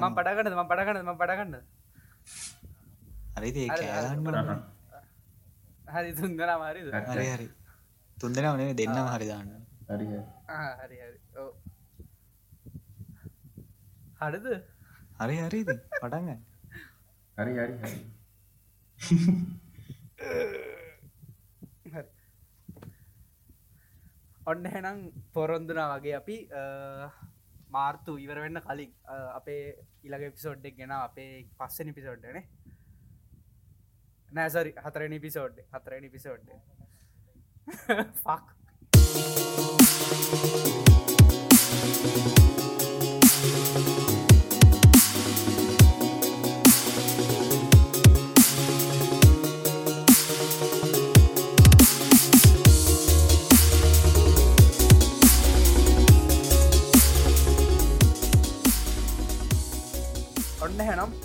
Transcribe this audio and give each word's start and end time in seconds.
ම 0.00 0.14
පටගන්න 0.16 0.54
ම 0.54 0.64
පටගන්න 0.64 1.04
ම 1.04 1.16
පටගන්න 1.16 1.54
හරි 3.36 3.50
ඒ 3.50 3.68
හරි, 5.88 6.10
තුන්දනා 6.14 6.56
මාරි 6.58 6.80
හරි. 6.82 7.26
හරි 7.28 7.46
තුන්දෙනම 8.16 8.56
නේ 8.56 8.74
දෙන්නම 8.74 9.08
හරි 9.08 9.26
දාන්න. 9.26 9.48
හරි 9.88 10.06
හරි. 10.06 10.20
හරි 10.80 10.96
ඕ 11.36 11.50
හරිද? 14.20 14.46
හරි 15.18 15.36
හරි 15.38 15.60
හරි 17.36 17.52
හරි 17.56 17.74
හරි. 17.78 17.98
හරි. 21.86 22.04
ඔන්න 24.46 24.64
හෙනම් 24.66 24.98
පොරොන්දුනා 25.32 25.88
වගේ 25.94 26.14
අපි 26.14 26.36
අ, 26.52 26.62
මාර්තු 27.70 28.16
ඉවර 28.18 28.40
වෙන්න 28.40 28.60
කලින් 28.62 28.92
අ, 29.06 29.16
අපේ 29.34 29.62
ඉළඟ 30.04 30.32
පිසෝඩ්ඩක් 30.32 30.76
ගෙන 30.76 30.94
අපේ 30.98 31.30
පස්සනි 31.58 31.92
පිසෝඩ්ඩනේ 31.92 32.44
නෑසරි 34.32 34.72
හතරනි 34.84 35.20
පිසෝඩ් 35.20 35.60
හතරනි 35.72 36.10
පිසෝඩ් 36.10 36.46
ෆක් 38.16 38.46
ඔන්න 41.78 42.06
හැනම් 42.16 42.37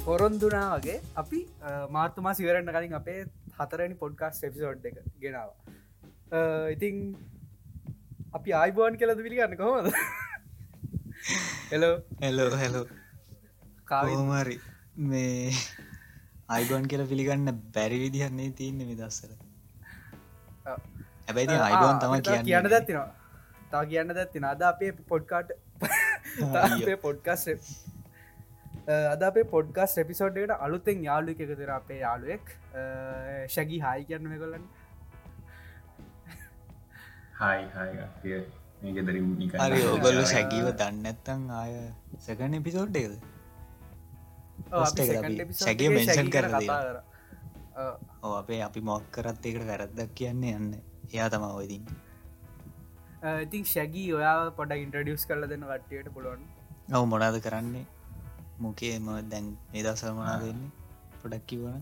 පොරොන්දුනා 0.05 0.65
වගේ 0.73 0.97
අපි 1.15 1.39
මාර්තුමා 1.89 2.33
සිවරන්න 2.33 2.71
කලින් 2.75 2.95
අපේ 2.99 3.19
හතරනි 3.59 3.95
පොඩ්කාස් 4.01 4.41
එපිසෝඩ් 4.43 4.87
එක 4.89 4.97
ගෙනාව. 5.21 5.49
ඉතිං 6.71 6.97
අපි 8.33 8.55
ආයිබෝන් 8.61 8.99
කියලද 8.99 9.23
පිළිගන්න 9.27 9.55
කොහොමද? 9.57 9.87
හෙලෝ 11.71 11.95
හෙලෝ 12.21 12.49
හැලෝ 12.55 12.85
කාවි 13.85 14.13
කෝමරි 14.13 14.57
මේ 15.07 15.53
අයිගොන් 16.49 16.87
කියල 16.87 17.05
පිළිගන්න 17.07 17.55
බැරි 17.73 17.99
විදිහන්නේ 18.03 18.51
තියන්න 18.53 18.85
විදස්සල 18.89 19.33
හැබැයි 20.65 21.59
අයිගොන් 21.61 21.99
තම 21.99 22.15
කියන්න 22.21 22.45
කියන්න. 22.45 22.69
දැත්තිනවා. 22.69 23.09
තා 23.71 23.85
කියන්න 23.85 24.15
දැත්තින 24.19 24.45
අද 24.45 24.61
අපේ 24.63 24.91
පොඩ්කාට 25.11 25.49
පොඩ්කස් 27.01 27.49
අද 28.87 29.21
අපේ 29.23 29.43
පොඩ්ගස් 29.55 29.93
එපිසෝඩ්ඩට 30.03 30.53
අලුතෙන් 30.65 31.03
යාලු 31.09 31.31
එකතර 31.33 31.69
අපේ 31.79 31.99
යාලුවෙක්. 31.99 32.45
ශැගි 33.55 33.77
හායි 33.85 34.03
මේ 34.31 34.39
කොලන්න 34.43 34.65
හයි 37.41 38.41
ඔගොල්ලු 39.95 40.25
සැකිව 40.33 40.67
දන්නත්තං 40.81 41.41
ආය 41.59 41.73
සැකන 42.27 42.59
එපිසෝඩ් 42.59 42.95
එකද? 43.03 43.15
First 44.69 44.99
එක 44.99 45.09
අපි 45.19 45.53
සැගේ 45.63 46.29
කරලා 46.35 46.61
කතා 46.61 47.91
ඕ 48.23 48.33
අපේ 48.41 48.61
අපි 48.67 48.81
මොක් 48.89 49.05
කරත් 49.15 49.45
එකට 49.51 49.65
වැරද්දක් 49.71 50.11
කියන්නේ 50.19 50.53
යන්න. 50.59 50.69
එයා 51.13 51.29
තමා 51.33 51.53
ඔයදින් 51.61 51.83
ඉතින් 53.45 53.63
ශැගී 53.73 54.07
ඔයා 54.19 54.37
පොඩ 54.59 54.71
ඉන්ට්‍රඩියස් 54.83 55.23
කරල 55.29 55.43
දෙන්න 55.51 55.65
කට්ටියට 55.71 56.13
පුළුවන්. 56.15 56.41
ඔව 56.97 57.03
මොනාද 57.11 57.37
කරන්නේ 57.47 57.85
මොකේම 58.61 59.05
දැන් 59.31 59.45
නිදසල් 59.73 60.13
මනා 60.13 60.37
දෙන්නේ 60.43 60.71
පොඩක් 61.21 61.45
කිවන 61.47 61.81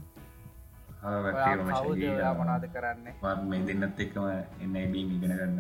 මොනාද 2.40 2.66
කරන්නේ? 2.74 3.14
මේ 3.50 3.62
දෙන්නත් 3.68 4.00
එක්කම 4.00 4.26
එන්න 4.64 4.76
බීම 4.94 5.10
ඉගෙන 5.16 5.34
ගන්න. 5.40 5.58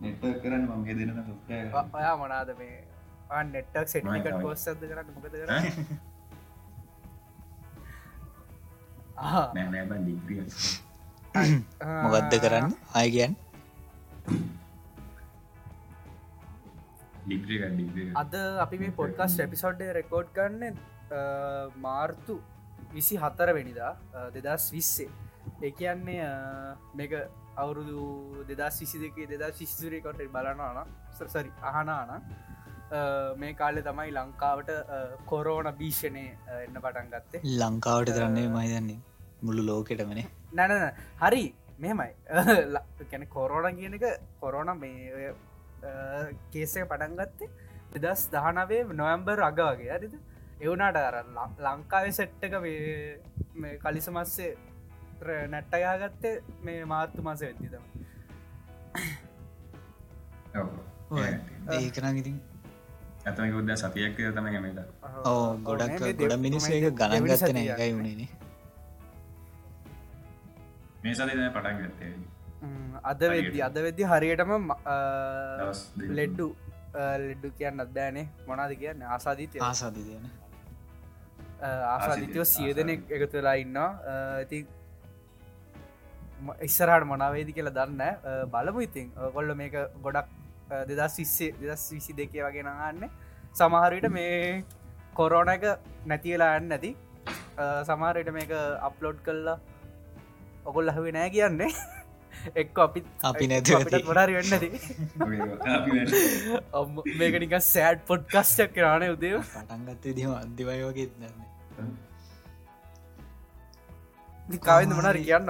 නෙට 0.00 0.22
කරන්න 0.42 0.64
මගේ 0.78 0.96
දෙන්න 0.98 1.10
ඔයා 1.92 2.14
මොනාද 2.22 2.50
මේ? 2.58 2.76
නෙට්ටක් 3.52 3.88
සෙටිකට. 3.88 4.40
පොස්සද 4.42 4.80
කරන්න? 4.90 5.08
මොකද 5.16 5.34
කර 5.36 5.48
නෑ 9.54 9.66
නෑබ 9.72 9.92
ඩිග්‍රිය 10.02 10.42
මොකක්ද 12.04 12.34
කරන්න? 12.44 12.72
ඩිග්‍රිය 12.94 13.32
අද 18.16 18.34
අපි 18.64 18.78
මේ 18.78 18.96
පොඩ්කස් 19.00 19.36
එපිසෝඩ්ඩ 19.46 19.92
රෙකෝඩ් 19.98 20.32
කරන්න 20.36 20.80
මාර්තු 21.78 22.38
විසි 22.94 23.16
හතර 23.16 23.54
වෙනිදා 23.58 23.92
දෙදස් 24.36 24.66
විස්සේ 24.72 25.10
ඒ 25.60 25.72
කියන්නේ 25.72 26.30
මේක 26.94 27.14
අවුරුදු 27.56 28.06
දෙදස් 28.50 28.80
විසි 28.82 29.02
දෙක 29.04 29.20
දෙදා 29.28 29.52
ශිස්තුරයකොට 29.52 30.22
බලනාන 30.34 30.90
සරි 31.28 31.50
අහනාන 31.70 32.12
මේ 33.36 33.54
කාලෙ 33.54 33.80
තමයි 33.82 34.10
ලංකාවට 34.12 34.70
කොරෝන 35.26 35.70
භීෂණය 35.80 36.26
එන්න 36.58 36.76
පටන් 36.76 37.08
ගත්තේ. 37.14 37.40
ලංකාවට 37.56 38.14
කරන්නේ 38.16 38.48
මහිතන්නේ 38.48 39.00
මුළු 39.42 39.62
ලෝකෙටමනේ 39.66 40.26
නැනන 40.52 40.84
හරි 41.22 41.44
මෙමයි 41.78 42.12
කැන 43.10 43.24
කොරෝණ 43.28 43.80
කියන 43.80 43.98
එක 43.98 44.06
කොරෝණ 44.40 44.72
මේ 44.78 45.32
කේසය 46.50 46.84
පටන් 46.84 47.16
ගත්තේ 47.18 47.48
දෙදස් 48.00 48.28
දහනවේ 48.30 48.84
නොවම්බර් 48.94 49.42
අග 49.42 49.58
වගේ. 49.62 49.90
ඇරිද 49.90 50.14
එවුනාට 50.60 50.96
අර 50.98 51.16
ලංකාවේ 51.60 52.12
සෙට්ටක 52.12 52.54
මේ 52.62 53.78
කලිසමස්සේ 53.78 54.52
නැට්ටයා 55.48 55.94
ගත්තේ 55.98 56.34
මේ 56.62 56.84
මාර්තු 56.86 57.22
මාස 57.22 57.40
වෙද්දිතම 57.40 57.84
ඒකන 61.70 62.18
ඉතින් 62.18 62.36
ඇතම 63.24 63.56
උද්ද 63.58 63.72
සතියක් 63.76 64.20
තම 64.30 64.48
ගමද 64.48 64.84
ඕ 65.24 65.46
ගොඩක් 65.62 66.06
ගොඩ 66.18 66.36
මිනිස්ස 66.40 66.68
එක 66.70 66.86
ගණන් 66.94 67.28
ගත්තන 67.30 67.60
එකයි 67.64 67.90
වුණේනේ 67.92 68.30
මේ 71.02 71.14
තම 71.16 71.50
පටන් 71.50 71.82
ගත්තේ 71.82 72.12
අද 73.12 73.22
වෙද්දි 73.32 73.62
අද 73.68 73.76
වෙද්දි 73.86 74.02
හරියටම. 74.12 74.52
ලෙඩ්ඩු 76.18 76.46
ලෙඩ්ඩු 77.26 77.48
කියන්න 77.58 77.84
අදෑනේ 77.84 78.26
මොනාද 78.48 78.72
කියන්න? 78.82 79.02
ආසාධීතය 79.16 79.64
ආසාධි 79.70 80.02
දෙන 80.10 80.24
ආසාධිතයෝ 81.94 82.46
සිය 82.52 82.70
දෙනෙක් 82.78 83.02
එකතු 83.16 83.36
වෙලා 83.38 83.56
ඉන්නවා. 83.64 83.90
ඇති 84.36 84.60
ඉස්සරහට 86.68 87.06
මොනාවේදි 87.12 87.56
කියලා 87.56 87.76
දන්න 87.78 88.02
බලමු 88.54 88.80
ඉතින්. 88.88 89.08
කොල්ල 89.36 89.54
මේක 89.62 89.76
ගොඩක් 90.04 90.28
දෙදස් 90.90 91.16
විස්සේ 91.20 91.50
දෙදස් 91.62 91.84
විසි 91.94 92.12
දෙකේ 92.20 92.42
වගේ 92.46 92.64
නගන්න 92.68 93.10
සමහරයට 93.60 94.06
මේ 94.18 94.36
කොරෝණ 95.18 95.50
එක 95.54 95.64
නැතිවෙලා 96.12 96.52
යන්න 96.60 96.68
නැති. 96.72 96.92
සමහරයට 97.88 98.30
මේක 98.38 98.52
අප්ලෝඩ් 98.88 99.18
කල්ලා 99.26 99.58
ඔකොල් 100.68 100.86
ලහවේ 100.90 101.12
නෑ 101.16 101.30
කියන්නේ 101.36 101.70
එක් 102.62 102.78
අපිත් 102.84 103.04
අපි 103.30 103.44
නැතුව 103.50 103.76
ඇති. 103.78 104.00
ගොඩරි 104.08 104.32
වෙන්නද 104.38 104.64
මේක 107.20 107.34
නික 107.44 107.54
සෑඩ් 107.72 108.00
පොඩ්කස්ටක් 108.10 108.70
කරාන 108.76 109.02
උදේ. 109.14 109.36
පටන්ගත්තේ 109.50 110.14
දීම 110.18 110.32
අන්තිවය 110.40 110.76
වගේ 110.88 111.06
දන්න 111.12 111.36
කවන්න 114.66 114.92
මනර 114.98 115.16
කියන්න 115.26 115.48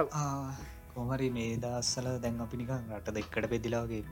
කොමරි 0.93 1.27
මේ 1.37 1.53
දස්සල 1.63 2.07
දැන් 2.23 2.35
අපි 2.45 2.55
නිකන් 2.61 2.83
රට 2.97 3.07
දෙක්කට 3.17 3.45
පෙදිලාගේ 3.53 4.03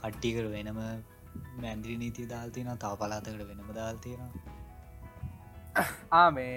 කට්ටිකර 0.00 0.46
වෙනම 0.54 0.78
මැන්දිරි 1.62 1.96
නීතිය 2.02 2.26
දාල්තින 2.32 2.70
තාව 2.84 2.94
පලාතකට 3.00 3.42
වෙනම 3.50 3.70
දාල්තියෙන 3.78 4.30
ආ 6.20 6.28
මේ 6.36 6.54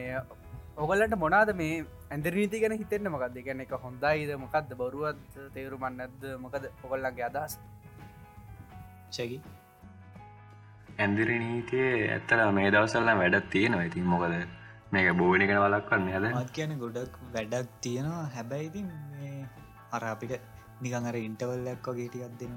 ඔගලට 0.84 1.16
මොනාද 1.24 1.50
මේ 1.62 1.86
ඇන්දරීති 2.14 2.60
ගැන 2.62 2.76
හිතෙන්න්න 2.81 3.12
මොකක්ද 3.14 3.38
ගැන 3.48 3.64
එක 3.64 3.74
හොඳයිද? 3.86 4.30
මොකක්ද 4.44 4.70
බොරුවත් 4.81 5.40
තේරුමන් 5.56 5.98
නැද්ද 6.00 6.22
මොකද 6.44 6.68
ඔගොල්ලන්ගේ 6.86 7.26
අදහස්? 7.30 7.58
ශකි 9.16 9.40
ඇන්දිරි 10.98 11.36
නීතිය 11.44 11.90
ඇත්තල 12.14 12.44
මේ 12.58 12.72
දවසල්ල 12.76 13.12
වැඩත් 13.22 13.50
තියෙනවා. 13.56 13.88
ඉතින් 13.90 14.08
මොකද 14.14 14.34
මේක 14.94 15.10
බෝනිගෙන 15.22 15.60
වලක් 15.64 15.90
කරන්න 15.90 16.08
ඇද 16.14 16.30
මත් 16.30 16.54
කියන 16.58 16.78
ගොඩක් 16.84 17.20
වැඩක් 17.36 17.76
තියෙනවා. 17.81 18.24
හැබැයිති 18.36 18.86
මේ 18.86 19.34
අර 19.96 20.04
අපිට 20.14 20.34
නිකඟර 20.84 21.20
ඉන්ටවල්ලක් 21.20 21.92
වගේටිකක් 21.92 22.40
දෙන්න. 22.42 22.56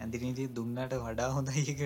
ඇඳිනීති 0.00 0.48
දුන්නට 0.56 0.96
වඩා 1.04 1.30
හොඳයික 1.36 1.80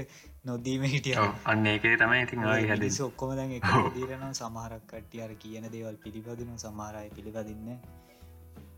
නොදීම 0.44 0.82
හිටිය. 0.84 1.16
අන්න 1.46 1.66
ඒකේ 1.66 1.96
තමයි 1.96 2.22
ඉතින් 2.22 2.44
ආයි 2.44 2.68
හැද 2.70 2.84
ඔක්කොම 3.02 3.30
දැන් 3.38 3.52
එක 3.58 3.68
දීරනවා 3.94 4.32
සමහරක් 4.34 4.82
කට්ටිය 4.90 5.22
අර 5.26 5.32
කියන 5.42 5.66
දේවල් 5.72 5.96
පිළිපදින 5.98 6.50
සමහරය 6.58 7.04
පිළිපදින්න 7.10 7.68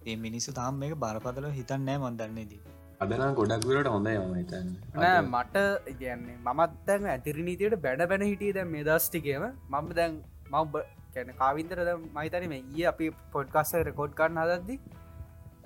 ඒ 0.06 0.16
මිනිස්සු 0.18 0.54
තාම් 0.54 0.78
මේක 0.78 0.94
බරපතල 0.96 1.48
හිතන්නෑ 1.52 1.98
මොන්දන්නේදී 1.98 2.60
අදනම් 3.00 3.34
ගොඩක් 3.34 3.64
දුරට 3.64 3.88
හොඳයි 3.88 4.14
ම 4.20 4.34
හිතන්න. 4.34 4.68
නෑ 4.94 5.24
මට 5.24 5.64
ඉගන්නේ 5.86 6.36
මත් 6.52 6.70
දැන් 6.86 7.10
ඇතිරි 7.14 7.42
නීතියට 7.42 7.78
බැඩ 7.80 8.06
බැන 8.06 8.24
හිටිය 8.24 8.52
දැ 8.52 8.66
මේ 8.66 8.84
දස්ටිකම 8.84 9.48
මම 9.72 9.90
දැන් 9.94 10.16
මව් 10.52 10.84
කැන 11.14 11.34
කාවින්තර 11.34 11.82
මහිතන 12.14 12.48
මේ 12.48 12.62
ඒ 12.76 12.86
අපි 12.86 13.10
පොඩ්කාස්ස 13.32 13.74
රෙකෝඩ් 13.82 14.14
කරන්න 14.14 14.42
හදද්දි 14.44 14.78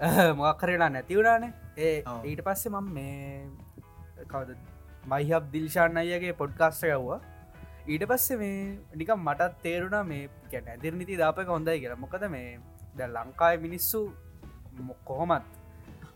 මොක්කරලා 0.38 0.90
නැතිවුණානේ 0.90 1.52
ඒ 1.78 1.94
ඔව්. 2.06 2.24
ඊට 2.24 2.42
පස්සේ 2.42 2.72
මම 2.72 2.92
මේ 2.92 4.26
කවද 4.26 4.69
මයිහබ් 5.10 5.44
දිල්ශාන් 5.52 5.96
අයගේ 5.96 6.32
පොඩ්කාස්ට 6.32 6.84
යව්වා 6.88 7.20
ඊට 7.88 8.04
පස්සේ 8.06 8.36
මේ 8.36 8.58
නිකම් 8.94 9.20
මටත් 9.20 9.62
තේරුණා 9.62 10.02
මේ 10.04 10.28
කැන 10.50 10.68
ඇදිර 10.68 10.94
නිති 10.94 11.16
දාපක 11.16 11.48
හොඳයි 11.48 11.78
කියලා. 11.80 11.96
මොකද 11.96 12.24
මේ 12.28 12.58
ද 12.96 13.00
ලංකායි 13.08 13.58
මිනිස්සු 13.58 14.00
කොහොමත් 15.04 15.46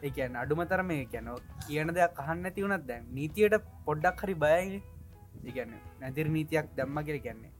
ඒකැන් 0.02 0.36
අඩුමතර 0.36 0.82
මේ 0.82 1.04
කැන 1.06 1.28
කියන 1.66 1.94
දෙයක් 1.94 2.18
අහන්න 2.18 2.46
ඇතිවුණත් 2.46 2.86
දැන් 2.86 3.04
නීතියට 3.12 3.56
පොඩ්ඩක් 3.86 4.22
හරි 4.22 4.34
බයයි. 4.34 4.82
ඉගැන්න 5.44 5.74
නැතිර 6.00 6.28
නීතියක් 6.28 6.66
දැම්ම 6.76 6.98
කියර 7.04 7.18
කියන්නේ. 7.18 7.52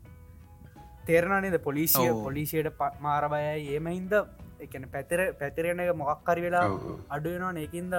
තේරණනේද 1.07 1.59
පොලිසිය. 1.61 2.09
පොලිසියට 2.25 2.71
ප- 2.79 2.97
මාර 3.01 3.25
බයයි. 3.29 3.75
ඒම 3.75 3.87
හින්ද 3.89 4.13
එකන 4.61 4.85
පැතර 4.93 5.21
පැතරෙන 5.41 5.81
එක 5.81 5.97
මොකක්කරි 5.97 6.43
වෙලා 6.47 6.67
අඩුවෙනවා 7.11 7.53
ඒකින්ද 7.57 7.95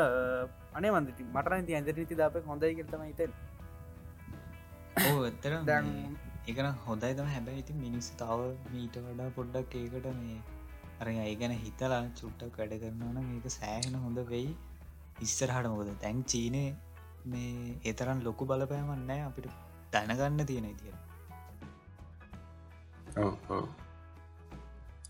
අනේ 0.76 0.92
වන්දති 0.92 1.28
මට 1.28 1.60
නති 1.60 1.78
ඇඳර 1.78 1.96
නීති 1.96 2.16
දාප 2.16 2.38
හොඳයි 2.48 2.74
කරතම 2.80 3.04
හිතෙන් 3.04 3.32
ඕ 5.06 5.20
ඇත්තර 5.24 5.54
දැන් 5.64 5.88
ඒකන 6.48 6.70
හොඳයි 6.86 7.14
තම 7.14 7.30
හැබැයි 7.30 7.64
ඉතින් 7.64 7.78
මිනිස් 7.78 8.10
තාව 8.22 8.42
මීට 8.72 8.98
වඩා 9.06 9.30
පොඩ්ඩක් 9.32 9.76
ඒකට 9.76 10.08
මේ 10.20 10.40
අර 11.00 11.08
ඒ 11.14 11.36
ගැන 11.36 11.54
හිතලා 11.64 12.02
චුට්ටක් 12.20 12.60
වැඩ 12.60 12.76
කරනවන 12.82 13.18
මේක 13.30 13.48
සෑහෙන 13.50 13.96
හොඳ 13.98 14.20
වෙයි. 14.30 14.52
ඉස්සරහට 15.22 15.68
මොකද? 15.68 15.90
තැන් 16.02 16.20
චීනය 16.24 16.64
මේ 17.26 17.80
ඒතරන් 17.86 18.20
ලොකු 18.24 18.46
බලපෑමන් 18.46 19.08
නෑ 19.08 19.22
අපිට 19.22 19.50
දැනගන්න 19.94 20.46
තියෙන 20.46 20.66
ඉතිය 20.66 20.94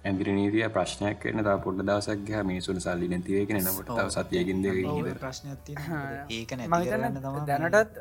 ඇදිරි 0.05 0.33
නීතිය 0.33 0.67
ප්‍රශ්නයක් 0.69 1.17
කරන 1.21 1.43
තා 1.43 1.57
පොඩ්ඩ 1.59 1.87
දවසක් 1.87 2.19
ගහ 2.25 2.41
මිනිසුන් 2.45 2.79
සල්ලි 2.79 3.07
නැතිවේක 3.07 3.53
නකොට 3.55 3.89
තව 3.91 4.07
සතියකින්ද 4.15 4.65
කරන්න 6.85 7.17
දැනටත් 7.47 7.97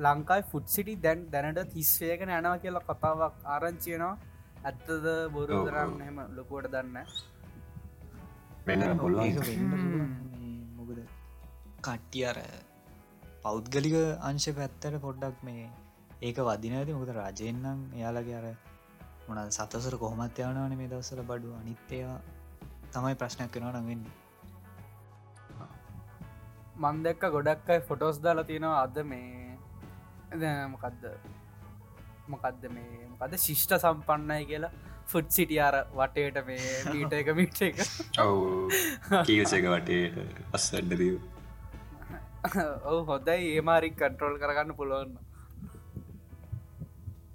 ලංකායි 0.00 0.46
ෆුඩ් 0.50 0.66
සිටි 0.68 0.94
දැන් 1.00 1.26
දැනට 1.30 1.74
හිස්වේගෙන 1.74 2.32
යනවා 2.32 2.56
කියලා 2.58 2.84
කතාවක් 2.86 3.44
ආරංචියනවා 3.50 4.14
ඇත්තද 4.64 5.06
බොරුදරන්න 5.30 5.96
හෙම 6.00 6.18
ලොකුවට 6.34 6.72
දන්න 6.72 6.98
පුළුවන්. 8.98 9.32
මේ 9.36 10.60
මොකද? 10.74 11.00
කට්ටිය 11.80 12.24
අර 12.26 12.38
පෞද්ගලික 13.42 13.96
අංශ 14.22 14.48
පැත්තට 14.54 15.02
පොඩ්ඩක් 15.02 15.42
මේ 15.42 15.66
ඒක 16.22 16.38
වදින 16.42 16.74
ඇති. 16.74 16.92
මොකද 16.94 17.10
රජයෙන්නම් 17.14 17.80
එයාලගේ 17.94 18.38
අර 18.38 18.46
මොන 19.26 19.38
සතසර 19.48 19.96
කොහොමත් 19.98 20.38
යවනවන 20.38 20.76
මේ 20.76 20.88
දවසල 20.88 21.22
බඩු 21.24 21.54
අනිත්තේවා 21.54 22.20
තමයි 22.92 23.14
ප්‍රශ්නයක් 23.16 23.50
කෙනවා 23.52 23.74
නඟන්න 23.74 24.02
මන්දක්ක 26.78 27.30
ගොඩක් 27.32 27.70
අයි 27.70 27.82
ෆොටෝස් 27.82 28.18
දාලා 28.20 28.44
තියෙනවා 28.44 28.82
අද 28.82 28.98
මේ 29.04 30.56
මොකක්ද 30.68 31.06
මොකක්ද 32.28 32.66
මේ 32.70 33.06
මොකද 33.10 33.36
ශිෂ්ට 33.38 33.76
සම්පන්නයි 33.78 34.46
කියලා 34.46 34.72
ෆුඩ් 35.06 35.28
සිටිය 35.30 35.60
අර 35.60 35.76
වටේට 35.92 36.40
මේ 36.46 36.72
මීට 36.88 37.12
එක 37.14 37.30
මිට 37.34 37.62
එක. 37.62 37.80
ඔව්. 38.20 38.72
කීසක 39.24 39.68
වටේ 39.68 40.26
පස්සඩ්ඩදීව 40.50 41.16
ඔව 42.86 42.98
හොදයි 43.06 43.52
ඒමාරික් 43.52 43.96
කන්ට්‍රෝල් 43.96 44.36
කරගන්න 44.38 44.76
පුළුවන්න 44.76 45.12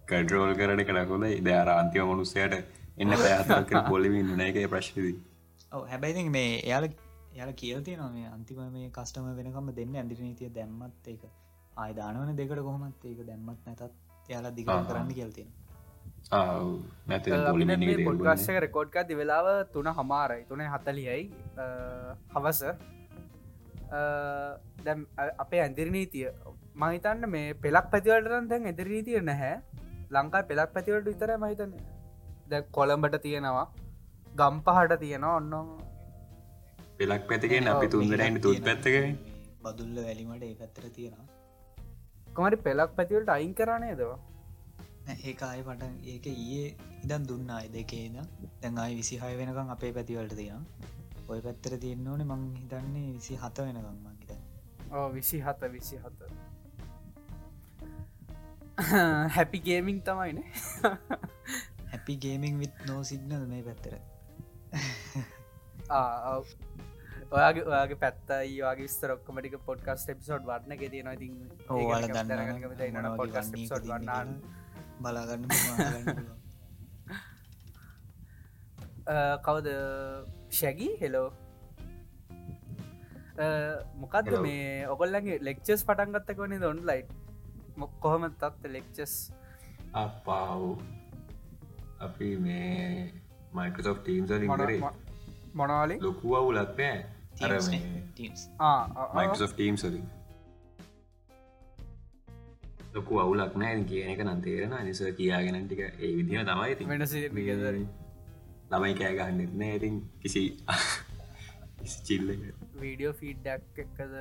කඩරෝල් 0.09 0.53
කරන 0.55 0.81
කනකොද 0.85 1.25
ඉදයාර 1.31 1.69
අන්තිම 1.73 2.11
මනුස්සයට 2.11 2.55
එන්න 2.97 3.11
පැහතක 3.17 3.75
පොලිවින්න 3.89 4.31
නෑක 4.37 4.57
ප්‍රශ්නදී 4.73 5.15
ඔව 5.71 5.85
හැබැයිති 5.91 6.29
මේ 6.29 6.49
එයාල 6.59 6.85
යාල 7.35 7.51
කියල්තිය 7.53 7.95
නොම 7.97 8.17
අන්තිම 8.31 8.59
මේ 8.73 8.89
කස්ටම 8.97 9.29
වෙනකම 9.37 9.71
දෙන්න 9.79 9.95
ඇදිරි 9.95 10.23
නීතිය 10.23 10.51
දැම්මත් 10.55 11.07
ඒක 11.07 11.23
ආයදානවන 11.77 12.35
දෙකට 12.35 12.61
කොහොමත්. 12.67 13.05
ඒක 13.05 13.19
දැම්මත් 13.27 13.59
නැතත් 13.65 13.93
යාලා 14.29 14.53
දිග. 14.57 14.65
කරන්න 14.87 15.13
කියල්තින 15.13 15.49
පොඩ්ගස්සක 18.05 18.59
රෙකෝඩ්කත් 18.59 19.11
වෙලාව 19.15 19.47
තුන 19.73 19.87
හමාරයි 19.99 20.45
තුන 20.45 20.61
හතලියයි 20.67 21.23
හවස 22.35 22.61
දැම් 24.85 25.05
අපේ 25.37 25.61
ඇදිරි 25.61 25.91
නීතිය 25.91 26.27
මහිතන්න 26.75 27.29
මේ 27.29 27.53
පෙලක් 27.55 27.85
පැතිවලටරන් 27.93 28.49
දැන් 28.49 28.65
ඇදිරි 28.65 28.95
නීතිය 28.95 29.21
නැහැ 29.23 29.55
ලංකා 30.11 30.43
පෙලක් 30.43 30.71
පැතිවලට 30.73 31.09
විතර 31.09 31.31
මහිතන 31.37 31.73
දැ 32.49 32.61
කොළඹට 32.71 33.17
තියෙනවා 33.21 33.67
ගම් 34.35 34.61
පහට 34.65 34.99
තියෙනවා 34.99 35.35
ඔන්න 35.35 35.53
පෙලක් 36.97 37.27
පැතිකෙන් 37.27 37.67
අපි 37.67 37.87
තුන්දරයින්න 37.89 38.41
තුත් 38.41 38.63
පැත්තකෙන 38.63 39.19
බදුල්ල 39.63 39.97
වැලිමට 39.99 40.43
ඒ 40.43 40.55
පැත්තර 40.55 40.89
තියෙනවා. 40.89 41.27
කොමරි 42.27 42.57
පෙලක් 42.59 42.91
පැතිවලට 42.97 43.29
අයින් 43.29 43.53
කරනේ 43.53 43.95
දවා 43.95 44.19
ඒ 45.07 45.33
අය 45.43 45.61
පටන් 45.63 45.95
ඒක 46.05 46.25
ඊයේ 46.27 46.67
ඉදන් 47.03 47.23
දුන්න 47.29 47.49
අය 47.51 47.67
දෙකේද 47.69 48.17
දැන් 48.61 48.77
අයි 48.77 48.99
විසිහය 48.99 49.33
වෙනකම් 49.39 49.71
අපේ 49.75 49.91
පැතිවලට 49.93 50.35
තියෙන 50.35 50.63
ඔය 51.27 51.39
පැත්තර 51.41 51.77
තියන්න 51.83 52.07
ඕන 52.07 52.23
මං 52.27 52.43
හිතන්නේ 52.55 53.07
විසි 53.13 53.37
හත 53.37 53.67
වෙනකම් 53.67 53.97
මංහිත 54.03 54.31
ඕ 54.93 55.07
විසි 55.11 55.41
හත 55.41 55.71
විසි 55.73 55.97
හත 55.97 56.31
happy 59.35 59.59
gaming 59.59 59.99
තමයිනේ 60.01 60.47
happy 61.91 62.15
gaming 62.17 62.59
with 62.59 62.75
no 62.87 63.01
signal 63.03 63.43
මේ 63.47 63.63
පැත්තර. 63.63 63.93
ඔයාගේ 67.31 67.63
ඔයාගේ 67.65 67.99
පැත්ත 68.03 68.31
ඒවාගේ 68.35 68.87
ස්තරොක්කමටික 68.87 69.57
පොඩ්කස් 69.65 70.05
එපිසෝඩ් 70.13 70.47
වර්ණ 70.49 70.77
ගෙ 70.79 70.87
න 71.03 71.11
ඉතින් 71.13 71.35
ඕවාල 71.69 72.07
දන්න 72.07 73.09
පොඩ්කස් 73.17 73.51
වන්න 73.85 74.33
බලාගන්න. 75.01 75.45
කවද? 79.45 79.69
ශැගී 80.51 80.91
හෙලෝ 81.01 81.29
මොකක්ද 83.95 84.27
Hello. 84.27 84.41
මේ? 84.43 84.87
ඔකොල්ලගේ 84.87 85.39
ලෙක්චස් 85.41 85.85
පටන්ගත්තක 85.87 86.39
වනේ 86.43 86.69
ඔන්ලයි් 86.71 87.01
මොක් 87.79 87.93
කොහොම 87.99 88.27
තත්ත 88.33 88.73
ලෙක්චස් 88.75 89.15
අපාව් 89.95 90.63
අපි 91.99 92.29
මේ 92.37 92.77
මයිකසෝ් 93.53 93.95
ටීම්ස 93.97 94.31
ලින්දරේ 94.37 94.79
මොනවාලින් 95.53 95.99
ලොකුව 96.01 96.33
වුලත් 96.39 96.77
නෑ 96.77 96.97
ටීම් 99.49 99.77
සලින් 99.77 100.07
ලොකු 102.93 103.19
අවුලක් 103.21 103.55
නෑ 103.55 103.81
කියන 103.85 104.11
එක 104.11 104.21
නන්තේරෙන 104.25 104.75
නිස 104.83 105.01
කියාගෙන 105.17 105.57
ටික 105.63 105.81
ඒ 105.81 106.11
විදිහ 106.17 106.43
තමයි 106.43 106.71
ඉතින්. 106.73 106.87
වෙනස 106.89 107.13
ළමයි 108.71 108.93
කෑගහන්නෙත් 108.95 109.53
නෑ 109.55 109.75
ඉතින් 109.75 109.95
කිසි 110.21 110.43
චිල්ල 112.07 112.29
වීඩියෝ 112.81 113.13
ෆීඩ්ඩක් 113.13 113.83
එක්කද 113.83 114.13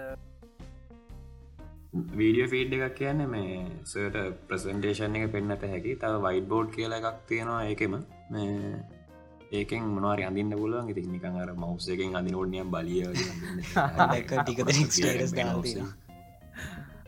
වීඩියෝ 1.92 2.48
ෆීඩ් 2.48 2.72
එකක් 2.76 2.94
කියන්න 2.96 3.28
මේ 3.28 3.66
සට 3.84 4.16
ප්‍රසන්ටේෂන් 4.48 5.16
එක 5.16 5.32
පෙන්න්නට 5.32 5.64
හැකි. 5.64 5.96
තව 5.96 6.22
වයිඩ් 6.24 6.48
බෝඩ් 6.48 6.70
කියලා 6.70 6.98
එකක් 7.02 7.26
තියෙනවා 7.26 7.64
ඒකෙම. 7.64 8.04
මේ 8.30 8.84
ඒකෙන් 9.52 9.90
මොනවාරි 9.90 10.24
අඳන්න 10.24 10.54
පුළුවන්. 10.54 10.90
ඉතින් 10.90 11.10
නිකන් 11.10 11.38
අර 11.38 11.54
මවසයකෙන් 11.56 12.14
අඳින 12.14 12.34
ඕඩනියම් 12.34 12.70
බලිය 12.70 13.06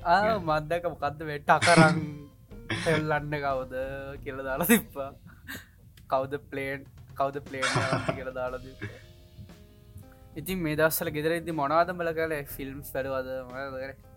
දාලා 0.02 0.40
මන්දක 0.40 0.84
මොකක්ද 0.86 1.24
වෙට්ට 1.24 1.50
අකරං 1.50 2.28
එල්ලන්න 2.86 3.30
කවුද 3.38 3.74
කියල 4.24 4.42
දාලා 4.42 4.66
තිප්පා 4.66 5.12
කවුද 6.08 6.38
පලේන් 6.46 6.86
කවුද 7.14 7.42
පලේන් 7.42 7.64
කියල 8.10 8.32
දාලද 8.32 8.64
ඉතින් 10.36 10.58
මේ 10.58 10.76
දස්සල 10.76 11.10
ගෙදර 11.10 11.34
ඉදි 11.34 11.54
මොනවාද 11.54 11.94
බල 11.94 12.14
කල 12.14 12.32
ෆිල්ම්ස් 12.48 12.94
වැඩවද 12.94 13.44
මර 13.44 14.09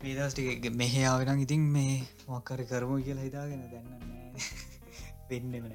මේදස්ටික 0.00 0.66
මෙහයාවෙන 0.74 1.40
ඉතින් 1.40 1.62
මේ 1.72 1.94
මොක්කර 2.26 2.60
කරමු 2.64 2.94
කියලා 3.00 3.24
හිතාගෙන 3.24 3.62
දැන්න 3.66 3.88
වෙන්නමන 5.30 5.74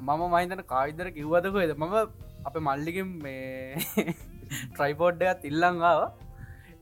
මම 0.00 0.22
මහිතන 0.32 0.62
කාවිදර 0.66 1.08
කිව්වදක 1.12 1.58
එද 1.64 1.72
මම 1.76 1.94
අප 2.44 2.54
මල්ලිකින් 2.60 3.10
මේ 3.22 3.76
ට්‍රයිපෝඩ්ඩයත් 4.70 5.46
ඉල්ලංගාව 5.50 6.00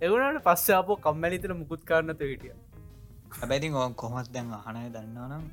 එවනට 0.00 0.40
පස්ස 0.46 0.76
අපෝ 0.76 0.96
කම්මැලිතර 0.98 1.52
මුකුත් 1.54 1.82
කාරන්නත 1.84 2.22
හිටිය. 2.24 2.54
හැබැති 3.32 3.70
ඔ 3.74 3.82
කොමත් 3.94 4.30
දැන් 4.34 4.54
අහනය 4.58 4.84
දන්නවනම් 4.94 5.44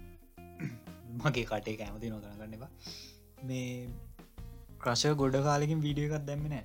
මගේ 1.19 1.45
කටේ 1.49 1.75
කැමති 1.81 2.13
නොදරගන්න 2.13 2.55
එපා. 2.57 2.71
මේ 3.43 3.67
ක්‍රශය 4.79 5.11
ගොඩ 5.15 5.35
කාලකින් 5.49 5.83
වීඩිය 5.85 6.07
එකත් 6.09 6.25
දැම්මනෑ 6.29 6.63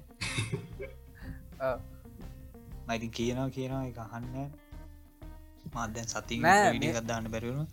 මයිති 2.92 3.08
කියනවා 3.18 3.48
කියනවා 3.58 3.84
එක 3.90 3.98
අහන්න 4.06 4.34
මදැන් 5.74 6.08
සති 6.14 6.40
ගත්දාන්න 6.40 7.30
බැරිවුණු 7.34 7.66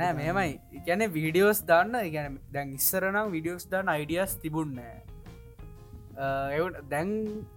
නෑ 0.00 0.12
මේමයි. 0.18 0.52
ගැන 0.86 1.02
වීඩියෝස් 1.18 1.60
දාන්න 1.70 1.94
ගැන 2.14 2.38
දැන් 2.54 2.74
ඉස්සරනම් 2.78 3.28
විඩියෝස් 3.36 3.66
දාන්න 3.72 3.92
අයිඩියස් 3.94 4.34
තිබුන්නෑ 4.42 4.98
එවට 6.58 6.82
දැන් 6.92 7.10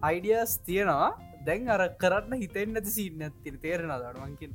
අයිඩියස් 0.08 0.52
තියෙනවා. 0.68 1.10
දැන් 1.46 1.70
අර 1.74 1.82
කරන්න 2.02 2.42
හිතෙන් 2.42 2.74
නැති 2.74 2.90
සිීන්න 2.96 3.22
ඇතින 3.26 3.56
තේරෙන 3.62 3.92
දඩුවන්කින් 3.92 4.52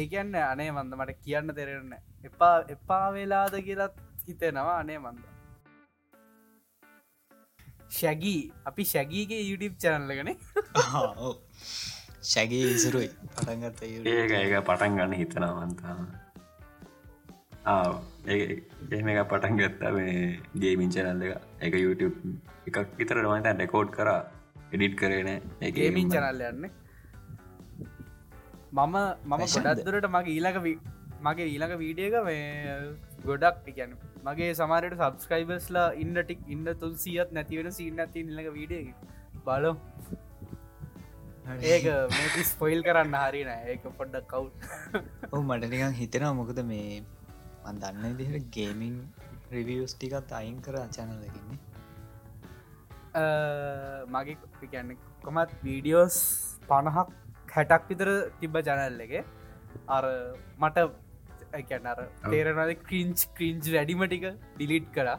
ඒකන්න 0.00 0.36
අනේ 0.42 0.70
මන්ද 0.74 1.00
මට 1.00 1.18
කියන්න 1.24 1.54
තෙරෙන්න 1.58 1.92
එපා 2.28 2.54
එපා 2.76 3.06
වෙලාද 3.16 3.56
කියලත් 3.68 3.96
හිතෙනවා 4.28 4.76
අනේ 4.82 4.98
මන්ද 5.02 5.29
ශැගී. 7.98 8.40
අපි 8.68 8.82
ශැගීගේ 8.92 9.42
YouTube 9.50 9.76
චැනල්ලගෙන 9.82 10.30
ශැගේ 12.32 12.64
ඉසරුයි. 12.76 13.10
පටන්ගත්ත 13.36 13.80
ඒක 13.84 14.56
පටන් 14.68 14.98
ගන්න 14.98 15.14
හිතනවන්තා 15.20 15.96
එහෙම 17.66 19.08
එක 19.14 19.20
පටන් 19.32 19.58
ගත්තා 19.60 19.90
මේ 19.96 20.40
ගේමින් 20.64 20.90
චැනල් 20.96 21.24
එක. 21.28 21.32
එක 21.66 21.74
YouTube 21.84 22.16
එකක් 22.68 22.78
විතර 23.00 23.22
නොමත 23.22 23.50
ඩෙකෝඩ් 23.56 23.90
කර. 23.96 24.08
එඩිට් 24.74 24.94
කරන 25.00 25.30
ගේමින් 25.78 26.14
චැනල්ල 26.14 26.46
යන්න. 26.50 26.70
මම 28.72 28.96
මම? 29.26 29.44
ගොඩත්දුරට 29.66 30.06
මගේ 30.16 30.34
ඊලක 30.38 30.56
මගේ 31.26 31.48
ඊලක 31.54 31.72
වීඩියක 31.82 32.14
මේ 32.24 32.40
ගොඩක් 33.28 33.68
ගැන 33.78 33.92
මගේ 34.26 34.50
සමාරයට 34.60 34.96
සබස්ක්‍රයිබස්ලා 35.00 35.86
ඉන්න 36.02 36.16
ටික් 36.20 36.42
ඉන්න 36.54 36.66
තුන් 36.82 36.94
සියත් 37.04 37.30
නැතිවෙන 37.38 37.70
සිීන්න 37.78 38.02
ඇති 38.04 38.26
නිලක 38.28 38.48
වීඩිය 38.58 38.84
බලම්. 39.46 39.78
ඒක 41.70 41.86
මේ 42.16 42.44
ස්පොයිල් 42.50 42.80
කරන්න 42.86 43.16
හරින 43.22 43.50
ඒක 43.72 43.82
පොඩ්ඩක් 43.98 44.26
කව් 44.32 44.44
ඔව 45.32 45.40
මට 45.48 45.70
නිකන් 45.72 45.96
හිතෙනවා 46.00 46.34
මොකද 46.40 46.60
මේ 46.70 46.90
මන් 47.64 47.76
දන්න 47.82 48.14
දිහට 48.20 48.46
ගේමින් 48.56 48.94
රිවියස් 49.54 49.92
ටිකත් 49.96 50.30
අයින් 50.40 50.56
කර 50.66 50.76
චැනලකින්නේ 50.96 51.58
මගේ 54.14 54.36
ගැන්න 54.74 54.90
කොමත් 55.26 55.52
වීඩියෝස් 55.66 56.16
පණහක් 56.70 57.08
හැටක් 57.54 57.84
විතර 57.90 58.10
තිබ්බ 58.40 58.54
ජනල් 58.66 59.00
එක. 59.06 59.14
අර 59.96 60.04
මට 60.62 60.78
එකැනර 61.52 62.00
තේරනද 62.24 62.72
ක්‍රීංච් 62.82 63.26
ක්‍රීංච් 63.36 63.70
වැඩිම 63.74 64.02
ටික 64.04 64.26
ඩිලිට් 64.54 64.88
කලා 64.96 65.18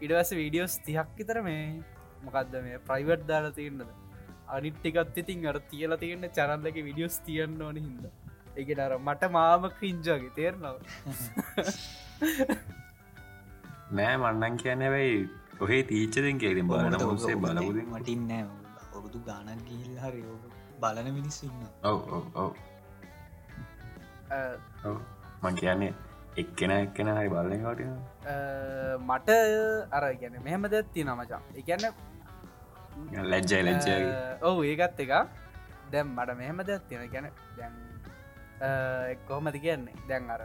ඉඩවස 0.00 0.30
වීඩියෝස් 0.32 0.76
තිහක් 0.86 1.10
විතර 1.18 1.38
මේ 1.42 1.64
මොකක්ද 2.24 2.54
මේ 2.66 2.78
ප්‍රයිවට් 2.88 3.26
දාලා 3.26 3.52
තියෙන්න්නද 3.52 3.90
අනිට්ටිකත් 4.50 5.20
ඉතින් 5.22 5.46
අර 5.46 5.58
තියල 5.70 5.96
තියෙන්න 5.98 6.28
චරන්ලක 6.30 6.78
විඩියෝස් 6.80 7.18
තියන්න 7.26 7.62
ඕන 7.62 7.78
හිද 7.78 8.04
එක 8.56 8.72
අර 8.78 8.92
මට 8.98 9.32
මාම 9.36 9.68
ක්‍රීංජාගේ 9.72 10.32
තේරනාව 10.32 10.76
නෑ 13.92 14.16
මන්නන් 14.16 14.56
කියන්න 14.58 14.82
ඇැයි 14.84 15.20
ඔහේ 15.60 15.82
තීච්චදෙන් 15.84 16.38
කියරින් 16.38 16.68
බලන 16.68 16.96
මුසේ 17.04 17.36
බලපුද 17.36 17.78
මටින් 17.84 18.26
නෑ. 18.26 18.44
අවුරුදු 18.90 19.22
ගානක් 19.22 19.62
ගිහිල් 19.66 19.96
හරි 20.00 20.22
බලන 20.80 21.08
මිනිස්සන්න 21.12 21.64
ඔව 21.84 22.12
ඔව 22.12 22.36
ඔව. 22.36 22.52
ඔව 24.84 25.19
මං 25.42 25.54
කියන්නේ 25.60 25.92
එක්කෙන 26.42 26.70
එක්කෙන 26.76 27.08
හරි 27.16 27.28
බලෙන් 27.34 27.60
කට 27.66 27.80
මට 29.08 29.30
අර 29.96 30.04
ගැන 30.22 30.34
මෙහම 30.46 30.62
දැත්ති 30.74 31.04
නමචා 31.08 31.42
එකන්න 31.60 31.84
ලැජ්ජයි 33.32 33.62
ලැජ්ජයි 33.68 34.10
ඔවු 34.48 34.60
ඒකත් 34.72 35.00
එක. 35.04 35.12
දැම් 35.92 36.08
මට 36.16 36.30
මෙහෙම 36.40 36.58
දෙයක් 36.68 36.82
තියෙන 36.88 37.08
ගැන 37.12 37.26
දැන් 37.58 37.72
කොහොමද 39.28 39.56
කියන්නේ? 39.64 39.96
දැන් 40.08 40.30
අර 40.34 40.42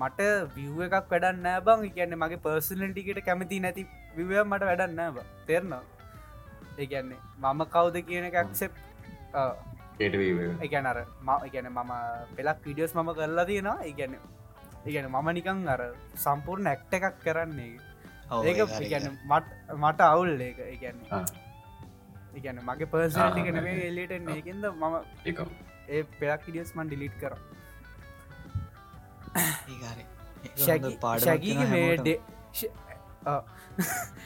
මට 0.00 0.20
විව් 0.56 0.80
එකක් 0.86 1.10
වැඩන්න 1.12 1.46
බං. 1.66 1.80
කියන්නේ 1.96 2.20
මගේ 2.22 2.42
පර්සනටිකට 2.46 3.20
කැමති 3.28 3.60
නැති 3.64 3.82
විව 4.16 4.32
මට 4.44 4.62
වැඩන්න 4.70 5.00
බ. 5.14 5.16
තෙරනවා 5.46 5.82
ඒගැන්නේ 6.78 7.20
මම 7.42 7.60
කවුද 7.74 7.96
කියන 8.08 8.24
එකක්සෙප් 8.30 8.72
එකැන 10.66 10.86
අර 10.92 10.98
ම 11.26 11.28
එකැන 11.46 11.70
මම 11.76 11.92
පෙලක් 12.36 12.58
විඩියෝස් 12.66 12.94
මම 12.96 13.10
කරලා 13.20 13.46
තියෙනවා. 13.50 13.78
ඒගැන 13.88 14.18
ඒගැන 14.88 15.10
මම 15.10 15.28
නිකං 15.36 15.68
අර 15.68 15.80
සම්පූර්ණ 16.16 16.70
ඇක්ට 16.72 16.94
එකක් 16.98 17.20
කරන්නේ. 17.24 17.76
ඒක 18.44 18.58
ගැන 18.86 19.18
මට 19.26 19.46
මට 19.76 20.00
අවුල් 20.06 20.40
ඒක 20.40 20.58
ඒගැන්නේ 20.64 21.24
එකන 22.38 22.60
මගේ 22.64 22.86
පර්සටික 22.86 23.50
නෙවේ 23.50 23.88
එල්ලට 23.88 24.30
ඒකින්ද 24.36 24.64
මම 24.72 24.94
ඒ 25.88 26.02
පෙක් 26.18 26.42
ඩියස් 26.46 26.74
මන් 26.74 26.86
ඩිලිට් 26.88 27.16
කර. 27.20 27.34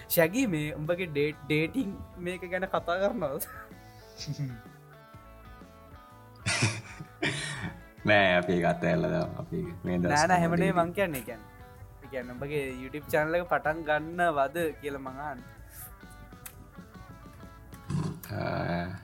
ශැගී 0.08 0.48
මේ 0.48 0.74
උඹගේ 0.74 1.08
ඩේට් 1.08 1.36
ඩේටිං 1.44 1.96
මේක 2.18 2.50
ගැන 2.50 2.68
කතා 2.68 2.98
කරනවද 3.02 3.46
නෑ 8.04 8.30
අපි 8.36 8.54
ගත්ත 8.64 8.84
ඇල්ලද 8.90 9.14
අපි 9.42 9.58
නෑන 9.86 10.32
හැමනේ 10.34 10.70
මං 10.74 10.92
කියන්නේ 10.96 11.24
ගැන 11.28 11.42
ගැන 12.12 12.30
උඹගේ 12.34 12.62
YouTube 12.74 13.06
චැනලක 13.12 13.44
පටන් 13.52 13.82
ගන්න 13.88 14.22
වද 14.38 14.64
කියල 14.80 14.96
මඟන් 14.98 15.38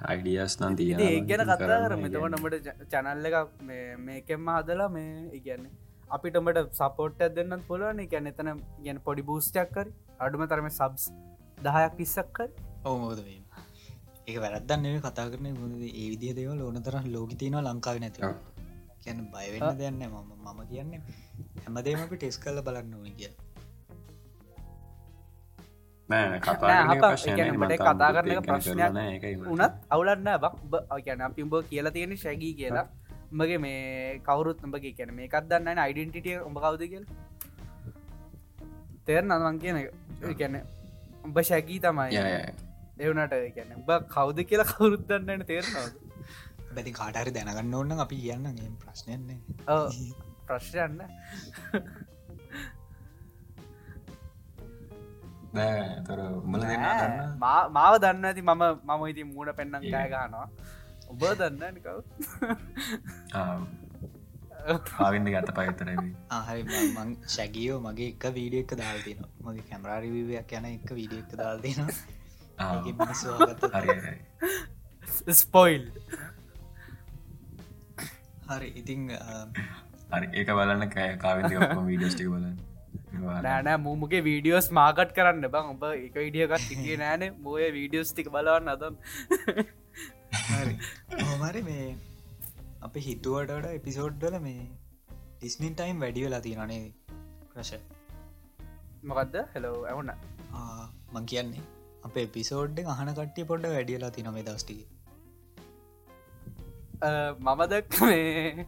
අයිඩියස් 0.09 0.57
නම් 0.61 0.78
තිය 0.81 0.90
ඒ 0.99 1.12
ගැන 1.31 1.45
කතා 1.45 1.59
කර 1.62 1.97
මෙතව 2.02 2.26
නොමට 2.35 2.71
චැනල්ල 2.93 3.31
එකක් 3.31 3.62
මේකෙන්ම 4.07 4.50
හදලා 4.57 4.90
මේ 4.90 5.14
ඉගැන්නේ 5.38 5.75
අපිටමට 6.11 6.61
සපෝට් 6.75 7.25
දෙන්න 7.38 7.57
පුළුවන්. 7.69 8.05
ගැන 8.12 8.31
එතන 8.33 8.52
ගැන 8.85 9.00
පොඩි 9.07 9.28
බූස්ටක් 9.31 9.75
කර 9.75 9.88
අඩුම 10.21 10.47
තරම 10.47 10.71
සබ්ස් 10.71 11.05
දහයක් 11.64 11.99
පිස්සක් 11.99 12.31
කර 12.37 12.49
ඔවුමෝද 12.85 13.21
වීම 13.23 13.45
ඒක 14.26 14.38
වැරදන්න 14.45 15.02
කතා 15.05 15.31
කරන 15.33 15.47
ඒ 15.50 16.07
විදිහ 16.12 16.33
දේවල් 16.38 16.62
ඕන 16.62 16.81
තරම් 16.87 17.12
ලෝකතිනව 17.17 17.61
ලංකාව 17.67 18.00
නැති 18.05 18.23
කියන්න 19.08 19.26
බයවෙන්න 19.34 19.78
දෙන්න 19.82 20.00
මම 20.04 20.32
මම 20.46 20.64
කියන්නේ 20.70 21.00
හැමදේම 21.64 22.06
අපි 22.06 22.16
ටෙස් 22.16 22.38
කල්ල 22.38 22.60
බලන්න 22.62 22.94
ඕන 22.94 23.12
කිය 23.18 23.32
කතා 26.08 26.68
කරන 28.14 28.28
ගැන 28.28 28.42
ප්‍රශ්නයක්. 28.42 29.24
උනත් 29.54 29.74
අවුලන්න 29.90 30.30
බක් 30.44 30.54
ගැන 31.06 31.20
අපිම්බ 31.20 31.54
කියලා 31.70 31.92
තියෙන 31.92 32.16
ශැගී 32.16 32.54
කියලා. 32.60 32.86
උඹගේ 33.32 33.58
මේ 33.58 34.20
කවරුත් 34.28 34.64
උඹගේ 34.64 34.92
කියන 34.96 35.12
මේකත් 35.14 35.44
දන්න 35.50 35.78
අයිඩෙන්ටිටිය 35.78 36.38
උඹ 36.40 36.56
කවද 36.64 36.82
කියල? 36.92 37.04
තේර 39.06 39.22
නවන් 39.24 39.60
කියන 39.60 39.76
ගැන 40.40 40.54
උඹ 41.24 41.36
ශැගී 41.50 41.80
තමයි. 41.80 42.24
එවනට 42.98 43.34
ගැන 43.56 43.70
උඹ 43.78 43.90
කවුද 44.08 44.38
කියලා 44.48 44.70
කවුරුත් 44.72 45.04
දන්නන 45.08 45.44
තේරනවද 45.50 46.07
බැති 46.75 46.92
කාටරි 46.92 47.32
දැනගන්න 47.32 47.75
ඕන්න 47.75 48.04
අපි 48.04 48.16
කියන්න 48.18 48.46
ප්‍රශ්නයන්නේ 48.80 49.38
ප්‍රශ්යන්න 50.46 51.00
නෑ 55.54 55.82
තොර 56.06 56.20
දන්න 56.54 57.44
මාව 57.75 57.94
දන්න 57.98 58.28
ඇති 58.30 58.42
මම 58.44 58.64
මම 58.87 59.02
ඉති 59.08 59.25
මූුණ 59.25 59.52
පෙන්න්නම් 59.54 59.84
කෑ 59.87 60.08
ගනවා 60.08 60.46
ඔබ 61.08 61.22
දන්න 61.34 61.75
නිකව 61.75 61.96
ආවින්න 64.98 65.28
ගත 65.28 65.54
පයතරයි 65.54 65.96
ආහරි 66.30 66.62
මං 66.66 67.10
ශැගියෝ 67.28 67.80
මගේ 67.80 68.10
එක 68.12 68.25
වීඩිය 68.37 68.62
එක 68.64 68.76
දාල්තින 68.80 69.20
මගේ 69.40 69.66
කැමරාරිවයක් 69.70 70.54
යන 70.58 70.70
එක 70.70 70.90
වීඩිය 70.92 71.20
එක 71.20 71.32
දාල්තින 71.37 71.78
ස්පොයිල් 75.34 75.84
හරි 78.49 78.71
ඉතිං 78.81 79.05
හරි 80.12 80.26
ඒක 80.35 80.50
බලන්න 80.59 80.90
කෑ 80.97 81.14
කාවිදි 81.25 81.55
වීඩියස්ටික 81.88 82.28
බලන්න. 82.35 82.57
නෑනෑ 83.47 83.78
මුමගේ 83.87 84.23
වීඩියෝස් 84.28 84.69
මාකට් 84.81 85.14
කරන්න. 85.19 85.49
බං 85.55 85.73
ඔබ 85.75 85.85
එක 85.90 86.17
විඩියකත් 86.19 86.69
තිගේ 86.69 86.99
නෑනේ. 87.05 87.31
බෝය 87.47 87.71
වීඩියෝස් 87.78 88.12
ටික 88.12 88.31
බලවන්න 88.37 88.75
අදම් 88.75 88.95
හොමරි 91.23 91.62
මේ 91.62 91.87
අප 92.87 92.97
හිතුවටට 93.07 93.71
එපිසෝඩ්ඩල 93.71 94.37
මේ 94.40 94.67
ඩිස්නින් 95.38 95.75
ටයිම් 95.75 96.05
වැඩි 96.05 96.26
වෙලා 96.26 96.43
තිනනේ 96.47 96.83
ප්‍රශ 97.50 97.75
මොකක්ද 99.05 99.37
හෙලෝ 99.55 99.76
ඇවුන්න 99.85 100.12
මං 101.14 101.26
කියන්නේ 101.33 101.64
අප 102.02 102.17
එපිසෝඩ් 102.25 102.81
අහන 102.95 103.11
කට්ටිය 103.11 103.49
පොඩ්ඩ 103.50 103.75
වැඩියලා 103.75 104.11
තිනොේ 104.11 104.45
දස්ටික 104.45 104.98
මම 107.02 107.61
දක් 107.73 107.95
මේ 108.11 108.67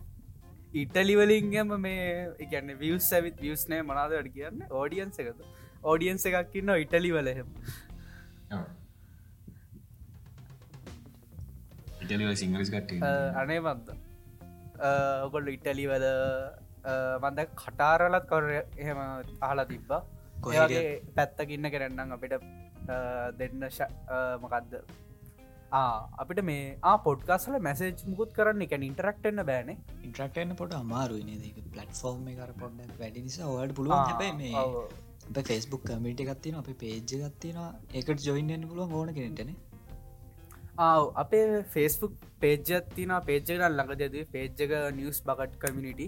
ඉටලිවලින්ගම 0.83 1.71
මේ 1.85 2.05
එකන්න 2.45 2.69
වියස් 2.83 3.09
ඇවිත් 3.17 3.39
වියස් 3.45 3.63
නෑ 3.71 3.83
මනාදට 3.89 4.29
කියන්න? 4.37 4.59
ඕඩියන්ස 4.81 5.17
එකතු 5.23 5.43
ඕඩියන්ස 5.83 6.25
එකක් 6.31 6.55
ඉන්න. 6.61 6.71
ඉටලිවලහෙම 6.85 7.49
අනේ 13.41 13.61
මන්ද. 13.67 13.89
ඔකොල් 15.27 15.45
ඉටලිවල 15.57 16.07
මන්ද 17.25 17.39
කටාරලත් 17.61 18.25
කර 18.31 18.45
එහෙම 18.55 18.99
අහලා 19.49 19.67
තිබ්බා. 19.73 20.03
කොහගේ 20.45 20.85
පැත්තකින්න 21.17 21.67
කරන්නම් 21.75 22.11
අපිට 22.17 22.35
දෙන්න 23.39 23.63
මකක්ද 24.43 24.73
අපිට 25.73 26.43
මේ 26.43 26.63
පොඩ්කාසල 27.05 27.59
මැසේජ් 27.61 28.05
මුකුත් 28.07 28.33
කරන්න 28.33 28.63
එක 28.63 28.75
ඉන්ටරක්ටන්න 28.81 29.45
බෑන. 29.45 29.71
ඉන්ට්‍රක්ටන්න 30.03 30.57
පොට 30.57 30.75
අමාරු 30.75 31.21
නේ 31.23 31.53
පලට්ෆෝර්ම් 31.71 32.27
කර 32.33 32.53
පොඩ්ඩ 32.55 32.99
වැඩි 32.99 33.23
නිසා 33.23 33.49
ඔඩ 33.55 33.79
හැබයි 33.89 34.33
මේ 34.35 35.45
ෆෙස්බුක් 35.45 35.83
කමිට 35.85 36.23
ගත්තින 36.23 36.55
අපි 36.57 36.75
පේජ් 36.77 37.01
ගත්තිනවා 37.07 37.71
එකට 37.95 38.27
ජොයින්න්න 38.27 38.69
පුළුවන් 38.69 38.95
ඕන 38.95 39.15
කෙනෙටන 39.15 39.55
ආව 40.81 41.11
අපේ 41.17 41.63
ෆෙස්බුක් 41.69 42.15
පේජත්තින 42.41 43.17
පේජ්ජක 43.23 43.51
ළඟ 43.59 43.97
දෙද 43.97 44.17
පේජ්ජක 44.29 44.77
නිියස් 44.93 45.21
බකට් 45.23 45.59
කමිනිිටි 45.59 46.07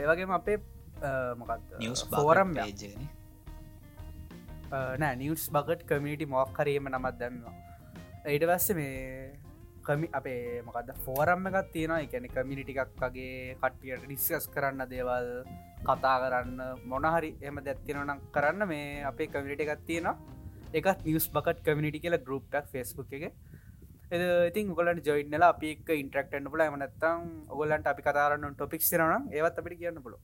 ඒවගේම 0.00 0.32
අපේ 0.32 0.58
මොකත් 1.36 1.78
නිියස් 1.78 2.02
පෝරම් 2.10 2.56
පේජන 2.56 3.06
නෑ 4.98 5.14
නිියස් 5.16 5.46
බගට් 5.50 5.86
කමිනිටි 5.86 6.28
මොක්කරීම 6.28 6.90
නමත් 6.90 7.16
දැන්නවා 7.20 7.65
ඊට 8.26 8.44
පස්ස 8.44 8.74
මේ 8.74 9.38
කමි 9.84 10.06
අපේ 10.12 10.62
මොකද 10.62 10.88
ෆෝරම්ම 11.04 11.44
එකත් 11.48 11.68
තියෙන 11.72 11.92
එකැන 11.96 12.24
කමිනිටිකක් 12.28 12.80
වගේ 12.96 13.54
කට්ටියට 13.56 14.02
ඩිස්කස් 14.04 14.48
කරන්න 14.50 14.82
දේවල් 14.90 15.28
කතා 15.82 16.14
කරන්න 16.22 16.80
මොනහරි 16.84 17.30
එම 17.40 17.60
දැත්තිනනම් 17.62 18.24
කරන්න 18.34 18.68
මේ 18.68 19.04
අපේ 19.04 19.28
කමිනිට 19.28 19.62
එකත් 19.66 19.86
තියෙන 19.86 20.10
එකත් 20.74 21.06
නිියස් 21.06 21.28
බකට් 21.30 21.62
කමිනිටි 21.62 22.00
කියලා 22.00 22.22
ගරුප්ක් 22.22 22.56
ෆෙස්බුක් 22.66 23.12
එක. 23.12 23.24
ඉතින් 24.48 24.74
ගොලට 24.74 25.06
ජොයින්නල 25.06 25.44
අපි 25.44 25.70
ඉන්ට්‍රක්ටන්න 25.94 26.50
පුල 26.50 26.66
මනත්තම් 26.66 27.22
ඔගොල්ලන්ට 27.48 27.86
අපි 27.86 28.02
කතාරන්න 28.02 28.50
ටොපික් 28.52 28.82
රන 28.98 29.30
ඒවත් 29.30 29.58
අපිට 29.58 29.78
කියන්න 29.78 30.02
පුල 30.02 30.18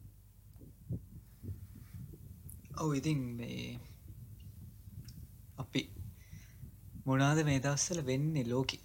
ඔව 2.77 2.91
ඉතින් 2.95 3.21
මේ 3.39 3.79
අපි 5.59 5.83
මොනාද 7.07 7.39
මේ 7.45 7.61
දස්සල 7.61 8.01
වෙන්නේ 8.07 8.45
ලෝකි? 8.45 8.79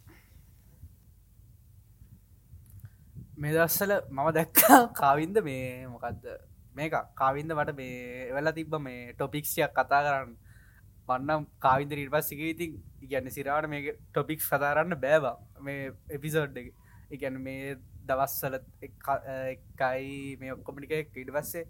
මේ 3.37 3.53
දස්සල 3.53 3.93
මම 4.09 4.29
දැක්කා 4.31 4.79
කාවින්ද 5.01 5.37
මේ 5.43 5.85
මොකක්ද 5.87 6.25
මේක 6.75 6.95
කාවින්ද 7.15 7.53
මට 7.53 7.75
මේ 7.75 8.31
වෙලා 8.31 8.53
තිබ්බ 8.53 8.73
මේ 8.79 9.13
ටොපික්ෂයක් 9.13 9.71
කතා 9.71 10.01
කරන්න. 10.07 10.33
පන්නම් 11.07 11.45
කාවින්ද 11.59 11.93
රීට 11.93 12.11
පස්සික 12.11 12.41
ඉතින් 12.47 12.73
ඉගැන්න 13.01 13.29
සිරාට 13.29 13.69
මේ 13.69 13.93
ටොපික්ස් 13.93 14.49
කතාරන්න 14.49 14.97
බෑවා 14.97 15.35
මේ 15.61 15.93
එපිසෝඩ් 16.11 16.57
එක. 16.57 16.73
ඉගැන 17.11 17.41
මේ 17.41 17.77
දවස්සල 18.09 18.59
එකයි 19.53 20.37
මේ 20.41 20.55
ඔක්කොමිනික 20.57 20.93
ඉඩ 21.15 21.33
පස්සේ 21.37 21.67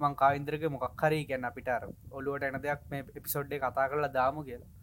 මං 0.00 0.14
කාවින්දරක 0.14 0.70
මොකක් 0.70 1.02
හරි 1.02 1.24
ගැන්න 1.30 1.48
අපිට 1.50 1.76
ඔලුවට 2.12 2.48
එන 2.48 2.62
දෙයක් 2.62 2.88
මේ 2.90 3.06
එපිසෝඩ්ඩේ 3.14 3.60
කතා 3.60 3.90
කරලා 3.90 4.16
දාමු 4.18 4.48
කියලා. 4.48 4.75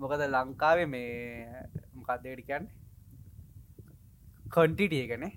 මොකද 0.00 0.22
ලංකාවේ 0.26 0.88
මේ 0.94 1.10
මොකක්දේටිකන් 1.96 2.64
කොන්ටිටිය 4.54 5.02
එකනේ 5.06 5.34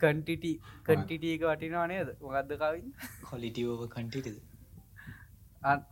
කන්ටිටි 0.00 0.52
කන්ටිටියක 0.86 1.42
වටිනවා 1.48 1.86
නේද? 1.92 2.08
මොකක්ද 2.24 2.52
කවින්? 2.62 2.86
කොලිටව 3.28 3.82
කන්ටිටද 3.94 4.38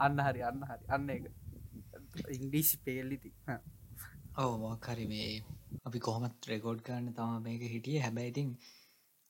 අන්න 0.07 0.19
හරි 0.27 0.41
අන්න 0.51 0.63
හරි. 0.69 0.85
අන්න 0.95 1.11
එක 1.17 1.25
ඉංග්‍රීසි 2.37 2.77
පේල්ලිති 2.87 3.31
ඔව 4.39 4.51
මොක්හරි 4.65 5.07
මේ 5.13 5.31
අපි 5.87 5.99
කොහොමත් 6.07 6.51
රෙකෝඩ් 6.53 6.81
කරන්න 6.87 7.15
තම 7.19 7.47
මේක 7.47 7.63
හිටිය. 7.75 7.99
හැබැයිතින් 8.07 8.51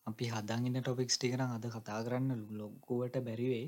අපි 0.06 0.24
හදන්ගන්න 0.34 0.82
ටොපික්ස් 0.82 1.16
ටිකන 1.18 1.44
අද 1.46 1.68
කතා 1.76 2.00
කරන්න 2.06 2.42
ලොග්ගුවට 2.60 3.16
බැරිවේ 3.28 3.66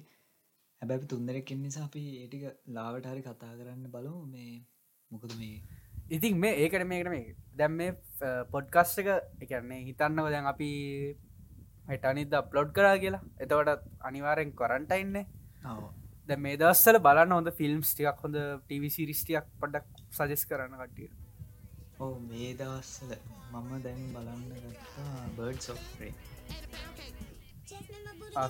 හැබැයි 0.83 1.11
තුන්දරකින් 1.13 1.63
නිසා 1.65 1.87
අපි 1.89 2.03
ඒටික 2.21 2.45
ලාවට 2.77 3.11
හරි 3.11 3.23
කතා 3.23 3.53
කරන්න 3.59 3.85
බලමු. 3.95 4.21
මේ 4.35 4.53
මොකද 5.11 5.33
මේ 5.39 5.61
ඉතින් 6.11 6.39
මේ 6.39 6.55
ඒකට 6.59 6.87
මේකට 6.87 7.11
මේ 7.11 7.35
දැම් 7.55 7.73
මේ 7.75 7.91
පොඩ්කස්ට 8.53 9.03
එක 9.03 9.09
එකන්නේ 9.47 9.81
හිතන්නව 9.89 10.31
දැන් 10.35 10.47
අපි 10.47 10.71
හටනිද 11.89 12.35
අප්ලෝඩ් 12.35 12.71
කරා 12.73 12.97
කියලා. 12.99 13.23
එතවට 13.39 13.87
අනිවාරෙන් 14.03 14.53
කොරන්ටයින්නේ 14.55 15.25
දැ 16.29 16.39
මේ 16.39 16.57
දස්සල 16.57 16.99
බලන්න 17.01 17.37
හොඳ 17.37 17.51
ෆිල්ම්ස් 17.59 17.93
ටිකක් 17.93 18.23
හොඳ 18.25 18.37
ටිවිසිරිස්ටියක් 18.63 19.47
පඩක් 19.61 19.87
සජෙස් 20.13 20.45
කරන්න 20.47 20.79
කටිය 20.83 21.09
ඕ 21.99 22.13
මේ 22.23 22.51
දවස්සල 22.55 23.15
මම 23.53 23.71
දැන් 23.85 24.05
බලන්න 24.15 24.45
බර්ඩ් 25.37 25.61
සොෆ්රේ 25.63 26.13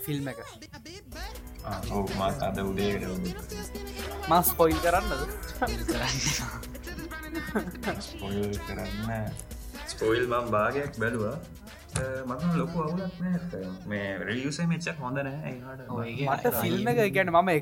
ෆිල්ම් 0.00 0.28
එක 0.28 0.38
ඔව 1.90 2.10
මාත් 2.16 2.42
අද 2.42 2.58
උදේට 2.62 3.04
මස් 4.28 4.50
පොයිල් 4.54 4.78
කරන්නද 4.80 5.12
ස්පොයිල් 8.00 8.52
කරන්න 8.60 9.32
ස්පොයිල් 9.86 10.24
මම් 10.26 10.46
භාගයක් 10.50 10.98
බැලවා 10.98 11.36
මම 12.24 12.56
ලොකු 12.56 12.82
අවුලක් 12.82 13.14
මේ 13.86 14.08
රලියසේ 14.20 14.66
මෙච්චක් 14.66 15.00
හොඳ 15.00 15.22
නෑ 15.22 15.54
මට 16.26 16.52
ෆිල්ම් 16.56 16.90
එක 16.94 17.00
ගැන 17.12 17.32
මම 17.32 17.52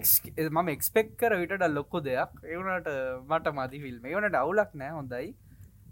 මම 0.48 0.68
එක්ස්පෙක් 0.68 1.14
කර 1.16 1.36
විට 1.36 1.66
ලොක්කු 1.70 2.02
දෙයක් 2.02 2.42
එවනට 2.48 2.90
මට 3.26 3.54
මදි 3.54 3.84
ෆිල්ම් 3.84 4.02
එවනට 4.06 4.36
අවුලක් 4.36 4.74
නෑ 4.76 4.92
හොඳයි 4.92 5.30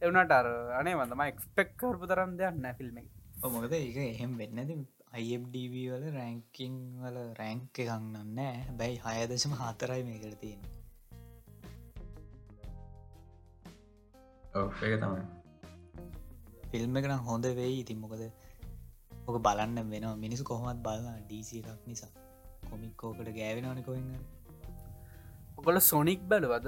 එවනට 0.01 0.33
අර 0.33 0.51
අනේ 0.81 0.97
වඳම 0.97 1.25
එක්ස්පෙක් 1.25 1.73
කරපු 1.77 2.13
තරම් 2.13 2.37
දෙයක් 2.37 2.61
නෑ 2.61 2.77
ෆිල්ම් 2.77 3.01
මොකද 3.49 3.75
ඒක 3.75 3.99
එහෙම 4.05 4.39
වෙන්නද 4.39 4.96
අයිඩව 5.17 5.77
වල 5.93 6.09
රැංකිං 6.17 6.75
වල 7.03 7.19
රැංක 7.41 7.85
එකක්නන්න 7.85 8.41
බැයි 8.81 9.05
හයදශම 9.05 9.55
හතරයි 9.61 10.03
මේකට 10.09 10.37
තියෙන 10.41 10.67
ඒක 14.57 15.01
තමයි. 15.01 15.25
ෆිල්ම් 16.71 16.99
එකනම් 16.99 17.23
හොඳ 17.29 17.47
වෙයි. 17.59 17.75
ඉතින් 17.83 17.99
මොකද 18.01 18.23
ඕක 19.27 19.37
බලන්න 19.43 19.91
වෙන 19.93 20.07
මිනිස් 20.17 20.43
කොහොමත් 20.43 20.81
බලන්න 20.87 21.23
ඩීසි 21.25 21.63
එකක් 21.63 21.87
නිසා. 21.87 22.13
කොමික්කෝකට 22.71 23.31
ගෑවෙනවන 23.39 23.81
කොන්න 23.83 24.11
ඔකොල 25.59 25.81
සොනික් 25.91 26.21
බැලවද? 26.29 26.67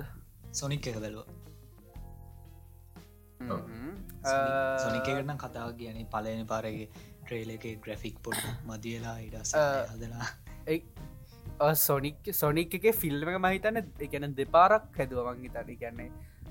සොනික් 0.52 0.86
එක 0.86 0.98
බැලුව. 1.04 1.26
සොනිකකටන 4.82 5.36
කතාව 5.44 5.70
කියන 5.78 5.98
පලන 6.12 6.44
පාරගේ 6.46 6.88
ට්‍රේල 7.28 7.50
එක 7.54 7.64
ග්‍රෆික් 7.84 8.16
පොඩ් 8.26 8.40
මදියලා 8.68 9.16
ඉඩස් 9.26 9.52
හදලා. 9.92 10.28
සොනික් 11.86 12.28
සොනික් 12.40 12.74
එක 12.78 12.86
ෆිල්ම් 13.00 13.28
එක 13.32 13.38
මහිතන 13.46 13.80
එකන 14.06 14.34
දෙපාරක් 14.38 14.86
හැදුවමන් 15.00 15.42
හිතන 15.46 15.74
කියන්නේ 15.82 16.08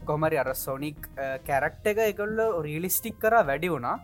කොමරි 0.09 0.37
අර 0.41 0.49
සොනික් 0.65 0.99
කැරක්ට 1.47 1.87
එක 1.93 2.01
එකොල්ල 2.11 2.43
රියලිස්ටික් 2.67 3.17
කර 3.23 3.35
වැඩි 3.49 3.71
වුණා. 3.73 3.95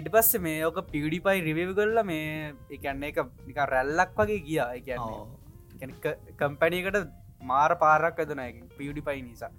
ඉට 0.00 0.08
පස්ස 0.12 0.38
මේ 0.44 0.60
ඕක 0.68 0.78
පිඩිපයි 0.92 1.40
රිවව් 1.48 1.72
කල්ල 1.78 1.98
මේ 2.10 2.52
එකන්න 2.76 3.02
එක 3.08 3.18
නික 3.48 3.58
රැල්ලක් 3.72 4.14
වගේ 4.20 4.44
ගියා. 4.46 4.70
එකන්න 4.78 5.92
කම්පැනීකට 6.40 6.98
මාර 7.50 7.72
පාරක් 7.82 8.22
ඇදන 8.24 8.42
පිඩිපයි 8.78 9.20
නිසා. 9.26 9.50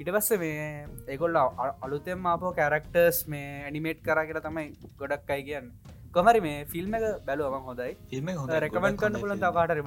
ඉට 0.00 0.10
පස්ස 0.14 0.40
මේ 0.42 0.66
ඒගොල්ල 1.12 1.38
අලුතෙම් 1.86 2.26
ආපෝ 2.32 2.52
කැරක්ටර්ස් 2.58 3.20
මේ 3.34 3.48
ඇනිමේට් 3.68 4.02
කර 4.08 4.20
කියලා 4.28 4.44
තමයි 4.48 4.66
ගොඩක් 5.00 5.32
අයි 5.36 5.46
කියන්න 5.48 5.70
කොමරි 6.14 6.40
මේ 6.40 6.64
ෆිල්ම් 6.66 6.94
එක 6.94 7.02
බැලුවම 7.26 7.64
හොඳයි. 7.64 7.96
ෆිල්ම් 8.10 8.28
රැකමන් 8.56 8.96
කන්න 8.96 9.20
පුලන් 9.22 9.38
තකාට 9.38 9.80
බ 9.80 9.82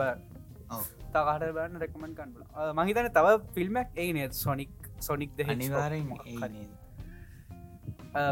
තකාට 1.15 1.43
බන්න 1.57 1.79
රැකමන් 1.83 2.13
කන්න 2.19 2.31
මහිතන 2.79 3.07
තව 3.17 3.27
ෆිල්ම්ක් 3.55 3.87
ඒ 3.97 4.13
නත් 4.13 4.33
සොනික් 4.35 4.71
සොනික් 5.01 5.31
ද 5.37 5.39
අනිවාරෙන් 5.47 6.05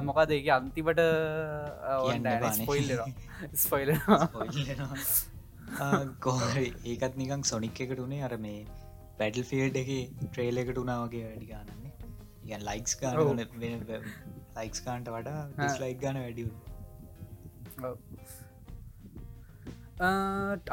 මොකද 0.07 0.31
ඒක 0.31 0.47
අන්තිමට 0.57 1.01
ස්පොයිල් 2.57 2.89
ස්පොයිල 3.63 3.89
කොහරි 6.19 6.73
ඒකත් 6.85 7.15
නිකං 7.15 7.43
සොනික් 7.45 7.79
එකට 7.83 7.99
උනේ. 8.05 8.23
අර 8.23 8.37
මේ 8.37 8.65
පැඩල් 9.19 9.43
ෆිල්ඩ් 9.51 9.75
එක 9.81 9.89
ට්‍රේල 10.23 10.57
එකට 10.61 10.77
උනාවගේ 10.83 11.23
වැඩි 11.27 11.47
ගන්නන්නේ 11.51 11.93
ඉග 12.47 12.53
ලයික්ස් 12.65 12.93
ගාන 12.99 13.15
ලයික්ස් 14.57 14.79
කාන්ට 14.85 15.07
වඩා 15.15 15.41
ලයික් 15.83 15.99
ගන 16.03 16.17
වැඩියු 16.23 16.49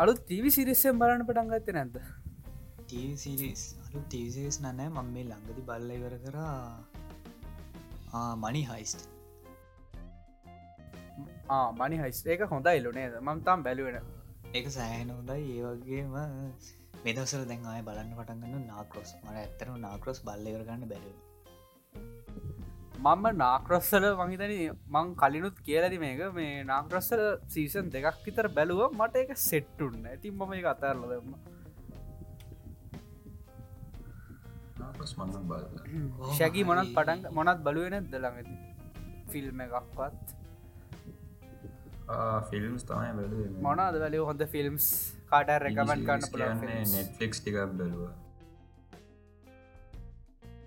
අලු 0.02 0.12
තිවි 0.30 0.50
සිරිස්සෙන් 0.56 1.00
බලන්න 1.02 1.26
පටන් 1.28 1.48
ගත්ත 1.52 1.68
නැද්ද? 1.78 1.96
සිරිස් 3.22 3.62
අලු 3.86 4.00
තිවිසිරිස් 4.12 4.56
නෑ 4.64 4.88
මං 4.88 5.08
මේ 5.14 5.24
ළඟදි 5.30 5.62
බල්ල 5.68 5.90
ඉවර 5.98 6.14
කරා. 6.24 6.60
මනි 8.42 8.62
හයිස්ට 8.70 9.02
මනි 11.80 11.96
හයිස් 12.02 12.18
ඒක 12.32 12.42
හොඳයි 12.54 12.78
ලුනේ 12.86 13.08
මම් 13.20 13.38
තම් 13.46 13.60
බැලුවෙන 13.66 13.96
ඒක 14.56 14.66
සෑහන 14.76 15.08
හොඳයි. 15.16 15.42
ඒවගේම 15.58 16.14
මෙදසර 17.04 17.42
දැන් 17.50 17.62
ආය 17.72 17.82
බලන්න 17.88 18.12
පටන්ගන්න 18.18 18.64
නාකරොස් 18.72 19.10
මට 19.22 19.36
ඇත්තන 19.42 19.80
නාකරොස් 19.86 20.18
බල්ල 20.28 20.46
ඉවරගන්න 20.52 20.84
බැලු 20.92 21.10
මම 22.98 23.26
නාක්‍රස්සල 23.40 24.04
මහිතන 24.20 24.52
මං 24.94 25.06
කලිනුත් 25.22 25.56
කියලදි 25.66 25.98
මේක. 26.04 26.22
මේ 26.38 26.64
නාක්‍රස්සල 26.70 27.22
සීසන් 27.54 27.90
දෙකක් 27.94 28.24
විතර 28.26 28.48
බැලුව 28.56 28.80
මට 29.00 29.22
එක 29.24 29.30
සෙට්ටුන්න 29.48 30.08
ඇති 30.12 30.30
මම 30.30 30.52
එක 30.60 30.66
අතරල 30.72 31.02
දෙම 31.12 31.36
ශැකි 36.38 36.64
මොනත් 36.70 36.90
පටන් 36.96 37.20
මොනත් 37.38 37.62
බලුවෙන 37.66 38.08
දළඟති 38.12 38.56
ෆිල්ම් 39.32 39.62
එකක්වත්? 39.66 40.34
ෆිල්ම්ස් 42.50 42.82
තමයි 42.90 43.12
බැලු 43.20 43.46
මොනාද 43.68 44.00
වැලි 44.02 44.18
හොඳ 44.30 44.42
ෆිල්ම්ස්. 44.54 44.90
කාට 45.30 45.48
රැකමන් 45.64 46.04
කන්න 46.08 46.28
පුළ 46.32 46.44
නෙට්ලික්ස් 46.96 47.40
ටිකක් 47.40 47.58
බැලුව. 47.80 48.04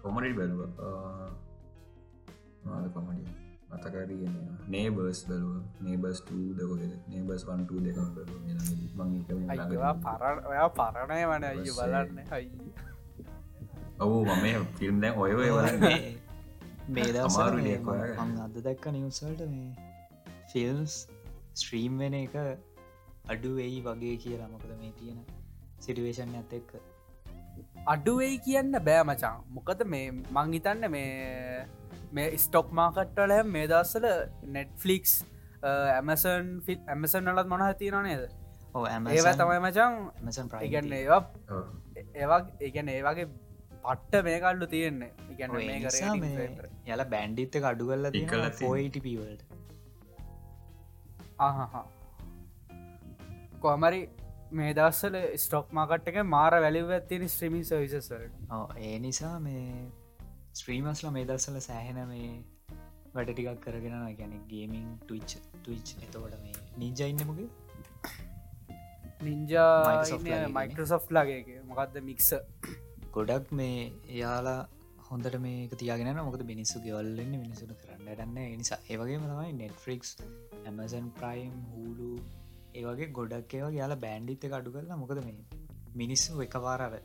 කොමඩි 0.02 0.34
බැලුව 0.40 1.48
මාද 2.64 2.86
කොමඩි 2.94 3.24
මතකරී 3.70 4.30
නේබර්ස් 4.68 5.20
බැලුව 5.30 5.56
නේබස් 5.82 6.20
දකොද 6.26 6.82
නේබස් 7.08 7.44
වන්ට 7.48 7.72
දෙක 7.86 7.98
පරණ 10.06 10.40
ඔයා 10.46 10.70
පරණය 10.72 11.22
වන 11.32 11.44
අය 11.44 11.60
බලන්න. 11.78 12.18
හයි 12.32 12.48
ඔවු 14.00 14.18
මම 14.26 14.66
ෆිල්ම් 14.80 15.02
දැන් 15.02 15.16
ඔය 15.18 15.34
ඔය 15.34 15.50
බලන්නේ. 15.52 16.16
මේ. 17.60 17.78
මං 18.20 18.38
අද 18.42 18.56
දැක්ක 18.66 18.86
නිවසල්ට 18.92 19.42
මේ 19.48 19.72
ෆිල්ම්ස් 20.52 20.96
ස්ට්‍රීම් 21.54 21.98
වෙන 21.98 22.16
එක 22.16 22.36
අඩු 23.26 23.50
වෙයි 23.56 23.82
වගේ 23.82 24.16
කියලා. 24.18 24.50
මොකද 24.50 24.72
මේ 24.80 24.94
තියෙන 25.00 25.20
සිටුවේෂන් 25.80 26.34
ඇත 26.36 26.54
එක්ක 26.54 26.72
අඩුවෙයි 27.94 28.38
කියන්න 28.46 28.74
බෑ 28.88 29.04
මචා. 29.10 29.36
මොකද 29.58 29.84
මේ 29.94 30.06
මං 30.12 30.54
හිතන්න 30.58 30.84
මේ 30.96 31.10
මේ 32.18 32.38
ස්ටොක් 32.46 32.72
මාකට්ටල 32.80 33.34
මේ 33.56 33.66
දස්සල 33.72 34.08
නෙට්ෆලික්ස් 34.56 35.14
ඇමසන් 35.98 36.48
ෆිල් 36.66 36.80
ඇමසන් 36.96 37.24
නලත් 37.34 37.48
මොන 37.52 37.66
තියන 37.82 38.00
නේද? 38.08 38.24
ඒව 39.16 39.30
තමයි 39.42 39.60
මචන් 39.68 39.94
ඉගන්න 40.68 40.94
ඒවා 41.02 41.22
ඒවා 42.16 42.42
ඒගැන 42.68 42.90
ඒවාගේ 42.96 43.28
පට්ට 43.84 44.24
මේ 44.28 44.40
කල්ලු 44.44 44.68
තියෙන්නේ. 44.74 45.12
කර 45.40 46.66
යල 46.94 47.02
බැන්්ඩිත්ත 47.14 47.56
අඩු 47.72 47.90
කල්ල 47.92 48.10
ටික 48.10 48.30
කරලා 48.32 48.52
තියෙන. 48.52 48.62
ෆෝයිටපවල්ට 48.64 49.42
ආහා 51.48 51.84
කොමරි 53.64 54.02
මේ 54.52 54.74
දස්සල 54.74 55.16
ස්ටොක් 55.38 55.68
මාකට් 55.72 56.08
එක 56.08 56.20
මාර 56.26 56.54
වැලිව 56.58 56.92
ඇතින 56.92 57.26
ස්ත්‍රීමින් 57.28 57.66
සවිසස්වල 57.66 58.24
ඒ 58.82 58.96
නිසා 59.00 59.36
මේ 59.40 59.66
ස්ත්‍රීමස්ල 60.54 61.10
මේ 61.10 61.26
දස්සල 61.26 61.60
සෑහෙන 61.62 62.00
මේ 62.08 62.32
වැඩ 63.14 63.32
ටිකක් 63.32 63.62
කරගෙන 63.62 63.98
ගැන 64.16 64.34
ගේමින් 64.48 64.88
ටවිච් 65.02 65.38
ටවිච් 65.58 65.94
එතකොට 66.00 66.36
මේ 66.40 66.56
නින්ජා 69.22 69.70
Microsoft 69.84 70.26
ලගේ 70.26 70.50
මයිකරසොෆ් 70.52 71.08
ලගේ 71.12 71.62
මොකක්ද 71.64 72.02
මික්ස 72.02 72.34
ගොඩක් 73.12 73.54
මේ 73.54 73.80
එයාලා 74.10 74.60
හොඳට 75.08 75.40
මේක 75.40 75.72
තියාගෙන 75.76 76.22
මොකද 76.22 76.44
මිනිස්සු 76.46 76.82
ගෙවල්ලන්න 76.82 77.34
මිනිසුන 77.36 77.74
කරන්න 77.76 78.06
ටන්න 78.08 78.58
නිසා 78.58 78.80
ඒවගේ 78.88 79.24
තමයි 79.24 79.54
නෙට්ෆික්ස් 79.54 80.12
ඇමසන් 80.64 81.08
ප්‍රයිම් 81.18 81.56
හූලු 81.72 82.12
ඒවගේ 82.80 83.10
ගොඩක් 83.20 83.56
ඒවා 83.58 83.72
යාලා 83.78 84.04
බෑන්්ඩිත්ත 84.06 84.46
අඩු 84.60 84.76
කරලා 84.76 85.00
මොකද 85.04 85.22
මේ 85.28 85.38
මිනිස්සු 85.96 86.42
එකවාරව 86.48 86.96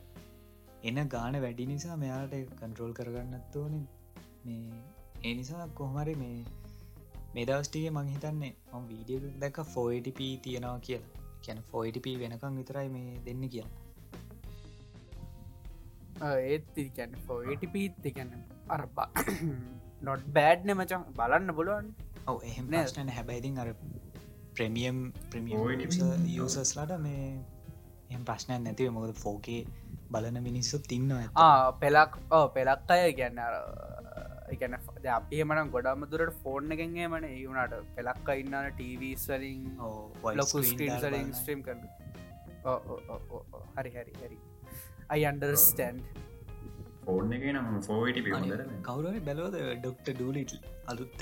එන 0.89 0.99
ගාන 1.07 1.37
වැඩි 1.45 1.69
නිසා 1.71 1.97
මෙයාට 2.03 2.35
කන්ට්‍රෝල් 2.59 2.93
කරගන්නත් 2.93 3.55
ඕන. 3.55 3.75
මේ 4.45 4.81
ඒ 5.23 5.33
නිසා 5.33 5.67
කොහමරි 5.79 6.15
මේ 6.15 6.37
මෙදවස්ටිගේ 7.35 7.95
මංහිතන්නේ 7.97 8.53
ඔම් 8.73 8.83
වීඩිය 8.91 9.33
දැක 9.39 9.57
ෆෝයිටප 9.73 10.21
තියෙනවා 10.43 10.77
කියලා. 10.79 11.23
කියන 11.43 11.59
ෆෝයිටප 11.71 12.07
වෙනකං 12.21 12.61
විතරයි 12.61 12.87
මේ 12.89 13.17
දෙන්න 13.25 13.43
කියලා. 13.49 13.73
ඒත් 16.45 16.65
තිකැන 16.75 17.15
ෆෝට 17.25 17.63
පීත් 17.73 18.05
එකැන 18.05 18.31
අරපා 18.69 19.09
නොට් 20.01 20.23
බෑඩ්න 20.37 20.71
මචන් 20.75 21.03
බලන්න 21.17 21.55
බලුවන් 21.57 21.87
ඔව 22.27 22.37
එහෙම 22.43 22.65
නෑ. 22.65 22.83
ප්‍රශ්නන 22.83 23.09
හැබැයිතින් 23.09 23.59
අර 23.59 23.69
ප්‍රමියම් 24.57 25.01
ප්‍රමියම්? 25.31 25.57
යසස්ලට 26.37 26.95
මේ 26.99 27.25
එම 28.09 28.23
ප්‍රශ්නයක් 28.29 28.61
නැතිව 28.61 28.93
මොකද 28.97 29.13
ෆෝකේ 29.23 29.61
බලන 30.11 30.39
මිනිස්සු 30.47 30.79
තින්න 30.91 31.11
ඇත 31.13 31.43
පෙලක් 31.81 32.17
ඕ 32.31 32.45
පෙලක් 32.49 32.91
අය 32.95 33.13
ගැන්න 33.19 33.39
එකන 34.53 34.75
අපි 35.15 35.43
මන 35.43 35.71
ගොඩම 35.75 36.05
දුරට 36.11 36.35
ෆෝර්න 36.43 36.75
එකගේ 36.75 37.07
මන 37.07 37.25
ඒවුණට 37.29 37.93
පෙලක්ක 37.95 38.29
ඉන්නන 38.41 38.67
ටීවස් 38.71 39.25
වලින් 39.31 39.63
ලොකු 40.41 40.63
ස්ක්‍රීන් 40.71 40.99
සලින් 40.99 41.31
ස්ට්‍රීම් 41.39 41.63
කරන. 41.67 41.81
හරි 43.75 43.91
හරි 43.95 44.13
හරි. 44.19 44.37
අයි 45.09 45.25
අන්ඩර්ස්ටන්් 45.31 45.97
ෆෝර්න් 47.05 47.33
එක 47.37 47.43
නම් 47.53 47.67
පිහොඳර 48.19 48.61
කවුරුව 48.87 49.17
බැලෝද 49.27 49.57
ඩොක්ට 49.79 50.07
ඩූලිට 50.11 50.53
අලුත්ත 50.87 51.19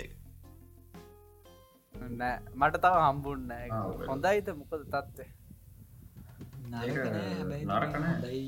නෑ. 2.22 2.38
මට 2.60 2.76
තව 2.84 2.96
හම්බුන්න. 3.06 3.50
හොඳයිත 4.10 4.48
මොකද 4.60 4.82
තත්වේ 4.94 5.30
නරක 6.72 7.94
නෑ. 8.04 8.16
දයි 8.26 8.44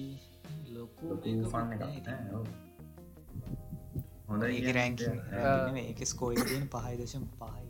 ලොකු 0.75 1.05
ෆන් 1.51 1.67
එක 1.89 2.07
හොඳ 4.29 4.43
ඒක. 4.47 4.67
රැංක 4.79 4.99
ඒක 5.83 5.99
ස්කෝයි 6.13 6.37
තියෙන 6.47 6.65
පහයි 6.73 6.95
දශම් 7.01 7.25
පහයි. 7.41 7.65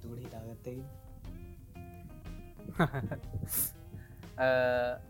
තුකට 0.00 0.20
හිතාගත්තයි 0.24 0.80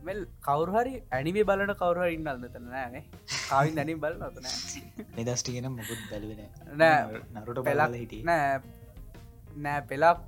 මෙල් 0.06 0.20
කවරුහරි 0.46 0.94
ඇනිමේ 1.18 1.44
බලන 1.50 1.72
කවරුහ 1.82 2.06
ඉන්න 2.14 2.30
අල්න්නතන 2.32 2.64
නෑනේ 2.72 3.04
කාවින් 3.50 3.74
දැනින් 3.78 3.98
බල 4.04 4.14
නොතන 4.22 4.46
මෙදස්ටිගෙන 5.18 5.68
මොකුත් 5.76 6.00
බැලුවෙන 6.10 6.40
නෑ. 6.82 7.02
නරුට 7.34 7.60
පෙලා 7.68 7.88
හිටිය. 8.02 8.22
නෑ 8.30 8.54
නෑ 9.56 9.80
පෙලක් 9.90 10.18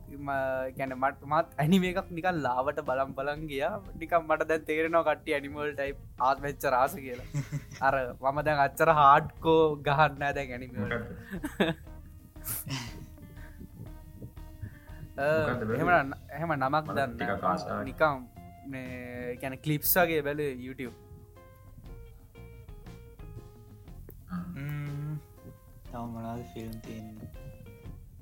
ගැන 0.76 0.92
මට 0.96 1.20
මත් 1.30 1.46
ඇනිම 1.62 1.86
එකක් 1.90 2.10
නිකල් 2.18 2.36
ලාවට 2.46 2.78
බලම් 2.88 3.10
බලන් 3.18 3.40
ගිය. 3.50 3.62
නිකම් 4.02 4.22
මට 4.28 4.48
දැන් 4.50 4.66
තේරෙනවා 4.68 5.04
කට්ටි 5.08 5.36
ඇනිමල් 5.38 5.72
ටයි් 5.72 5.92
ආත් 6.28 6.38
වෙච්ච 6.46 6.62
රාස 6.76 6.94
කියලා. 6.96 7.28
අර 7.80 7.94
මම 8.24 8.38
දැන් 8.48 8.62
අච්චර 8.66 8.90
හාඩ්කෝ 9.00 9.62
ගහන්න 9.88 10.22
දැන් 10.38 10.50
ඇනිම 10.52 10.70
මොකක්ද 15.16 15.56
බැලුවේ? 15.70 15.76
එහෙම 15.80 16.14
එහෙම 16.36 16.50
නමක් 16.58 16.86
දන්න. 16.96 17.12
නිකම් 17.90 18.14
ගැන 19.42 19.54
කලිප්සගේ 19.64 20.22
බැල 20.22 20.40
YouTube. 20.66 20.96
තම 25.86 26.08
මොනාද 26.14 26.40
ෆිල්ම් 26.52 26.72
තියෙන් 26.84 27.06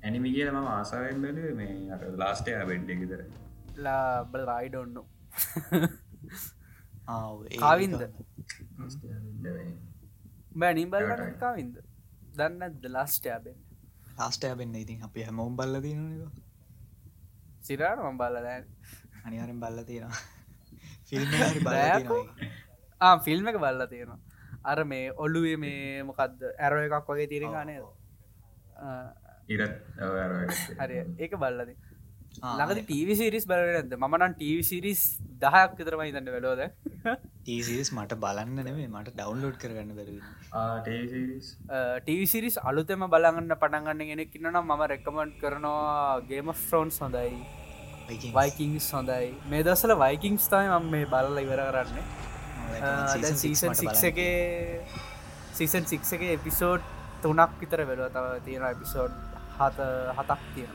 ඇනිමි 0.05 0.29
කියල 0.35 0.49
ම 0.53 0.69
ආසාවෙන් 0.75 1.17
බැලුව 1.25 1.47
මේ 1.59 1.75
අර 1.95 2.01
ලාස්ටය 2.23 2.55
බෙඩ් 2.71 2.89
එකතර 2.95 3.21
ලාබල් 3.85 4.43
රයිඩොන්න 4.51 4.97
ආව 7.07 7.37
කාවින්ද? 7.63 8.01
බැනිම් 10.61 10.89
බල 10.93 11.03
ඒකටයි. 11.03 11.33
කාවින්ද? 11.43 11.75
දන්න 12.37 12.77
දලාස්ටයාබෙන් 12.83 13.57
ලාස්ටය 14.19 14.53
බෙන්න්න 14.61 14.77
ඉතින් 14.83 15.03
අපි 15.07 15.25
හැමෝම් 15.27 15.57
බල්ල 15.59 15.75
තියනක 15.85 16.43
සිරාට 17.67 17.99
මම් 18.05 18.17
බලදැන් 18.21 18.63
අනිහරෙන් 19.25 19.59
බල්ල 19.59 19.83
තියෙනවා. 19.89 20.21
ෆිල්ම්? 21.09 21.29
ආ 23.01 23.15
ෆිල්ම් 23.27 23.51
එක 23.51 23.57
බල්ල 23.65 23.85
තියෙනවා. 23.93 24.19
අර 24.71 24.79
මේ 24.91 25.11
ඔල්ලුවේ 25.23 25.57
මේ 25.57 26.03
මොකක්ද 26.09 26.41
ඇරෝ 26.57 26.81
එකක් 26.87 27.09
වගේ 27.09 27.27
තිරගානය 27.33 27.75
ඉරත් 29.47 29.75
හරි 30.79 30.97
ඒක 31.19 31.33
බල්ලද 31.37 31.75
ලඟද 32.43 32.79
ටීවි 32.81 33.15
සිරිස් 33.15 33.45
බලනද 33.47 33.93
මනන් 33.97 34.33
ටීවි 34.33 34.63
සිරිස් 34.69 35.01
දහයක් 35.43 35.75
විතරමයි 35.79 36.13
තන්න 36.15 36.31
වෙලෝද 36.35 36.61
ටීසිස් 37.41 37.91
මට 37.93 38.17
බලන්න 38.23 38.57
නෙමේ 38.59 38.87
මට 38.89 39.13
ඩවන්ලෝඩ් 39.13 39.57
කරගන්න 39.61 39.93
බැරි 39.95 40.17
ටීවි 42.01 42.27
සිරිස් 42.27 42.57
අලුතෙම 42.63 43.05
බලගන්න 43.07 43.55
පටන්ගන්න 43.55 44.03
ගෙනෙක්කින්න 44.11 44.51
ම 44.53 44.83
රෙකමන්ට් 44.85 45.37
කරනවා 45.41 46.21
ගේම 46.29 46.51
ෆ්‍රෝන්ස් 46.63 46.99
හොඳයි. 46.99 47.31
වයිකිංස් 48.33 48.87
හොඳයි. 48.91 49.29
මේ 49.49 49.63
දසල 49.63 49.95
වයිකිංස් 49.97 50.49
තමයි 50.49 50.73
මම 50.73 50.89
මේ 50.91 51.11
බලල 51.13 51.37
ඉවර 51.37 51.61
කරන්නේ. 51.69 52.05
සීසන් 53.35 53.73
සික් 53.75 54.03
එක 54.11 54.19
සීසන් 55.53 55.85
සික් 55.85 56.11
එක 56.11 56.27
එපිසෝඩ් 56.31 56.91
තුනක් 57.21 57.55
විතර 57.61 57.85
වෙලව 57.85 58.11
තව 58.11 58.43
තියෙන 58.45 58.67
එපිසෝඩ් 58.67 59.34
හත 59.59 59.79
හතක් 60.17 60.41
තියෙන 60.55 60.73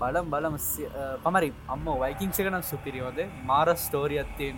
බලම් 0.00 0.26
බලම 0.32 0.56
පමරි. 1.24 1.50
අම්ම 1.74 1.86
වයිකිංස 2.02 2.40
එකනම් 2.40 2.64
සුපිරිියෝද? 2.70 3.18
මාර 3.50 3.68
ස්ටෝරියත්තියෙන් 3.84 4.56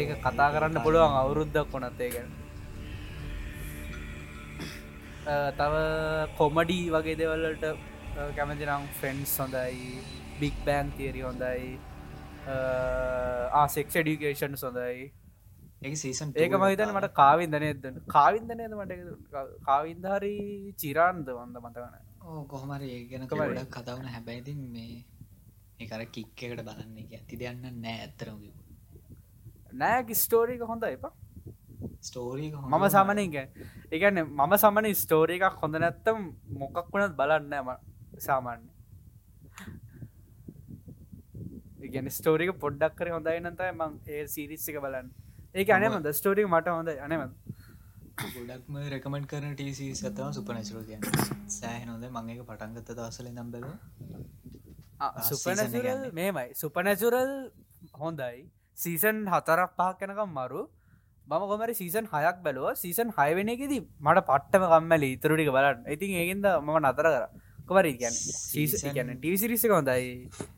ඒක 0.00 0.10
කතා 0.24 0.48
කරන්න 0.54 0.78
පුළුවන් 0.86 1.16
අවුරුද්ධක් 1.22 1.68
කොනත් 1.72 2.00
ඒ 2.06 2.10
ගැන. 2.14 2.30
තව 5.58 5.74
කොමඩී 6.38 6.86
වගේ 6.94 7.16
දෙවල්ලට 7.20 7.64
කැමති 8.36 8.64
නම් 8.68 8.82
ෆ්‍රෙන්න්ස් 8.98 9.34
හොඳයි 9.42 10.00
බික් 10.40 10.56
බෑන් 10.66 10.88
තේරි 10.98 11.20
හොඳයි 11.26 11.78
ආසෙක්ෂ 13.62 13.96
ඩිකේෂන් 14.00 14.56
සොඳයි 14.64 15.04
ඒ 15.84 15.94
සීසන් 15.96 16.30
ඒක 16.36 16.54
මහිතන 16.56 16.90
මට 16.90 17.08
කාවින්දනයද 17.14 17.86
කාවින්දනයද 18.08 18.74
මට 18.74 18.92
කාවින්දහරි 19.66 20.34
චිරාන්ද 20.80 21.26
වන්ද 21.30 21.56
මතවන 21.60 21.96
ඕ 22.24 22.44
කොහමර 22.46 22.82
ඒ 22.84 23.00
ගැන 23.06 23.26
කොහමරි. 23.28 23.48
ගොඩක් 23.50 23.74
කතාවන 23.74 24.06
හැබැයිතින් 24.08 24.62
මේ 24.70 24.94
ඒකර 25.78 26.04
කික්කට 26.08 26.62
බලන්න 26.62 26.96
ඇති 27.00 27.40
දෙයන්න 27.40 27.66
නෑ 27.78 27.96
ඇත්තරම 27.98 28.38
නෑග 29.74 30.14
ස්ටෝරීක 30.16 30.64
හොඳ 30.64 30.86
එපා. 30.88 31.12
ස්ටෝරී 32.00 32.50
මම 32.52 32.84
සාමනක 32.88 33.36
ඒගැන 33.90 34.22
මම 34.22 34.54
සමන 34.56 34.88
ස්ටෝරී 34.96 35.40
එකක් 35.40 35.60
හොඳ 35.62 35.76
නැත්තම් 35.78 36.22
මොකක් 36.60 36.80
වුණත් 36.88 37.18
බලන්න 37.18 37.52
ම 37.58 37.70
සාමාන්‍ය. 38.20 38.68
ඉගැන 41.86 42.10
ස්ටෝරික 42.10 42.54
පොඩ්ඩක් 42.58 42.96
කර 42.98 43.12
හොඳයි 43.16 43.38
නතයි 43.42 43.70
මං 43.74 44.00
ඒ 44.08 44.24
සිරිස්සික 44.28 44.80
බලන්න 44.80 45.12
ඒක 45.54 45.68
අනමද 45.70 46.06
ස්ටෝරික 46.12 46.46
මට 46.48 46.68
හොඳ. 46.68 46.88
අනම 47.00 47.22
ගොඩක්ම 48.36 48.78
රෙකමෙන්ට් 48.92 49.28
කරන 49.28 49.52
ටීසි 49.52 49.86
සතම 49.92 50.30
සුපනැචුර 50.32 50.80
කිය 50.84 50.98
සෑහ 51.56 51.82
නොද 51.86 52.06
මංක 52.08 52.46
පටන්ගත්ත 52.48 52.90
දවසල 52.92 53.28
නම් 53.30 53.52
බැල 53.52 53.68
සුපනැසුරල් 55.22 56.02
මේමයි 56.12 56.46
සුපනැසුරල් 56.54 57.32
හොඳයි. 57.94 58.40
සීසන් 58.78 59.22
හතරක් 59.28 59.70
පහක් 59.78 59.94
කෙනකම් 60.00 60.30
මරු. 60.32 60.62
මම 61.26 61.44
කොමරි 61.52 61.74
සීසන් 61.74 62.10
හයක් 62.14 62.42
බැලුව. 62.42 62.68
සීසන් 62.76 63.14
හයවෙනකෙදී 63.18 63.82
මට 64.00 64.26
පට්ටම 64.26 64.64
කම්මැලි. 64.68 65.10
ඉතුරටික 65.16 65.50
බලන්න. 65.50 65.86
ඉතින් 65.88 66.20
ඒගෙන්ද 66.20 66.46
මම 66.58 66.76
නතර 66.82 67.08
කර 67.08 67.24
කොමර 67.64 67.86
ගැන 67.94 68.16
ගැන 68.92 69.12
ටිවිසිරිස්සක 69.14 69.70
හොඳයි. 69.70 70.08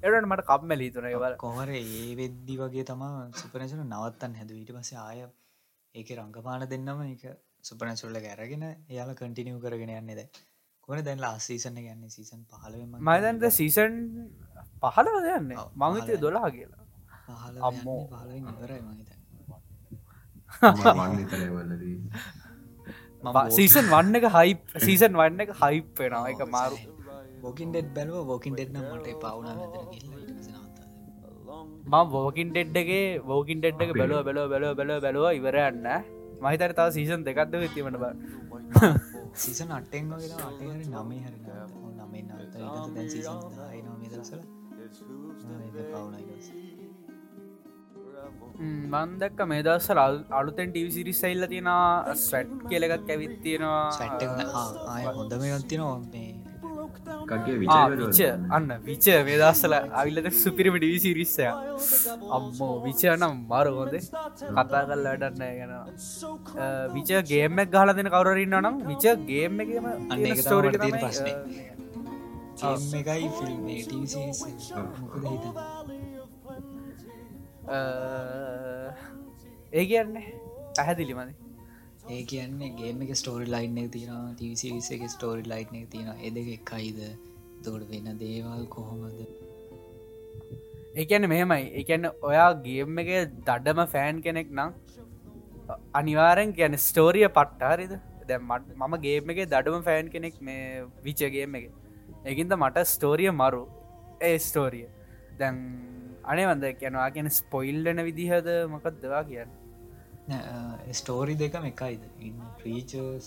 එඩට 0.02 0.26
මට 0.26 0.46
කම්මැලි 0.48 0.88
තුන 0.90 1.08
බල 1.16 1.36
කොහර 1.38 1.68
ඒ 1.72 2.14
වෙද්දි 2.16 2.54
වගේ 2.56 2.84
තමා 2.84 3.12
සුපනැසුර 3.34 3.82
නවත්තන් 3.84 4.38
හැද 4.38 4.50
ඊට 4.52 4.72
පස 4.72 4.92
ආය 4.98 5.20
ඒක 5.94 6.08
රංගපාන 6.16 6.66
දෙන්නම 6.66 7.02
එක 7.06 7.24
සුපනැසුල්ල 7.62 8.18
ගැරගෙන 8.20 8.64
එයාල 8.66 9.12
කටිනියව 9.14 9.58
කරගෙන 9.60 9.92
යන්නේද 9.94 10.40
කොන 10.88 11.02
දැන් 11.02 11.20
ලාසීසන 11.20 11.78
ගන්න 11.78 12.10
සීසන් 12.10 12.42
පහලම 12.48 12.98
මයිදන්ද 13.02 13.46
සීසන් 13.52 13.94
පහල 14.82 15.08
දයන්න 15.20 15.54
මංවිතය. 15.76 16.18
දොලා 16.18 16.50
කියලා. 16.50 16.84
අම්මෝ. 17.62 18.00
පහල 18.08 18.30
ඉවරයි 18.34 18.80
මහිත 18.82 19.10
සීසන් 23.52 23.86
වන්න 23.88 24.14
එක 24.16 24.28
හයි 24.32 24.52
සීසන් 24.80 25.12
වන්න 25.14 25.40
එක 25.40 25.56
හයිප් 25.56 25.86
වෙනවා. 25.96 26.28
එක 26.28 26.40
මාරු 26.48 26.76
බොකින් 27.46 27.68
ඩෙඩ් 27.70 27.90
බැලව 27.96 28.22
බොකින් 28.30 28.54
ඩෙඩ්න 28.54 28.78
මට 28.84 29.18
පවුන 29.22 29.46
මෙතර 29.56 29.84
කිල්ල 29.92 30.16
මම 31.86 32.06
වෝකින් 32.10 32.48
ඩෙඩ්ඩගේ 32.50 33.02
වෝකින් 33.22 33.58
ඩෙඩ්ඩක 33.60 33.90
බැලුව 33.98 34.20
බැලෝ 34.26 34.46
බැලෝ 34.52 34.72
බැලෝ 34.78 34.98
බැලුව 35.04 35.26
ඉවරයන්න 35.38 35.84
මහිතර 36.42 36.72
තාව 36.78 36.88
සීසන් 36.96 37.20
දෙකක්ද 37.26 37.54
තිීමට 37.66 37.98
බ. 38.02 38.04
සීසන් 39.34 39.70
අටෙන් 39.76 40.04
නමේ 40.94 41.20
මේ 42.12 42.24
මන්දක්ක 48.94 49.40
මේ 49.46 49.62
දවස්සල 49.66 50.00
අලුතැන් 50.32 50.70
ටව 50.72 50.88
සිරිස් 50.96 51.18
සයිල්ල 51.22 51.46
තියෙන 51.52 51.70
ස්වැට් 52.18 52.50
කියලෙකක් 52.68 53.14
ඇවිත් 53.14 53.38
තියෙනවා. 53.44 53.86
සැට්ට 53.92 54.22
ආය 54.90 55.04
හොඳම 55.12 55.42
ගත්තින 55.44 55.82
මේ 56.12 56.45
කගේ 57.30 57.56
විච 57.62 57.76
විච 58.02 58.18
අන්න 58.56 58.68
විච 58.88 59.06
මේ 59.28 59.38
දස්සල 59.42 59.74
අවිල්ලද 60.00 60.28
සුපිරිම 60.42 60.74
ඩිවි 60.78 60.98
සිරිස්සය 61.04 61.46
අම්මෝ 62.36 62.72
විච 62.86 63.02
නම් 63.12 63.34
මරු 63.52 63.72
හොඳේ 63.78 64.02
කතා 64.56 64.82
කල් 64.90 65.06
වැඩන්න 65.08 65.42
ගැන. 65.58 65.72
විච 66.96 67.10
ගේමක් 67.32 67.68
ගහල 67.74 67.90
දෙන 67.98 68.08
කවරරන්න 68.14 68.54
නම් 68.62 68.76
විච 68.90 69.04
ගේම් 69.30 69.54
එකම 69.64 69.86
අන්න 70.10 70.26
ඒක 70.26 70.40
ස්ටෝරි 70.44 70.68
ප්‍රශ්නේ. 70.76 71.36
එකයි 73.00 73.28
ෆිල්ම් 73.38 73.60
ඒ 79.72 79.84
කියන්නේ 79.90 80.26
පැහැදිලි 80.76 81.14
මද 81.18 81.30
ඒ 82.08 82.22
කියන්නේ 82.30 82.74
ගේම 82.80 83.00
එක 83.04 83.12
ස්ටෝරි 83.20 83.46
ලයින් 83.54 83.78
එක 83.82 83.88
තියෙන 83.94 84.34
ටවිසිරිස 84.38 84.88
එක 84.96 85.02
ස්ටෝරි 85.14 85.42
ලයින් 85.52 85.78
එක 85.80 85.86
තියෙන 85.94 86.10
එ 86.26 86.30
දෙක 86.36 86.50
එකයිද? 86.56 87.00
තකට 87.64 87.88
වෙන 87.90 88.18
දේවල් 88.20 88.66
කොහොමද? 88.74 89.22
ඒකැන 90.94 91.28
මෙහෙමයි. 91.32 91.64
එකන්න 91.80 92.10
ඔයා 92.22 92.50
ගේම් 92.66 93.00
එක 93.04 93.10
දඩම 93.48 93.80
ෆෑන් 93.94 94.22
කෙනෙක් 94.26 94.52
නම් 94.58 94.70
අනිවාරෙන් 96.00 96.54
ගැන 96.60 96.78
ස්ටෝරිය 96.86 97.28
පට්ටාරිද 97.38 97.96
දැමට 98.30 98.70
මම 98.76 98.96
ගේම 99.06 99.34
එක 99.34 99.42
දඩම 99.46 99.82
ෆෑන් 99.90 100.12
කෙනෙක් 100.14 100.38
මේ 100.40 100.86
විචගේම 101.08 101.58
එක. 101.60 101.66
එකින්ද 102.24 102.56
මට 102.60 102.86
ස්ටෝරිය 102.94 103.34
මරු. 103.42 103.62
ඒ 104.22 104.38
ස්ටෝරිය 104.48 104.88
දැන් 105.40 105.62
අනේවන්ද 106.32 106.72
කැනවා 106.80 107.12
කියෙන 107.14 107.36
ස්පොයිල්ලන 107.42 108.08
විදිහද? 108.08 108.48
මොකක් 108.74 108.92
දවා 109.04 109.28
කියන්න? 109.30 109.62
ස්ටෝරි 111.00 111.34
දෙකම 111.42 111.64
එකයිද? 111.72 112.02
්‍රීචර්ස් 112.62 113.26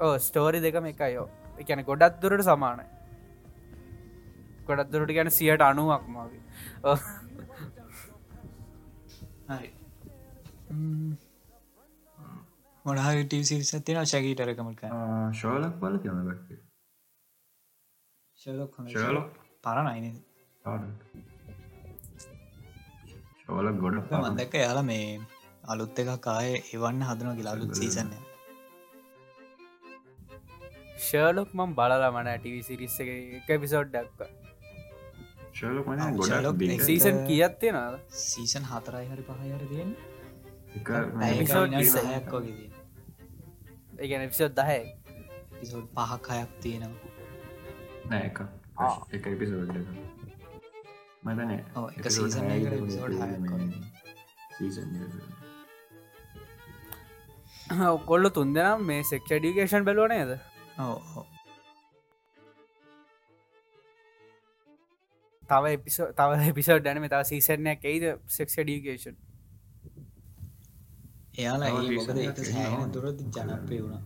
ඕ 0.00 0.14
ස්ටෝරි 0.26 0.60
දෙකම 0.66 0.84
එකයෝ. 0.92 1.26
එකැන 1.58 1.80
ගොඩත් 1.90 2.20
දුරට 2.22 2.44
සමානයි. 2.50 2.86
ගොඩත් 4.68 4.90
දුරට 4.92 5.12
ගැන 5.16 5.30
සියට 5.30 5.62
අනුවක් 5.62 6.04
මගේ 6.14 6.42
ටසිරිස 13.24 13.72
තින 13.86 13.98
ශකීටරකමට 14.12 14.82
ශෝලක් 15.40 15.74
බල 15.82 15.94
කියනකට 16.04 16.50
ශලොක් 18.40 18.72
පරණයින 19.64 20.06
ශෝලක් 23.42 23.76
ගොඩ 23.84 23.96
මන්දක 24.20 24.54
යාල 24.64 24.80
මේ 24.90 25.06
අලුත් 25.66 25.98
එක 25.98 26.10
කාය 26.20 26.48
එවන්න 26.72 27.02
හදන 27.02 27.36
කියලා 27.36 27.54
අලුත් 27.56 27.72
සීසන්න 27.74 28.10
ශර්ලොක් 31.02 31.50
මම් 31.54 31.70
බලලා 31.74 32.10
මන 32.10 32.28
ටව 32.34 32.56
සිරිස්ස 32.62 32.98
එක 33.04 33.48
පිසෝඩ් 33.60 33.94
next 33.94 34.26
සීසන් 36.84 37.18
කියත්තේ 37.26 37.72
නද 37.72 37.94
සීසන් 38.20 38.64
හතරයි 38.64 39.06
හරි 39.06 39.22
පහයර. 39.24 39.62
වගේ 42.32 42.68
ඒගැන 43.98 44.28
පිසෝද් 44.28 44.52
දහය 44.54 44.80
පිසෝඩ් 45.54 45.86
පහක් 45.94 46.26
හයක් 46.32 46.50
තියෙනවා. 46.60 47.00
නෑ 48.06 48.26
එක. 48.26 48.38
එක 49.12 49.24
එපිසෝඩ් 49.28 49.72
එක. 49.72 49.86
මතන 51.24 51.50
එක 51.50 51.66
වගේ. 53.48 53.82
සීසන් 54.52 54.90
ඔකොල්ල 57.66 58.30
තුන් 58.30 58.54
දෙනම් 58.54 58.86
මේ 58.86 59.02
සෙක්ෂ 59.04 59.30
ඩිකේෂන් 59.32 59.84
බැලුව 59.84 60.08
නේද. 60.08 60.30
තව 65.50 65.64
එපිසෝ 65.72 66.08
තව 66.12 66.30
එපිසෝඩ් 66.48 66.82
ඩැන 66.82 67.00
මේ 67.00 67.08
තව 67.08 67.22
සීසනයක් 67.24 67.84
එයිද 67.84 68.04
සෙක්ෂ 68.28 68.56
ඩිකේෂන් 68.58 69.16
එයාලා. 71.38 71.70
දුරදි 72.92 73.24
ජනප්‍රය 73.30 73.80
වුණා 73.82 74.02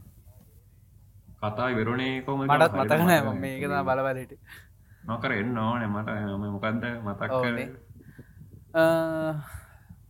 කතා 1.43 1.69
විරුණේ 1.77 2.23
කොම 2.23 2.41
මටත් 2.45 2.73
මතකනෑ 2.75 3.21
ම 3.23 3.39
මේක 3.41 3.63
තම 3.65 3.85
බලවලට 3.85 4.33
නොකර 5.05 5.33
එන්න 5.33 5.59
ඕන 5.59 5.85
මට 5.87 6.09
ම 6.31 6.45
මොකක්ද 6.47 6.85
මතක්. 7.05 7.33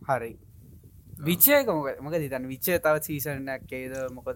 හරි 0.07 0.31
විච්චයක 1.21 1.67
මොක 1.69 1.87
මොක 1.99 2.15
දිතන් 2.15 2.47
විච්චය 2.47 2.79
තව 2.79 2.95
සීසනයක් 2.99 3.73
ඒද 3.73 3.93
මොක 4.11 4.27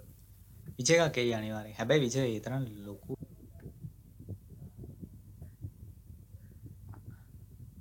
විචයකක් 0.78 1.18
ඒ 1.18 1.34
අනිවාරය 1.34 1.72
හැබැයි 1.74 2.04
විචය 2.04 2.20
ඒතරම් 2.24 2.64
ලොකු. 2.86 3.14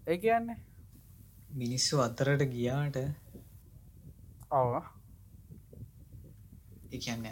ඒ 0.07 0.19
කියන්නේ? 0.19 0.59
මිනිස්සු 1.55 2.01
අතරට 2.01 2.43
ගියාට 2.51 2.97
ඔව 4.53 4.73
එකන්න 6.93 7.27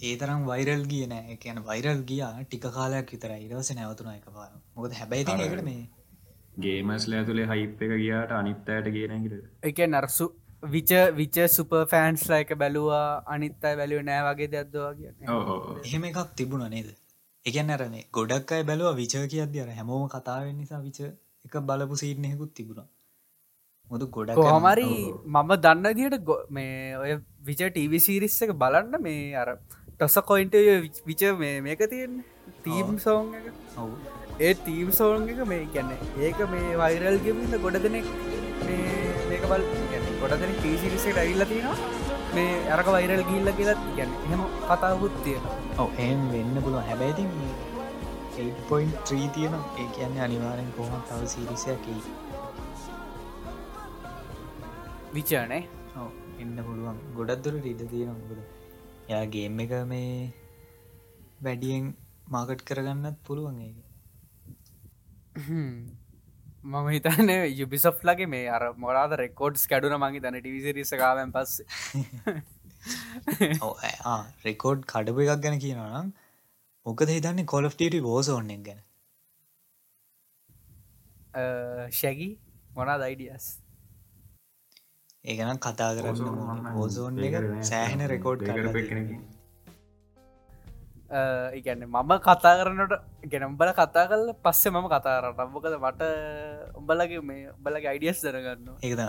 ඒ 0.00 0.16
තරම් 0.16 0.42
වෛරල් 0.44 0.82
කියන 0.86 1.12
එකන 1.12 1.62
වෛරල් 1.62 2.02
ගියා 2.04 2.34
ටික 2.40 2.66
කාලයක් 2.70 3.12
විතර 3.12 3.32
ඉරවස 3.38 3.70
නැවතුන 3.72 4.10
එක 4.10 4.26
පාර 4.30 4.52
මොකද 4.74 4.92
හැබැයි 4.94 5.26
තින් 5.26 5.42
එකට 5.42 5.64
මේ 5.64 5.82
ගේමස්ල 6.58 7.14
ඇතුළේ 7.14 7.48
හයිප් 7.48 7.82
එක 7.86 7.92
ගියාට 7.96 8.32
අනිත්තයට 8.34 8.90
කියනකිට 8.92 9.68
එක 9.70 9.82
නර්සු 9.86 10.26
විච 10.62 10.90
විච 11.16 11.36
සුප 11.48 11.70
ෆෑන්ස්ලා 11.90 12.40
එක 12.44 12.52
බැලවා 12.62 13.04
අනිත්තයි 13.34 13.74
බැලුව 13.80 14.02
නෑ 14.08 14.22
වගේ 14.28 14.48
දැද්දවා 14.54 14.92
කිය 14.98 15.08
එහෙම 15.08 16.04
එකක් 16.10 16.34
තිබුණ 16.36 16.64
නේද? 16.70 16.88
එකන් 17.46 17.70
අරනේ 17.76 18.04
ගොඩක් 18.12 18.52
අයි 18.52 18.64
බැලවා 18.70 18.94
විච 18.98 19.14
කියද 19.34 19.60
අර 19.64 19.68
හැමෝම 19.78 20.08
කතාවෙන් 20.14 20.56
නිසා 20.62 20.80
විච 20.86 21.00
එක 21.46 21.54
බලපු 21.68 22.00
සීට්නයකුත් 22.02 22.52
තිබුණා. 22.54 22.88
මුද 23.90 24.02
ගොඩ 24.16 24.34
කොහමරි 24.38 24.88
මම 25.34 25.52
දන්න 25.64 25.86
දිට 25.98 26.32
මේ 26.50 26.96
ඔය 27.02 27.12
විච 27.48 27.62
ටීවි 27.66 28.00
සීරිස්ස 28.06 28.42
එක 28.46 28.52
බලන්න 28.62 29.02
මේ 29.06 29.34
අර 29.42 29.48
ටොස 29.96 30.18
කොයින්ට 30.30 30.56
විච 31.08 31.22
මේ 31.42 31.54
මේක 31.68 31.84
තියෙන් 31.94 32.22
තීම් 32.64 32.98
සෝන් 33.06 33.32
එක? 33.38 33.46
ඔවු. 33.76 33.94
ඒ 34.40 34.52
තීම් 34.66 34.92
සෝන් 35.00 35.28
එක 35.28 35.40
මේ 35.52 35.64
ගැන්න 35.74 35.90
ඒක 36.28 36.44
මේ 36.52 36.76
වයිරල් 36.82 37.18
ගෙමින්න 37.26 37.62
ගොඩ 37.64 37.82
දෙනෙක් 37.86 38.12
මේක 39.30 39.42
බල් 39.50 39.64
ගොඩදන 40.20 40.52
පිසිරිසට 40.62 41.18
ඇවිල්ල 41.22 41.44
තියෙනවා. 41.52 41.78
මේ 42.34 42.52
අරක 42.74 42.88
වයිරල් 42.94 43.22
ගිල්ල 43.30 43.48
කියලත් 43.58 43.80
ගැන 43.96 44.10
එහෙම 44.26 44.42
කතාවුත් 44.68 45.14
තියෙන 45.24 45.44
ඔව 45.82 45.88
එම් 46.06 46.20
වෙන්න 46.32 46.54
පුළුව 46.64 46.82
හැබැයිති 46.88 47.24
8.3 48.34 49.30
තියෙන 49.36 49.54
ඒ 49.80 49.86
කියන්නේ 49.96 50.22
අනිවාරෙන් 50.26 50.70
කොහොම 50.76 51.00
තව 51.08 51.20
සිරිසයකයි 51.34 52.00
විචානේ 55.16 55.62
ඔව් 56.02 56.10
එන්න 56.42 56.56
පුළුවන්. 56.66 56.98
ගොඩක්දුර 57.16 57.54
ඉඩ 57.72 57.82
තියෙන 57.92 58.20
ගොඩ 58.28 58.40
යා 59.12 59.24
ගේම් 59.34 59.56
එක 59.64 59.72
මේ 59.92 60.12
වැඩියෙන් 61.46 61.84
මාකට් 62.34 62.62
කරගන්නත් 62.68 63.16
පුළුවන් 63.26 63.58
ඒක 63.66 63.78
මම 66.64 66.88
හිතන්න 66.88 67.30
යුබිසොෆ් 67.54 68.02
ලගේ 68.04 68.26
මේ 68.28 68.48
අර 68.48 68.62
මොලාද 68.76 69.12
රෙකෝඩ්ස් 69.16 69.62
කැඩුන 69.66 69.96
මගේ 69.96 70.20
තන 70.20 70.36
ටිවිසිරිසකාවෙන් 70.38 71.32
පස්ස. 71.32 71.54
රෙකෝඩ් 74.44 74.84
කඩපු 74.86 75.24
එකක් 75.26 75.42
ගැන 75.42 75.58
කියනනම් 75.58 76.12
මොකද 76.86 77.08
හිතන්නේ 77.08 77.46
කොල්ෆ්ටට 77.46 77.98
වෝස 78.02 78.28
ඔන්නෙක් 78.30 78.62
ගැන? 78.62 78.84
ශැගි 81.92 82.28
මොනා 82.74 82.98
දයිඩියස් 82.98 83.50
ඒගනම් 85.24 85.58
කතා 85.60 85.90
කරන්න 85.94 86.72
ඕසෝන් 86.76 87.18
එක 87.20 87.36
සෑහෙන 87.64 88.08
රෙකෝඩ් 88.08 88.46
ඉගැන්න 91.54 91.84
මම 91.86 92.12
කතා 92.20 92.52
කරනට 92.58 92.94
ගැනම්බල 93.26 93.70
කතා 93.74 94.04
කල 94.10 94.26
පස්සේ 94.44 94.72
මම 94.72 94.86
කතා 94.88 95.16
කරට 95.18 95.40
මොකද 95.50 95.74
මට 95.78 96.02
උඹලගේ 96.76 97.22
මේ 97.22 97.46
උඹලගේ 97.50 97.90
අයිඩියස් 97.92 98.20
දරගන්න 98.24 98.68
ඒද 98.82 99.00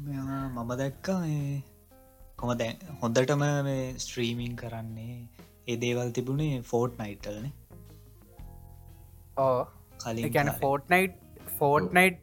මම 0.00 0.72
දැක්කා 0.76 1.20
කොම 2.36 2.50
දැන් 2.58 2.76
හොඳටම 3.00 3.42
මේ 3.64 3.82
ස්ට්‍රීමිං 3.98 4.54
කරන්නේ? 4.56 5.16
ඒ 5.64 5.76
දේවල් 5.78 6.10
තිබුණේ 6.12 6.62
ෆෝට් 6.64 6.98
නයිටල්න 6.98 7.46
ඕ 9.38 9.60
කලින් 10.00 10.32
ගැන 10.32 10.52
fort 10.60 10.90
night 10.90 11.14
fort 11.58 11.88
night 11.92 12.18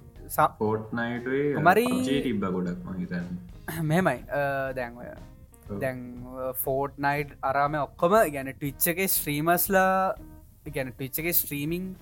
port 0.59 0.91
නයිටේ 0.93 2.21
තිබ්බ 2.21 2.45
ගොඩක් 2.49 2.83
මහිතන්න 2.89 3.83
මෙමයි 3.87 4.17
දැන්වය 4.75 5.07
දැන් 5.77 6.01
ෆෝට් 6.57 6.97
නයිට් 6.97 7.35
අරාම 7.43 7.77
ඔක්කොම 7.83 8.15
ගැන 8.33 8.51
ටිච්චගේ 8.51 9.07
ස්ත්‍රීමස්ලා 9.07 10.15
ගැන 10.73 10.91
ටිච්චගේ 10.91 11.35
ස්ත්‍රීමිං 11.35 11.95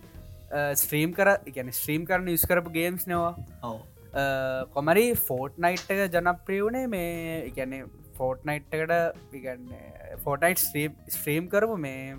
ස්ත්‍රීම් 0.75 1.13
කර 1.13 1.35
ගැන 1.49 1.71
ස්ත්‍රීම් 1.73 2.07
කරන 2.07 2.31
යස් 2.31 2.47
කරපු 2.47 2.71
ගේම්ස් 2.71 3.07
නවා 3.07 3.35
කොමරි 4.73 5.07
ෆෝට් 5.27 5.59
නයිට් 5.59 5.91
එක 5.91 6.15
ජනප්‍රිය 6.15 6.63
වුණේ 6.63 6.87
මේ 6.87 7.43
ඉගැන 7.51 7.75
ෆෝට් 8.17 8.47
නයිට්කට 8.47 9.35
ඉගන්න 9.35 9.69
ෆෝටයිට් 10.23 10.63
ස්ත්‍රීම් 11.11 11.49
කරපු 11.51 11.77
මේ 11.77 12.17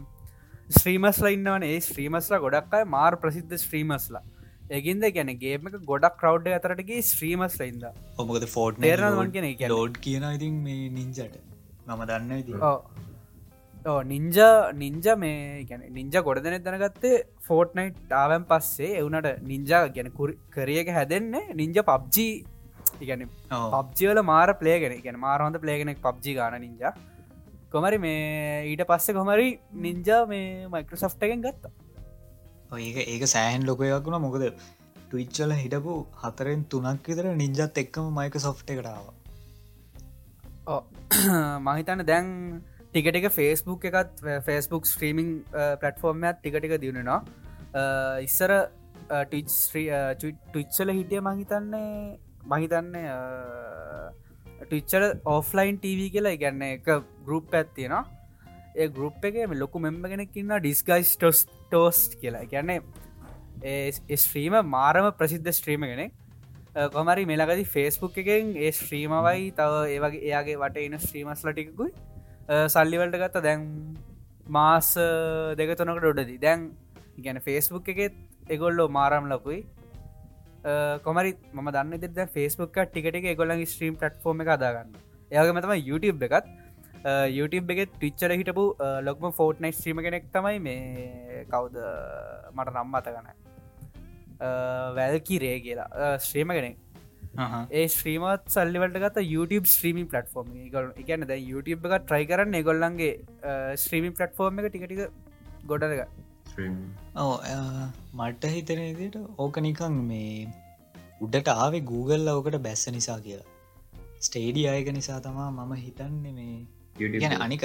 ස්ත්‍රීමස්ලා 0.70 1.32
ඉන්නවන. 1.32 1.64
ස්ත්‍රීමස්ලා 1.80 2.40
ගොඩක්යි 2.40 2.84
මාර් 2.86 3.16
ප්‍රසිද්ධ 3.16 3.56
ස්ත්‍රීමස්ලා 3.56 4.22
එකින්ද 4.70 5.04
ගැන 5.14 5.30
ගේම 5.38 5.68
ගොඩක් 5.84 6.16
කවඩ් 6.20 6.54
අතරටගේ 6.58 7.02
ස්ත්‍රීමස්ල 7.02 7.62
ඉද 7.64 7.84
ඔමකද 8.18 8.46
ෆෝට් 8.48 8.80
මං 8.80 9.30
කියන? 9.32 9.70
ලෝඩ් 9.70 9.96
කියන 9.98 10.26
ඉතින් 10.30 10.56
මේ 10.62 10.88
නින්ජට 10.90 11.38
මම 11.86 12.02
දන්න 12.04 12.32
ඉති 12.36 12.52
නින්ජ 14.04 14.38
නින්ජ 14.74 15.08
මේ 15.16 15.64
ගැන 15.64 15.86
නින්ජ 15.92 16.20
ගොඩ 16.22 16.42
දෙනෙ 16.44 16.58
දැනගත්තේ 16.60 17.24
ෆෝට් 17.40 17.74
නයිට් 17.74 18.14
ආවැන් 18.14 18.44
පස්සේ. 18.44 18.92
එවනට 19.00 19.42
නින්ජා 19.44 19.82
ගැන 19.90 20.12
කරියක 20.50 20.88
හැදෙන්නේ 20.90 21.54
නින්ජ 21.54 21.82
පබ්ජී 21.82 22.32
ඉගැන 23.00 23.28
පබ්ජිවල 23.74 24.22
මාර 24.24 24.50
පලේගෙන 24.54 24.98
ගැන 25.02 25.18
මාරහොඳ 25.18 25.60
පලේගෙනෙක් 25.64 26.04
පබ්ජි 26.06 26.34
ගාන 26.34 26.60
නින්ජා 26.60 26.92
කොමරි 27.72 27.98
මේ 27.98 28.64
ඊට 28.70 28.84
පස්සේ 28.86 29.14
කොමරි 29.14 29.50
නින්ජා 29.80 30.22
මේ 30.26 30.48
මයිකරසෆ්ට 30.68 31.22
එකෙන් 31.22 31.42
ගත්තා 31.42 31.72
ඒක 32.70 32.96
ඒක 33.04 33.22
සෑහන් 33.26 33.64
ලොකයක් 33.64 34.04
වුණ. 34.04 34.20
මොකද 34.20 34.44
ටවිච්චල 35.08 35.52
හිටපු 35.54 35.94
හතරෙන් 36.22 36.64
තුනක් 36.66 37.06
විතර 37.10 37.26
නින්ජත් 37.34 37.78
එක්කම 37.82 38.10
මයික 38.12 38.34
සොෆ්ට 38.38 38.72
එකටාව 38.74 39.06
මහිතන්න 41.68 42.04
දැන් 42.04 42.26
ටිකටික 42.88 43.28
ෆේස්බුක් 43.30 43.86
එකත් 43.90 44.20
ෆේස්බුක් 44.46 44.84
ස්ට්‍රීමිං 44.84 45.30
පලට්ෆෝර්ම්මයක් 45.80 46.36
ටිකටික 46.38 46.74
දියුණෙනවා 46.82 47.20
ඉස්සර 48.26 48.52
ටවිච්චල 49.24 50.90
හිටිය 50.90 51.20
මහිතන්නේ 51.20 52.18
මහිතන්නේ 52.52 53.08
ටිච්චර 54.60 55.02
ඕෆ්ලයින් 55.26 55.80
TV 55.80 56.10
කියලා 56.12 56.36
ඉගන්න 56.36 56.62
එක 56.68 56.88
ගරුප් 57.24 57.54
ඇත්තියෙනවා 57.54 58.04
ඒ 58.76 58.88
ගරුප් 58.88 59.24
එක 59.24 59.36
ලොකු 59.62 59.78
මෙම්බ 59.80 60.04
කෙනෙක්කින්න 60.12 60.54
ඩිස්ගයිස් 60.60 61.16
ටොස් 61.16 61.44
ටෝස්ට් 61.70 62.18
කියලා. 62.20 62.44
ගැන්නේ 62.52 62.80
ස්ත්‍රීම 64.24 64.54
මාරම 64.74 65.12
ප්‍රසිද්ධ 65.20 65.50
ස්ත්‍රීම 65.60 65.86
කෙනෙක්. 65.92 66.12
කොමරි 66.94 67.24
මෙලගදි 67.26 67.64
ෆේස්බුක් 67.74 68.18
එකෙන් 68.22 68.52
ඒ 68.56 68.70
ශ්‍රීමවයි 68.80 69.48
තව 69.58 69.72
ඒවගේ 69.94 70.20
එයාගේ 70.28 70.60
වට 70.62 70.84
එන 70.88 70.98
ශ්‍රීමස්ල 71.06 71.50
ටිකුයි 71.52 71.90
සල්ලිවලට 72.74 73.18
ගත්ත. 73.22 73.42
දැන් 73.46 73.64
මාස 74.56 74.94
දෙක 75.60 75.74
තුනකට 75.80 76.06
ොඩදි 76.12 76.38
දැන් 76.44 76.70
ගැන 77.24 77.40
ෆේස්බුක් 77.48 77.88
එකෙත් 77.94 78.14
එගොල්ලෝ 78.56 78.88
මාරම් 78.98 79.26
ලකුයි. 79.32 79.60
කොමරි 81.04 81.34
ම 81.54 81.68
දන්න 81.74 82.00
දෙද 82.04 82.18
ෆේස්බුක් 82.36 82.78
ටිකට 82.78 83.36
ගොල්ලන් 83.40 83.66
ස්ට්‍රීම් 83.72 83.98
පටෆෝර්ම 84.00 84.40
එක 84.44 84.50
අදාගන්න 84.56 84.94
ඒගේ 85.30 85.54
මතම 85.56 85.74
YouTube 85.88 86.24
එකත්. 86.28 86.46
YouTube 87.38 87.74
එක 87.74 87.92
ටිච්චර 87.94 88.32
හිටපු 88.40 88.64
ලොක්ම 89.08 89.30
ෆෝට් 89.38 89.62
නයි් 89.64 89.72
්‍රීම 89.82 90.02
කෙනෙක් 90.06 90.26
තමයි 90.34 90.58
මේ 90.66 91.44
කවුද? 91.52 91.78
මට 92.56 92.74
නම් 92.74 92.98
අතගන 93.00 93.30
වැල්කි 94.98 95.38
රේ 95.44 95.56
කියලා 95.64 96.12
ශ්‍රීම 96.28 96.52
කෙනෙක්. 96.58 96.76
ඒ 97.78 97.86
ශ්‍රීමත් 97.94 98.46
සල්ලිවලට 98.54 98.98
ගත 99.04 99.22
YouTube 99.32 99.66
ස්ත්‍රීමි 99.72 100.04
පලටෆෝර්ම 100.12 100.48
එකන 101.02 101.26
ද 101.30 101.36
YouTube 101.50 101.82
එක 101.88 102.06
ට්‍රයි 102.06 102.24
කරන්න 102.30 102.56
එගොල්ලන්ගේ 102.60 103.12
ස්ත්‍රීමි 103.82 104.10
පලටෆෝර්ම 104.20 104.58
එක 104.62 104.70
ටිකටික 104.70 105.02
ගොඩක 105.70 106.02
ඕ 107.24 107.34
මට්ට 108.20 108.48
හිතනදිට 108.54 109.20
ඕක 109.44 109.60
නිකං 109.66 110.00
මේ 110.08 110.48
උඩට 111.26 111.52
ආවේ 111.54 111.84
Google 111.92 112.34
ඕකට 112.34 112.58
බැස්ස 112.66 112.84
නිසා 112.96 113.18
කියලා. 113.26 113.46
ස්ටේඩි 114.26 114.62
අයක 114.72 114.90
නිසා 114.98 115.20
තමා 115.26 115.50
මම 115.54 115.72
හිතන්නේ 115.84 116.34
මේ 116.40 116.58
ගැන 116.98 117.42
අනික 117.46 117.64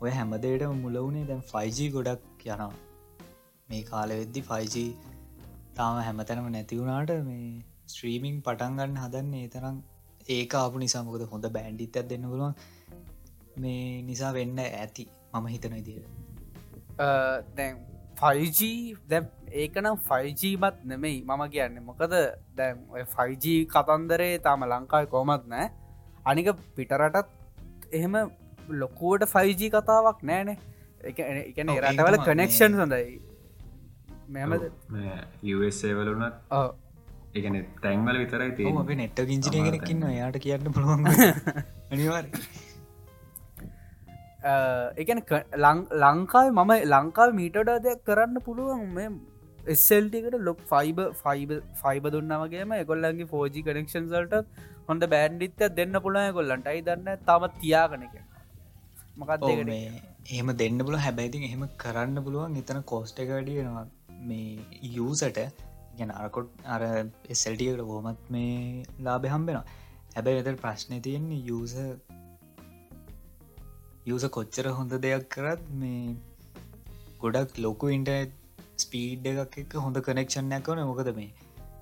ඔය 0.00 0.10
හැමදේට 0.18 0.64
මුලවුණේ 0.84 1.26
දැන් 1.30 1.42
5G 1.52 1.88
ගොඩක් 1.96 2.46
යනවා. 2.46 2.72
මේ 3.68 3.82
කාලවෙද්දි 3.90 4.42
5G 4.50 4.84
තාම 5.78 6.00
හැමතැනම 6.06 6.48
නැතිවුණාට 6.56 7.12
මේ 7.28 7.46
ස්ත්‍රීමිං 7.92 8.36
පටන්ගන්න 8.46 8.98
හදන්නේ 9.04 9.42
ඒ 9.46 9.52
තරම් 9.54 9.78
ඒක 10.36 10.54
ආපු 10.60 10.84
නිසාමකද 10.84 11.26
හොඳ 11.32 11.48
බෑන්ඩිත් 11.56 11.98
ඇත් 12.00 12.08
දෙන්න 12.12 12.28
පුළුවන්. 12.30 12.54
මේ 13.62 14.02
නිසා 14.08 14.32
වෙන්න 14.38 14.58
ඇති 14.64 15.04
මම 15.32 15.46
හිතන 15.54 15.76
ඉදිට 15.80 16.06
දැන් 17.58 17.74
5G 18.20 18.60
දැ 19.10 19.22
ඒකනම් 19.62 19.96
5Gමත් 20.08 20.76
නෙමෙයි. 20.90 21.18
මම 21.24 21.42
කියන්න 21.54 21.82
මොකද 21.88 22.16
දැම් 22.58 22.76
5G 23.16 23.44
කතන්දරේ 23.74 24.32
තාම 24.46 24.64
ලංකායි 24.72 25.12
කොමත් 25.14 25.52
නෑ 25.54 25.66
අනික 26.24 26.48
පිටරටත් 26.76 27.28
එහෙම 27.92 28.14
ලොකුවට 28.74 29.30
5G 29.34 29.70
කතාවක් 29.70 30.20
නෑනේ. 30.24 30.58
එකන 31.04 31.72
රටවල 31.78 32.18
කනෙක්ෂන් 32.24 32.78
හොඳයි. 32.82 33.16
මෙමද 34.28 34.62
යවලුනත් 35.44 36.34
එකන 37.38 37.56
තැන්වල 37.84 38.18
විතරයි 38.22 38.68
අප 38.74 38.92
නෙට්ට 39.00 39.22
ගිංජිනය 39.30 39.60
කෙනෙක්කින්න 39.66 40.04
යායට 40.10 40.38
කියන්න 40.44 40.72
පුළුවන් 40.76 41.06
අනිවාර 41.92 42.26
එකන 44.96 45.22
ලංකාව 46.04 46.46
මම 46.50 46.72
ලංකාව 46.92 47.34
මීටඩ 47.40 47.72
දෙයක් 47.86 48.04
කරන්න 48.08 48.44
පුළුවන් 48.46 48.86
මේ 48.98 49.10
එස්සල්ටිකට 49.74 50.38
ලොක් 50.48 50.62
ෆයිබ 50.72 51.02
ෆයිබ 51.22 51.52
ෆයිබ 51.82 52.06
දුන්නමගේම 52.16 52.74
එකොල්ලන්ගේ 52.82 53.30
ෆෝජි 53.34 53.66
කනෙක්ෂන් 53.68 54.08
සල්ට 54.12 54.34
හොඳ 54.88 55.10
බෑන්ඩිත්ත 55.14 55.68
දෙන්න 55.80 56.00
පුළන 56.06 56.32
කොල්ලන්ට 56.38 56.72
අයි 56.72 56.82
දන්න 56.88 57.24
තම 57.28 57.46
තියාගනක 57.62 58.16
මොකක් 59.16 59.30
එහෙම 60.28 60.50
දෙන්න 60.54 60.78
පුල 60.80 60.96
හැබැයිති 60.98 61.44
එහෙම 61.44 61.64
කරන්න 61.76 62.18
පුළුවන්. 62.24 62.56
එතන 62.56 62.82
කෝස්ට 62.84 63.22
එක 63.22 63.30
වැඩියෙනවා 63.30 63.86
මේ 64.22 64.50
යසට 64.98 65.38
ගැන 65.98 66.12
අරකොට් 66.12 66.64
අර 66.66 66.82
එසල්ටියකට 67.30 67.82
හෝමත් 67.90 68.30
මේ 68.30 68.84
ලාබ 69.00 69.26
හම්බෙන 69.26 69.60
හැබැයි 70.14 70.38
වෙත 70.40 70.60
ප්‍රශ්නය 70.60 70.98
තියෙන්නේ 71.00 71.42
යස 71.54 71.74
යස 74.06 74.26
කොච්චර 74.30 74.68
හොඳ 74.70 74.92
දෙයක් 75.04 75.24
කරත් 75.28 75.62
මේ 75.74 76.16
ගොඩක් 77.22 77.58
ලොකු 77.58 77.88
ඉන්ට 77.88 78.12
ස්පීඩ් 78.76 79.30
එකක් 79.32 79.56
එක 79.62 79.78
හොඳ 79.78 80.00
කනෙක්ෂණයක් 80.00 80.70
වන 80.70 80.84
මොකද 80.86 81.10
මේ 81.14 81.30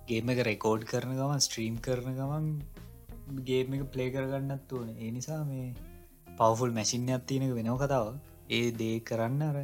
ගේම 0.08 0.30
එක 0.30 0.40
රෙකෝඩ් 0.48 0.82
කරන 0.84 1.16
ගමන් 1.18 1.40
ස්ට්‍රීම් 1.40 1.76
කරන 1.78 2.16
ගමන් 2.18 2.46
ගේම 3.42 3.74
එක 3.76 3.84
ප්ලේ 3.92 4.10
කරගන්නත් 4.10 4.72
ඕන. 4.72 4.88
ඒ 4.96 5.10
නිසා 5.10 5.40
මේ 5.44 5.66
පවෆුල් 6.38 6.70
මැසිින්යක් 6.70 7.26
තියෙනක 7.26 7.52
වෙනව 7.58 7.76
කතාව. 7.82 8.06
ඒ 8.50 8.70
දේ 8.72 8.96
කරන්න 9.00 9.42
අර 9.42 9.56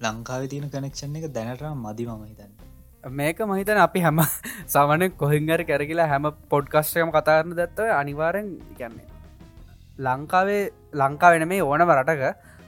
ලංකාව 0.00 0.48
තියෙන 0.52 0.70
කනෙක්ෂන් 0.70 1.18
එක 1.18 1.28
දැනටම 1.32 1.84
මදි 1.84 2.06
මම 2.06 2.24
හිතන්න. 2.24 2.52
මේක 3.12 3.38
මහිතන 3.42 3.78
අපි 3.78 4.00
හැම 4.00 4.20
සමන 4.74 5.04
කොහිංගර 5.16 5.60
කැරකිලා 5.64 6.08
හැම 6.08 6.26
පොඩ්කස්ටයම 6.50 7.10
කතාරන 7.10 7.54
දත්ව 7.60 7.94
අනිවාරෙන් 8.00 8.48
කියන්නේ. 8.78 9.06
ලංකාවේ 9.98 10.62
ලංකා 10.94 11.32
වෙන 11.34 11.48
මේ 11.48 11.62
ඕනම 11.62 11.90
රටක 11.90 12.24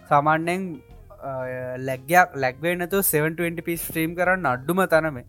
සාමාන්‍යයෙන් 0.08 0.62
ලැගයක් 1.80 2.34
ලැක්වෙනතු 2.36 3.02
720 3.04 3.62
පි 3.62 3.76
ස්ට්‍රීම් 3.76 4.16
කරන්න 4.16 4.50
අඩ්ඩුම 4.54 4.82
තනම 4.86 5.20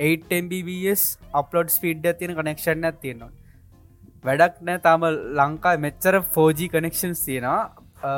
8mbs 0.00 1.02
අප්ලෝඩ් 1.34 1.70
ස්පීඩ් 1.70 2.06
තියෙන 2.14 2.34
කනෙක්ෂන් 2.34 2.84
ඇත් 2.84 3.00
තියෙනවා. 3.00 3.32
වැඩක් 4.24 4.58
නෑ. 4.62 4.82
තාම 4.88 5.06
ලංකා 5.40 5.76
මෙච්චර 5.86 6.20
4G 6.34 6.68
කනෙක්ෂන්ස් 6.74 7.24
තියෙනවා. 7.24 7.62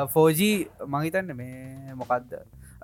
4G 0.09 0.51
මහිතන්න 0.87 1.33
මේ 1.35 1.95
මොකක්ද 1.95 2.35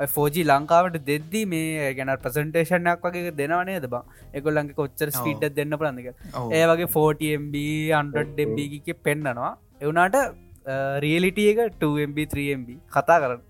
ෆෝජී 0.07 0.43
ලංකාවට 0.43 0.97
දෙද්දී 1.05 1.45
මේ 1.45 1.93
ගැන 1.93 2.11
ප්‍රසන්ටේෂනයක් 2.23 3.01
වගේ 3.05 3.31
දෙනවනේ 3.31 3.79
ද 3.79 3.87
බා? 3.87 4.03
එකොල්ලන්ගේ 4.33 4.75
කොච්චර 4.75 5.11
ස්පීඩ් 5.11 5.43
දෙන්න 5.55 5.77
පලන්දක 5.81 6.07
ඒ 6.51 6.63
වගේ 6.65 6.87
40MB 6.87 7.55
අන්ඩම්බික 7.99 8.87
පෙන්න්නනවා 9.03 9.51
එවනාට 9.81 10.15
රියලිටිය 10.99 11.49
එක 11.53 11.75
2MB 11.79 12.27
3MB 12.27 12.77
කතා 12.89 13.19
කරන්න. 13.23 13.41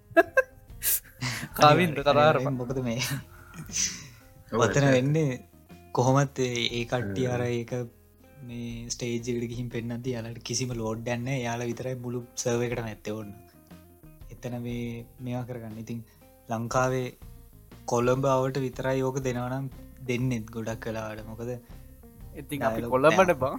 කාවින්ද 1.60 2.02
කතාර 2.02 2.42
මොකද 2.50 2.82
මේ? 2.84 3.00
වතන 4.52 4.92
වෙන්නේ 4.96 5.40
කොහොමත් 5.92 6.40
ඒ 6.40 6.84
කට්ටිය 6.86 7.28
අර 7.28 7.46
ඒක 7.46 7.74
මේ 8.50 8.70
ස්ටේජකට 8.94 9.46
ගිහින් 9.52 9.68
පෙන්න්නද 9.76 10.08
යාලට 10.14 10.42
කිසිම 10.50 10.72
ලෝඩ්ඩන්න 10.82 11.30
යාල 11.38 11.64
විතරයි 11.72 11.96
මුළු 12.06 12.20
සර්ව 12.36 12.62
එකට 12.68 12.84
ඇත්ත 12.84 13.10
ඔන්න 13.14 13.32
එතන 14.34 14.56
මේ 14.66 15.06
මේවා 15.26 15.48
කරගන්න. 15.50 15.78
ඉතින් 15.84 16.00
ලංකාවේ 16.50 17.08
කොළඹ 17.86 18.26
අවට 18.36 18.60
විතරයි 18.66 18.98
යෝක 19.00 19.18
දෙනවනම් 19.28 19.66
දෙන්නෙත් 20.10 20.46
ගොඩක් 20.56 20.86
කලාට 20.86 21.26
මොකද 21.30 21.52
අපි 22.62 22.86
කොල්ලබට 22.94 23.34
බා. 23.44 23.56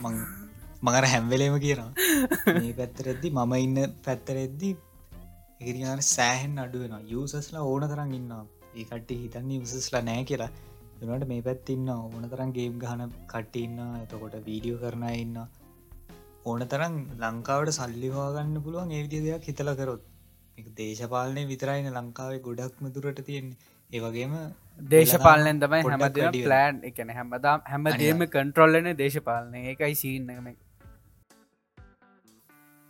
මඟර 0.83 1.07
හැම්වෙලේම 1.13 1.59
කියනවා. 1.59 1.91
මේ 2.57 2.73
පැත්තරෙද්දි 2.73 3.35
මම 3.37 3.55
ඉන්න 3.59 3.79
පැත්තරෙද්දි 4.07 4.71
එරියාන 5.63 6.03
සෑහෙන් 6.07 6.57
අඩුවෙන 6.65 6.97
යසස්ලා 7.15 7.69
ඕන 7.71 7.87
තරන් 7.93 8.17
ඉන්නවා. 8.21 8.45
ඒ 8.77 8.85
කට්ටි 8.85 9.21
හිතන්නේ 9.23 9.61
යසස්ලා 9.61 10.05
නෑ 10.09 10.25
කියලා 10.25 10.51
එනට 11.03 11.27
මේ 11.27 11.43
පැත්තින්න 11.43 11.89
ඕන 11.91 12.25
තරන් 12.27 12.53
ගේම් 12.53 12.79
ගහන 12.79 13.03
කට්ටඉන්න 13.27 13.81
එතකොට 13.97 14.37
වීඩියෝ 14.47 14.81
කරන 14.81 15.05
ඉන්න 15.15 15.37
ඕන 16.45 16.63
තරන් 16.67 16.97
ලංකාවට 17.23 17.73
සල්ලිවාගන්න 17.73 18.63
පුළුවන් 18.63 18.93
ඒවිදි 18.93 19.21
දෙයක් 19.27 19.45
හිතල 19.45 19.75
කරොත්. 19.75 20.03
දේශපාලනය 20.79 21.43
විතරයින 21.47 21.93
ලංකාවේ 21.93 22.41
ගොඩක්ම 22.41 22.91
දුරට 22.95 23.21
තියෙන්නේ. 23.23 23.71
ඒවගේම 23.93 24.35
දේශපාලනෙන් 24.81 25.61
තමයි 25.61 25.81
හැමද 25.85 26.19
ප්ලෑන් 26.37 26.77
එකන 26.89 27.09
හැමදාම් 27.13 27.65
හැමදේම 27.67 28.23
කන්ට්‍රොල්ලන 28.35 28.89
දේශපාලනය 28.97 29.63
ඒකයි 29.65 29.95
සීන්නම 29.95 30.51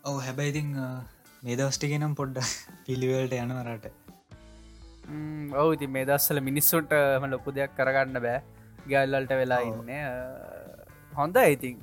ඔව 0.05 0.19
හැබැයිතිං 0.27 0.69
මේ 1.43 1.57
දවස්ටිගෙනම් 1.57 2.15
පොඩ්ඩ 2.15 2.53
පිළිවලට 2.87 3.37
යනවරට 3.39 4.10
ඔව 5.55 5.73
ඉති 5.77 5.87
මේ 5.89 6.05
දස්සල 6.05 6.41
මිනිස්සුන්ටම 6.41 7.27
ලොකු 7.31 7.51
දෙයක් 7.53 7.75
කරගන්න 7.77 8.23
බෑ. 8.27 8.43
ගැල්ලල්ට 8.89 9.33
වෙලා 9.41 9.61
ඉන්න. 9.61 9.91
හොඳ 11.13 11.37
ඉතින්. 11.47 11.77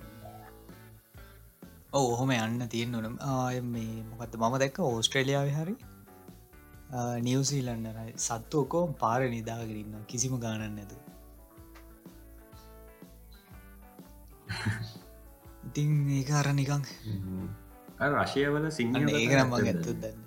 ඔව 1.91 2.05
ඔහොම 2.13 2.32
යන්න 2.32 2.70
තියෙන් 2.70 2.91
නොනම් 2.91 3.20
ආය 3.34 3.61
මේ 3.68 4.01
මොකත් 4.09 4.34
මම 4.36 4.57
දැක්ක 4.63 4.80
ඕස්ට්‍රේලියාව 4.86 5.53
හරි? 5.59 5.76
නිවසීලන්නරයි 7.22 8.13
සත්තු 8.18 8.61
ඔකෝම් 8.61 8.93
පාර 8.93 9.22
නිදාගරන්න 9.30 10.03
කිසිම 10.07 10.34
ගානන්න 10.39 10.76
නැතු 10.76 10.95
ඉතින් 15.68 15.89
ඒක 16.09 16.30
අර 16.32 16.47
නිකං 16.53 16.84
රශයවල 18.13 18.70
සිංහල 18.72 19.09
ඒකනම් 19.11 19.49
මග 19.49 19.65
ඇත්තු 19.65 19.91
දන්න. 19.95 20.20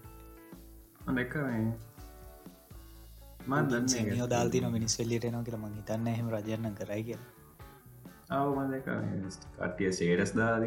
දෙක 1.16 1.32
නියෝ 3.47 4.28
දාල්තින 4.28 4.66
මිනිස් 4.70 4.97
වෙල්ලියට 4.99 5.26
නවා 5.26 5.45
කියල 5.45 5.59
මං 5.59 5.76
හිතන්න 5.76 6.09
එහෙම 6.09 6.28
රජයන්න 6.30 6.74
කරයි 6.74 7.03
කිය 7.05 7.18
කට්ටිය 9.57 9.93
සේඩස් 9.93 10.32
දාදන 10.32 10.66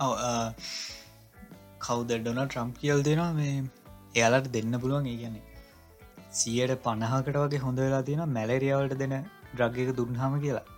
ඔව 0.00 0.12
කවුද 1.80 2.12
ඩොන 2.12 2.40
ට්‍රම්ප් 2.44 2.78
කියල් 2.78 3.02
දෙනවා 3.02 3.32
මේ 3.32 3.56
එයාලට 4.14 4.52
දෙන්න 4.52 4.80
පුළුවන් 4.80 5.06
ඒ 5.06 5.16
ගැන 5.16 5.36
සියට 6.32 6.76
පණහකට 6.84 7.36
වගේ 7.38 7.60
හොඳ 7.60 7.78
වෙලා 7.78 8.02
තියෙන 8.02 8.24
මැලරියාවලට 8.30 8.96
දෙන 8.98 9.14
ද්‍රග්ගක 9.56 9.96
දුන්හම 9.96 10.40
කියලා 10.40 10.73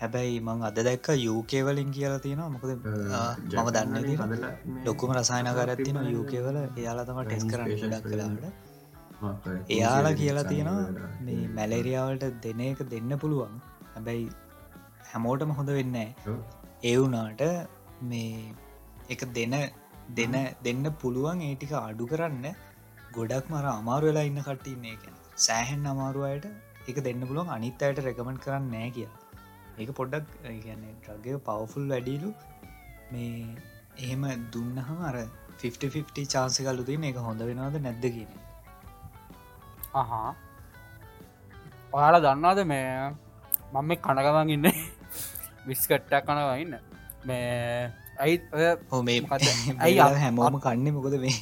හැබැයි 0.00 0.38
මං 0.46 0.62
අද 0.68 0.78
දැක්ක 0.88 1.08
යුකේවලින් 1.26 1.90
කියලා 1.96 2.22
තියෙනවා. 2.24 2.50
මොකද 2.54 2.70
මම 2.72 3.68
දන්න 3.76 4.84
ලොකුම 4.86 5.12
රසායනකර 5.18 5.70
ඇතින 5.74 5.98
යුකේවල 6.16 6.58
එයාලා 6.80 7.06
තම 7.08 7.20
ටෙස් 7.28 7.46
කරන්න 7.52 7.72
ඩක් 7.84 8.04
කලාට 8.12 8.44
එයාලා 9.76 10.14
කියලා 10.20 10.46
තියෙනවා 10.52 11.08
මේ 11.26 11.48
මැලේරියාවලට 11.58 12.26
දෙන 12.44 12.62
එක 12.68 12.82
දෙන්න 12.94 13.12
පුළුවන්. 13.24 13.56
හැබැයි 13.94 14.28
හැමෝටම 15.10 15.56
හොඳ 15.58 15.72
වෙන්න 15.78 15.98
ඒ 16.00 16.94
වුනාට 17.00 17.42
මේ 18.10 18.54
එක 19.14 19.22
දෙන 19.38 19.54
දෙන 20.18 20.34
දෙන්න 20.66 20.86
පුළුවන් 21.02 21.44
ඒටික 21.50 21.72
අඩු 21.82 22.06
කරන්න 22.12 22.46
ගොඩක් 23.16 23.46
මර 23.54 23.66
අමාරු 23.78 24.10
වෙලා 24.10 24.28
ඉන්න 24.30 24.42
කට්ටන්නේ 24.48 24.96
එක 24.96 25.04
සෑහෙන් 25.46 25.92
අමාරුවයට 25.92 26.46
එක 26.90 26.98
දෙන්න 27.06 27.22
පුළුවන්. 27.28 27.54
අනිත් 27.56 27.86
අයට 27.86 28.04
රැකමෙන්ට් 28.06 28.44
කරන්න 28.44 28.68
නෑ 28.74 28.90
කියලා 28.96 29.25
ඒක 29.76 29.90
පොඩ්ඩක් 29.92 30.28
කියන්නේ 30.62 30.94
ට්‍රගය 30.98 31.36
පවෆුල් 31.46 31.84
වැඩිලු. 31.90 32.30
මේ 33.12 33.44
එහෙම 33.98 34.24
දුන්නහම 34.52 34.98
අර 35.02 35.16
50 35.58 36.24
චාන්සකල්ලු 36.26 36.84
තින 36.84 37.04
එක 37.04 37.18
හොඳ 37.18 37.44
වෙනවාද 37.50 37.76
නැද්ද 37.80 38.06
කියන 38.08 38.32
අහා. 39.94 40.30
ඔයාලා 41.92 42.24
දන්නාද 42.26 42.60
මේ 42.64 42.88
මම 43.74 43.92
කනගවන් 44.00 44.54
ඉන්න? 44.56 44.66
විස්කට්ටක් 45.66 46.26
කනවඉන්න 46.26 46.74
මේ 47.24 47.92
ඇයි 48.18 48.36
හෝ 48.90 49.02
මේ 49.08 49.20
ඇයි 49.80 49.98
හැමෝම 50.18 50.60
කන්න 50.60 50.94
මොකද 50.94 51.18
මේ? 51.20 51.38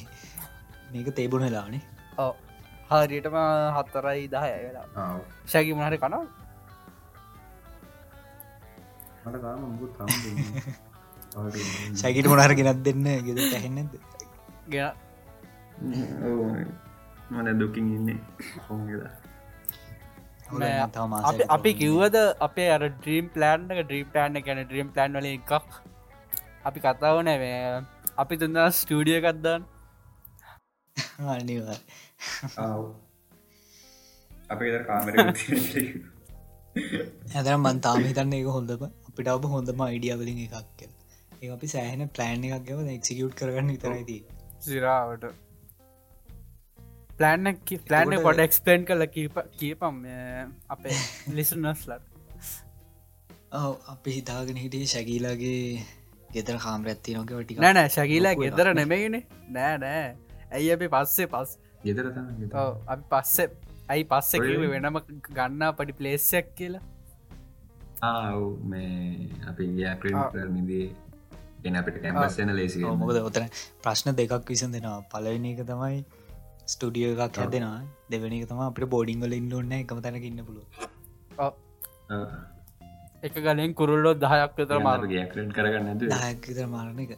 මේක 0.91 1.11
තේබුණලානේ 1.15 1.83
ඕ 2.17 2.33
හරියටම 2.91 3.37
හත්තරයි 3.77 4.25
දහය 4.33 4.57
වෙලා. 4.63 5.11
ශැකි 5.45 5.71
මහට 5.73 6.01
කනවා 6.01 6.25
සැකිට 11.95 12.27
මොනහර 12.27 12.53
ගෙනත් 12.53 12.83
දෙන්න 12.85 13.03
ගෙද 13.27 13.39
පැහෙන්නද 13.43 13.89
ගෙන 14.67 14.91
මන 17.31 17.59
දුකින් 17.59 17.91
ඉන්නේ 17.91 18.19
හොන්ගෙද 18.67 19.07
අපි 21.49 21.73
කිව්වද 21.73 22.15
අපේ 22.39 22.69
අර 22.69 22.87
ඩ්‍රීම් 22.87 23.29
ප්ලෑන්් 23.29 23.71
එක 23.71 23.81
ඩ්‍රීම් 23.81 24.07
ප්ලෑන්් 24.09 24.41
ගැන 24.41 24.63
ඩ්‍රීම් 24.63 24.89
ප්ලෑන් 24.89 25.13
වල 25.13 25.25
එකක්. 25.29 25.51
අපි 26.65 26.81
කතාව 26.81 27.21
නැවේ 27.21 27.85
අපි 28.17 28.37
තුන්න 28.37 28.71
ස්ටඩිය 28.71 29.19
එකක්දන්න 29.19 29.63
අනිවා 31.29 31.77
අපේ 34.49 34.83
කාමර 34.83 35.13
ඇදර 37.33 37.57
මන් 37.57 37.81
තාම 37.81 38.03
හිතන්න 38.03 38.33
එක 38.33 38.49
හොඳම 38.49 39.04
අපිට 39.15 39.27
අප 39.29 39.45
හොඳම 39.47 39.81
අයිඩිය 39.83 40.15
වලින් 40.17 40.39
එකක් 40.45 40.69
කියල. 40.77 40.91
ඒ 41.41 41.49
අපි 41.51 41.67
සෑහන 41.67 42.07
ප්ලෑන් 42.09 42.45
එකක් 42.49 42.63
ගව 42.67 42.87
එක්සිකියුට් 42.93 43.35
කරගන්න 43.35 43.71
විතරයිති 43.71 44.17
සිරාවට. 44.61 45.25
ප්ලෑන් 47.85 48.13
එතකොට- 48.13 48.25
පොඩ 48.25 48.39
එක්ස්පලේන් 48.39 48.85
කල 48.85 49.05
කීප 49.07 49.37
කියපම් 49.57 50.01
අපේ 50.69 50.97
ලිසනස්ලට 51.37 52.03
ඔව 53.53 53.75
අපි 53.87 54.11
හිතාගෙන 54.11 54.57
හිටිය 54.57 54.87
ශැගීලාගේ 54.87 55.59
ගෙතර 56.33 56.57
කාම්ර 56.59 56.87
ඇත්ති 56.87 57.13
නොක 57.13 57.31
ටික 57.35 57.57
නෑනෑ 57.57 58.09
ලොකු 58.35 58.43
ගෙදර. 58.45 58.73
නෙමයිනේ 58.73 59.23
නෑ. 59.49 59.77
නෑ 59.77 60.15
ඇයි 60.51 60.71
අපි 60.71 60.87
පස්සේ 60.87 61.27
පස් 61.27 61.55
ගෙදර 61.83 62.05
ඔව්, 62.55 62.73
අපි 62.87 63.03
පස්සේ 63.09 63.47
ඇයි 63.89 64.03
පස්සෙ 64.05 64.43
වෙනම 64.73 64.99
ගන්නා 65.31 65.71
පඩි 65.73 65.93
පලේස්සයක් 65.93 66.51
කියලා 66.55 66.83
මේ 68.71 69.29
අපි. 69.49 69.65
නිදී 70.57 70.85
එන 71.67 71.77
අපිට 71.79 71.97
කැම්පස් 72.03 72.37
යන 72.43 72.51
ලේසි 72.59 72.83
මොකද 73.01 73.19
ඔතන 73.29 73.45
ප්‍රශ්න 73.83 74.09
දෙකක් 74.19 74.49
විසන් 74.51 74.75
දෙෙනවා 74.75 74.99
පලවෙනි 75.13 75.53
එක 75.55 75.61
තමයි 75.71 75.97
ස්ටඩිය 76.73 77.07
එකක් 77.11 77.39
හැදෙනවා. 77.41 77.81
දෙවැනි 78.11 78.41
එක 78.41 78.49
තම 78.49 78.61
අපට 78.65 78.87
බෝඩිංගල 78.95 79.37
ඉන්නන්න 79.39 79.73
එකම 79.79 80.01
තැනක 80.05 80.27
ඉන්න 80.29 80.43
පුළුව 80.47 80.65
ඔව්. 81.37 81.53
එක 83.23 83.35
ගලින් 83.45 83.73
කුරුල්ලෝ 83.81 84.15
දහයක් 84.23 84.51
විතර 84.59 84.79
මාර 84.87 85.05
ගියක්‍රට 85.13 85.53
කරගන්න 85.57 85.91
ඇද 85.91 86.07
දායක්විතර 86.13 86.67
මාරණ 86.75 86.99
එක. 87.05 87.13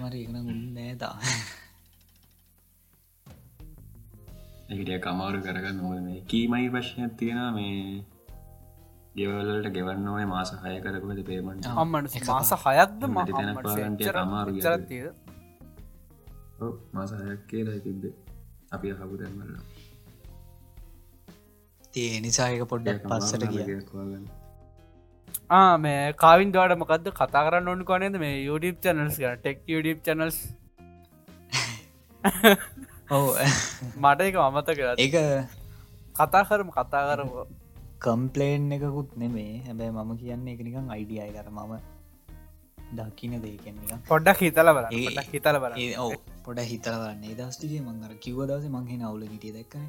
මට 0.00 0.14
ඒකන 0.20 0.38
මුන්න 0.46 0.62
නෑතා 0.76 1.16
එකට 4.72 4.90
කමාරු 5.04 5.38
කරගන්න. 5.46 5.76
නොද 5.80 6.00
මේ 6.06 6.24
කීමයි 6.32 6.68
ප්‍රශ්නයක් 6.74 7.12
තියෙන 7.20 7.40
මේ 7.54 7.76
ගෙවල්ලට 9.16 9.68
ගෙවන්න 9.76 10.06
ඕනේ 10.10 10.28
මාස 10.28 10.50
හය 10.62 10.74
කරකුද 10.84 11.18
පේමට 11.28 11.66
අම්මට 11.82 12.16
එක 12.18 12.24
මාස 12.28 12.52
හයක්ද. 12.64 13.00
චරත්තිය 14.64 15.04
මාස 16.96 17.12
හයක් 17.18 17.40
කියලා 17.50 17.78
තිබ්බ 17.86 18.04
අපි 18.74 18.86
අහපු 18.94 19.14
දැන්වල 19.22 19.50
ඒ 21.94 22.14
නිසායක 22.26 22.62
පොඩ්ඩක් 22.70 23.02
පස්සට 23.10 23.42
කිය 23.52 23.64
මේ 25.84 26.02
කාවින් 26.22 26.52
දවාට 26.54 26.78
මොකක්ද 26.82 27.06
කතා 27.18 27.42
කරන්න 27.46 27.70
ඕනු 27.72 27.84
කොනද 27.90 28.16
මේ 28.24 28.36
යුඩිප් 28.48 28.76
චනල්ස් 28.84 29.16
ගන 29.22 29.40
ටෙක් 29.40 29.58
ඩිප් 29.66 29.98
චනල්ස් 30.06 30.38
ඔව. 33.16 33.24
මට 34.02 34.20
එක 34.28 34.36
අමත 34.44 34.68
කර 34.70 34.94
ඒක 34.98 35.14
කතා 36.18 36.42
කරම 36.48 36.68
කතා 36.78 37.02
කරම 37.08 37.28
කම්පලේන් 38.02 38.68
එකකුත් 38.76 39.10
නෙමේ 39.16 39.52
හැබැයි 39.66 39.96
මම 39.96 40.12
කියන්නේ 40.16 40.54
එක. 40.54 40.60
නිකං 40.66 40.92
අයිඩියයි 40.96 41.32
කර 41.36 41.48
මම 41.50 41.72
දකින 42.98 43.34
දේකෙන්නික 43.44 43.92
පොඩ්ඩක් 44.08 44.42
හිතල 44.44 44.70
බල 44.76 44.86
හිතල 45.30 45.58
බල 45.62 45.78
පොඩ 46.44 46.60
හිතරවන්නේ 46.70 47.38
දස්ටිගේ 47.38 47.82
මංගර 47.82 48.12
කිව්ව 48.24 48.40
දවස 48.50 48.68
මංහෙ 48.68 48.96
නවුල 48.98 49.24
හිටිය 49.26 49.54
දැක්කන. 49.56 49.84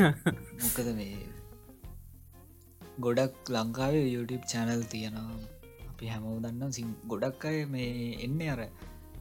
මොකද 0.62 0.88
මේ 0.98 1.18
ගොඩක් 3.00 3.52
ලංකාවේ 3.54 4.06
YouTube 4.06 4.44
චැනල් 4.52 4.82
තියෙනවා. 4.92 5.38
අපි 5.88 6.06
හැමෝ 6.06 6.36
දන්න 6.40 6.72
සිං 6.72 6.88
ගොඩක් 7.06 7.44
අය 7.50 7.58
මේ 7.66 7.92
එන්න 8.24 8.40
අර 8.54 8.60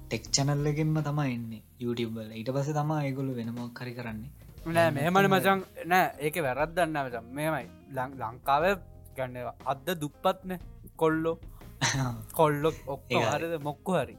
ටෙක් 0.05 0.25
චැනල්ලගෙන්ම 0.29 0.97
තමයි 1.01 1.35
එන්න 1.35 1.51
YouTubeබල 1.83 2.33
ඊට 2.33 2.51
පස 2.55 2.71
තමා 2.77 3.03
ඒගොලු 3.03 3.37
වෙනමක් 3.37 3.71
කරි 3.73 3.93
කරන්නේ 3.93 4.44
නෑ 4.65 4.91
මෙහමන 4.93 5.27
මචන් 5.29 5.59
නෑ 5.85 6.05
ඒක 6.25 6.37
වැරත්දන්න 6.45 6.95
මචන් 6.99 7.25
මෙමයි 7.37 7.65
ලංකාව 7.95 8.63
ගන්න 9.17 9.37
අද්ද 9.71 9.89
දුප්පත්න? 10.01 10.53
කොල්ලෝ? 11.01 11.35
කොල්ලො 12.39 12.71
ඔක්ක 12.87 13.11
හරි. 13.11 13.21
හරිද? 13.27 13.53
මොක්කු 13.61 13.97
හරි. 13.99 14.17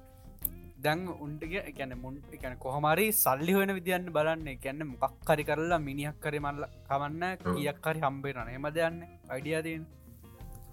දැන් 0.84 1.02
උන්ටගේ 1.16 1.64
ගැන 1.78 1.96
මුන් 2.04 2.22
එකන 2.32 2.54
කොහමරි 2.64 3.08
සල්ලි 3.22 3.58
හොන 3.58 3.74
විදින්න 3.78 4.08
බලන්න. 4.16 4.48
කියන්න 4.62 4.86
මොකක් 4.92 5.18
කරි 5.26 5.44
කරලා 5.50 5.82
මිනිහක් 5.88 6.22
කරි 6.22 6.38
මල්ල 6.38 6.62
කවන්න. 6.88 7.24
කියක් 7.42 7.82
කරි 7.82 8.06
හම්බේන 8.06 8.54
හෙම 8.54 8.70
දෙයන්න 8.78 9.02
අයිඩියදන්න 9.28 9.84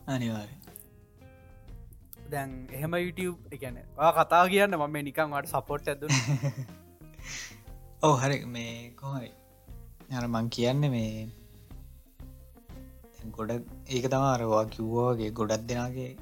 අනිවාරය 0.07 0.55
දැන් 2.31 2.57
එහෙම 2.71 2.93
YouTube 3.01 3.39
එකන 3.51 3.77
කතා 4.19 4.47
කියන්න 4.49 4.81
මම 4.81 4.97
නිකන් 5.09 5.37
වට 5.37 5.55
සපොට් 5.55 5.87
ඇද 5.87 6.03
ඔව 8.03 8.19
හරි. 8.21 8.45
මේ 8.47 8.91
කොහරි 8.99 9.31
අර 10.11 10.27
මං 10.27 10.47
කියන්න 10.47 10.79
මේ 10.79 11.27
ගොඩ 13.31 13.51
ඒක 13.89 14.07
තමාරවා 14.07 14.63
කිව්වාගේ 14.63 15.29
ගොඩක් 15.29 15.59
දෙනාගේ 15.59 16.17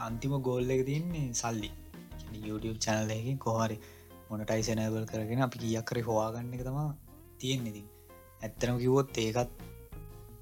අන්තිම 0.00 0.38
ගෝල්ල 0.38 0.70
එක 0.70 0.86
තින්නේ 0.86 1.32
සල්ලි. 1.32 1.70
කියන්නේ 2.18 2.48
YouTube 2.48 2.78
චැනලයකින් 2.78 3.36
කොහරි 3.36 3.78
මොනටයි 4.30 4.62
සැනබල් 4.62 5.04
කරගෙන 5.04 5.42
අපි 5.42 5.58
කියක් 5.58 5.84
කරි 5.84 6.00
හොවාගන්න 6.00 6.54
එක 6.54 6.64
තමා 6.64 6.96
තියෙන්නේෙති 7.40 7.84
ඇත්තරම 8.42 8.78
කිවොත් 8.78 9.18
ඒකත් 9.18 9.50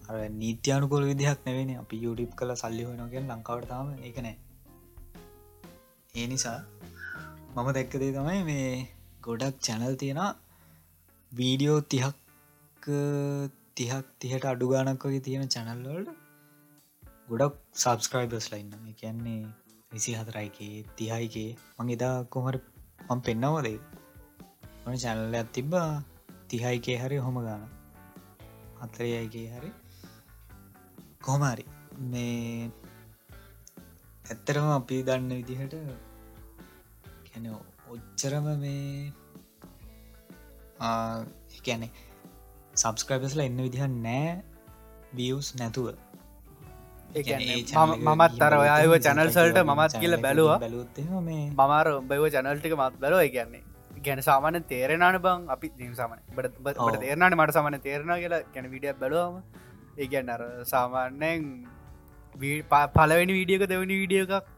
අර 0.08 0.30
නීත්‍යයානුකොල 0.30 1.04
විදිහක් 1.04 1.38
නැවෙන 1.46 1.78
අපි 1.78 2.02
YouTube 2.04 2.32
කළ 2.34 2.54
සල්ලි 2.54 2.82
හොනගෙන් 2.82 3.28
ලංකාවට 3.28 3.68
තාම 3.68 3.94
එක 3.94 4.18
නෑ. 4.22 4.36
ඒ 6.16 6.26
නිසා 6.26 6.64
මම 7.56 7.72
දැක්කදේ 7.72 8.12
තමයි 8.12 8.42
මේ 8.42 8.88
ගොඩක් 9.22 9.54
චැනල් 9.60 9.94
තියෙන 9.94 10.16
වීඩියෝ 11.36 11.80
තිහක් 11.80 12.14
තිහක් 13.76 14.06
තිහට 14.20 14.44
අඩු 14.44 14.66
ගානක් 14.72 15.04
වගේ 15.06 15.24
තියෙන 15.26 15.48
චැනල්වලට 15.48 16.10
ගොඩක් 17.28 17.54
සබස්ක්‍රයිබස් 17.74 18.46
ලයින්න 18.52 18.94
කියන්නේ 19.00 19.40
විසි 19.92 20.12
හතරයිකේ 20.14 20.76
තිහයිකේ. 20.96 21.50
මං 21.78 21.92
එදා 21.96 22.16
කොමර 22.24 22.56
මං 23.08 23.20
පෙන්නවදේ 23.26 23.78
මන 24.84 24.96
චැනල්ල 25.04 25.34
ඇත් 25.34 25.50
තිබ්බා? 25.52 25.90
තිහයිකේ 26.48 26.98
හරි 27.02 27.16
හොම 27.16 27.36
ගාන 27.46 27.62
හතරයයිගේ 28.80 29.48
හරි. 29.54 29.70
කොහමරි 31.22 31.64
මේ 32.10 32.70
ඇත්තරම 34.30 34.68
අපි 34.70 34.96
දන්න 35.02 35.32
විදිහට 35.38 35.74
කැන 37.26 37.46
ඔච්චරම 37.92 38.46
මේ 38.58 39.12
එකැනෙ 41.56 41.88
සබස්ක්‍රයිබස්ලා 42.80 43.46
එන්න 43.48 43.60
විදිහ 43.66 43.86
නෑ 44.06 44.28
වියස් 45.18 45.48
නැතුව. 45.60 45.86
මමත් 48.06 48.42
අර 48.46 48.54
ඔයාව 48.60 48.94
චැනල් 49.06 49.30
සල්ට 49.34 49.58
මමත් 49.70 49.92
කියල 50.02 50.14
බැලවා. 50.26 50.58
බැලුත් 50.64 50.96
මමාර 51.60 51.86
බව 52.10 52.22
චැනල්ටික 52.36 52.74
මත් 52.78 52.94
බැලෝ 53.02 53.20
කියන්නේ. 53.36 53.62
ගැන 54.06 54.20
සාමාන 54.28 54.56
තේරෙනන 54.70 55.18
බං 55.26 55.44
අපි 55.54 55.68
දීම 55.80 55.92
සාමන 56.00 56.20
බට 56.36 56.78
ඔව්. 56.78 56.96
තේරනට 57.04 57.36
මට 57.40 57.54
සමන 57.56 57.76
තේරෙන 57.88 58.14
කියලා 58.22 58.42
ගැන 58.54 58.66
විඩිය 58.74 58.94
බැලවාම. 59.02 59.34
ඒගැන් 60.02 60.32
අර 60.34 60.42
සාමාන්‍යයෙන් 60.72 61.40
පලවෙනි 62.96 63.32
වීඩියක 63.38 63.62
දෙවනි 63.74 64.00
විඩිය 64.02 64.22
එකක් 64.24 64.48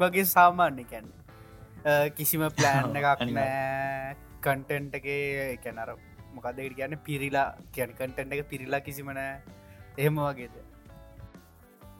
වගේ 0.00 0.26
සාමාන්‍ය 0.36 0.84
කැන්නේ 0.92 2.10
කිසිම 2.18 2.42
ප්ලෑන් 2.58 2.96
එකක්. 3.00 3.24
නෑ. 3.38 4.16
කන්ටෙන්ටගේ 4.44 5.54
එකැනර 5.54 5.90
මොකදට 6.34 6.76
කියන්න 6.76 6.98
පිරිලා 7.06 7.46
කියන 7.72 7.94
කටෙන්ට 7.94 8.36
එක 8.36 8.44
පිරිලා 8.48 8.80
කිසිමනෑ 8.80 9.32
එහෙම 9.98 10.20
වගේද 10.20 10.54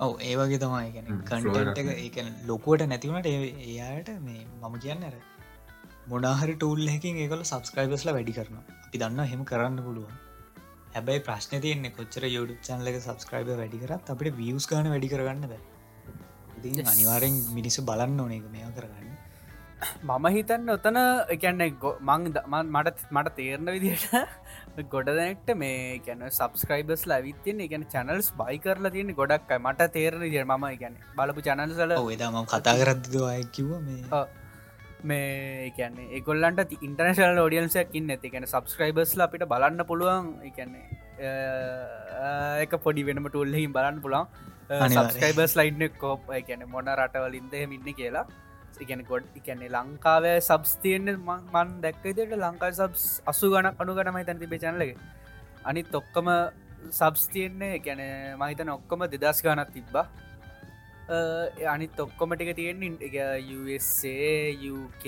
ඔව 0.01 0.13
ඒ 0.21 0.35
වගේ 0.37 0.61
තමයි 0.63 0.93
ගැන 0.95 1.09
කන්ටෙන්ට් 1.25 1.81
එක 1.81 2.17
ලොකුවට 2.47 2.87
නැතිවුණට 2.87 3.29
එයායට 3.31 4.11
මේ 4.21 4.47
මම 4.61 4.77
කියන්න 4.85 5.07
ඇර 5.09 5.17
මොනාහරි 6.09 6.55
ටූල්ලකින් 6.57 7.21
ඒකල 7.25 7.43
සබස්ක්‍රයිබස්ල 7.43 8.13
වැඩි 8.17 8.37
කරන 8.39 8.57
අපි 8.61 8.99
දන්න 8.99 9.29
හෙම 9.33 9.43
කරන්න 9.45 9.77
පුළුවන්. 9.85 10.15
හැබැයි 10.95 11.27
ප්‍රශ්න 11.27 11.61
තියන්නේ 11.65 11.93
කොච්චර 11.99 12.25
යුඩ 12.29 12.55
චන්ලක 12.67 12.97
සබස්ක්‍රයිබ 13.01 13.53
වැඩි 13.61 13.83
කරත් 13.83 14.15
අපට 14.15 14.33
වියස් 14.41 14.67
ගන 14.71 14.91
වැඩි 14.95 15.13
කරගන්න 15.13 15.47
බෑ. 15.53 15.63
අනිවාරෙන් 16.87 17.37
මිනිස්සු 17.53 17.85
බලන්න 17.85 18.21
ඕන 18.21 18.33
එක 18.33 18.49
මෙයා 18.55 18.73
කරගන්න 18.79 19.10
මම 19.81 20.27
හිතන්න 20.35 20.73
ඔතන 20.75 20.99
එකන්න 21.35 21.63
මං 22.03 22.27
මට 22.69 22.99
මට 23.11 23.33
තේරණ 23.37 23.71
විදිට 23.75 24.05
ගොඩ 24.93 25.09
දැනෙක්ට 25.11 25.51
මේ 25.57 25.79
ගැන 26.01 26.25
සබස්ක්‍රයිබස් 26.29 27.05
ලවිත්තියෙන් 27.07 27.63
ගැන 27.73 27.87
චැනල්ස් 27.95 28.29
බයි 28.41 28.59
කරලා 28.59 28.93
තියෙන 28.93 29.15
ගොඩක් 29.15 29.55
මට 29.59 29.89
තේරණ 29.97 30.27
දිර 30.27 30.45
ම 30.47 30.67
ගැන 30.83 30.99
බලපු 31.17 31.47
චැනල්සල 31.49 31.95
මම 31.97 32.47
කතා 32.47 32.77
කරද්ද 32.77 33.17
අය 33.27 33.43
කිව්ව 33.51 33.73
මේ. 33.81 34.05
ඔව්. 34.13 34.27
මේ 35.03 35.73
කියන්නේ 35.77 36.11
ඒගොල්ලන්ට 36.13 36.77
ඉන්ටර්නශල් 36.81 37.41
ෝඩියන්සයක් 37.45 37.95
ඉන්න 37.95 38.11
ඇති 38.11 38.35
ගැන 38.35 38.47
සබස්ක්‍රයිබස්ල 38.47 39.27
අපිට 39.27 39.49
බලන්න 39.49 39.87
පුළුවන්. 39.87 40.31
එකන්නේ 40.43 40.87
එක 42.65 42.79
පොඩි 42.85 43.07
වෙනම 43.09 43.29
ටුල්ලහිම් 43.29 43.73
බලන්න 43.73 44.05
පුළන් 44.05 44.29
අනිවාර්යෙන්. 44.71 44.93
සබස්ක්‍රයිබස් 44.93 45.57
ලයින්න 45.57 45.89
කෝප් 45.99 46.31
ගැන 46.49 46.69
මොන 46.69 46.95
රටවලින්ද 46.95 47.59
ඉන්න 47.59 47.93
කියලා 47.95 48.29
ඉගැන 48.87 49.05
ගොඩ් 49.11 49.39
එකන්නේ 49.41 49.71
ලංකාවේ 49.77 50.37
සබස් 50.41 50.73
තියන්න 50.85 51.15
මන් 51.19 51.77
දැක්කදට 51.85 52.35
ලංකායි 52.39 52.79
සබස් 52.81 53.07
අසු 53.33 53.53
ගන 53.55 53.71
අනු 53.75 53.99
ගනමයි 53.99 54.27
තැන් 54.29 54.43
තිබේ 54.43 54.63
චනලක 54.65 54.99
අනිත් 55.65 55.95
ඔක්කම 55.95 56.29
සබස් 56.91 57.29
තියන්නේ 57.35 57.79
ගැන 57.81 58.03
මහිතන 58.41 58.71
ඔක්කොම 58.71 59.07
දෙදස් 59.15 59.43
ගනත් 59.43 59.73
තිබ්බා. 59.75 60.07
අනි 61.69 61.87
තොක්කොමටික 61.91 62.55
තියෙන 62.57 62.99
USA 63.59 64.19
UK 64.75 65.05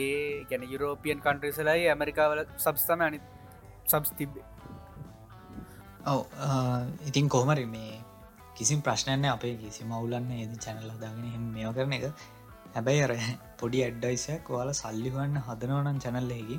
ගැන 0.51 0.63
යුරෝපියන් 0.73 1.21
කන්ට්‍රසලයි 1.21 1.89
ඇමරිකාවල 1.89 2.41
සබස්තම 2.59 3.01
අනි 3.01 3.21
සබස් 3.87 4.11
තිබ්බේ. 4.19 4.45
ඔව 6.07 6.27
ඉතින් 7.07 7.29
කොහමරි 7.29 7.67
මේ 7.67 8.01
කිසිම් 8.55 8.83
ප්‍රශ්නයන්න 8.83 9.25
අපේ 9.27 9.55
කිසි 9.57 9.85
මවුලන්න 9.85 10.31
ඒදි 10.33 10.57
චැනල් 10.59 10.91
හදාගෙන 10.91 11.33
හෙම 11.35 11.45
මෙෝ 11.57 11.73
කරන 11.73 11.93
එක. 11.93 12.05
හැබැයි 12.75 13.03
අර 13.03 13.13
පොඩි 13.59 13.83
ඇඩ්ඩයිසයක් 13.83 14.51
ඔයාල 14.51 14.71
සල්ලිවන්න 14.73 15.37
හදනවනන් 15.41 15.99
චැනල්ලෙකි 15.99 16.59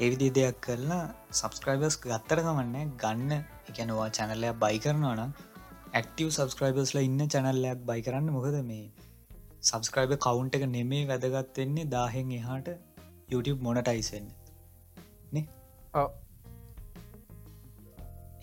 ඒවිදි 0.00 0.28
දෙයක් 0.30 0.60
කරලා 0.60 1.02
සබස්ක්‍රයිබර්ස් 1.32 1.96
ගත්තර 2.02 2.40
තමන්න 2.40 2.94
ගන්න. 2.96 3.32
එකනවා 3.70 4.08
චැනල්ලයක් 4.10 4.56
බයි 4.58 4.78
කරනවනම් 4.78 5.32
ඇක්ටව 5.94 6.28
සබස්ක්‍රයිබර්ස්ල 6.28 6.98
ඉන්න 7.00 7.20
චැනල්ලයක් 7.28 7.82
බයි 7.84 8.00
කරන්න 8.02 8.30
මොකද 8.30 8.56
මේ 8.62 8.86
සබස්ක්‍රයිබ 9.62 10.14
කවුන්ට 10.18 10.56
එක 10.58 10.64
නෙමේ 10.68 11.04
වැදගත්වෙන්නේ 11.06 11.84
දාහෙන් 11.88 12.32
එහාට 12.32 12.70
YouTube 13.32 13.60
මොනටයිසන්න 13.60 14.26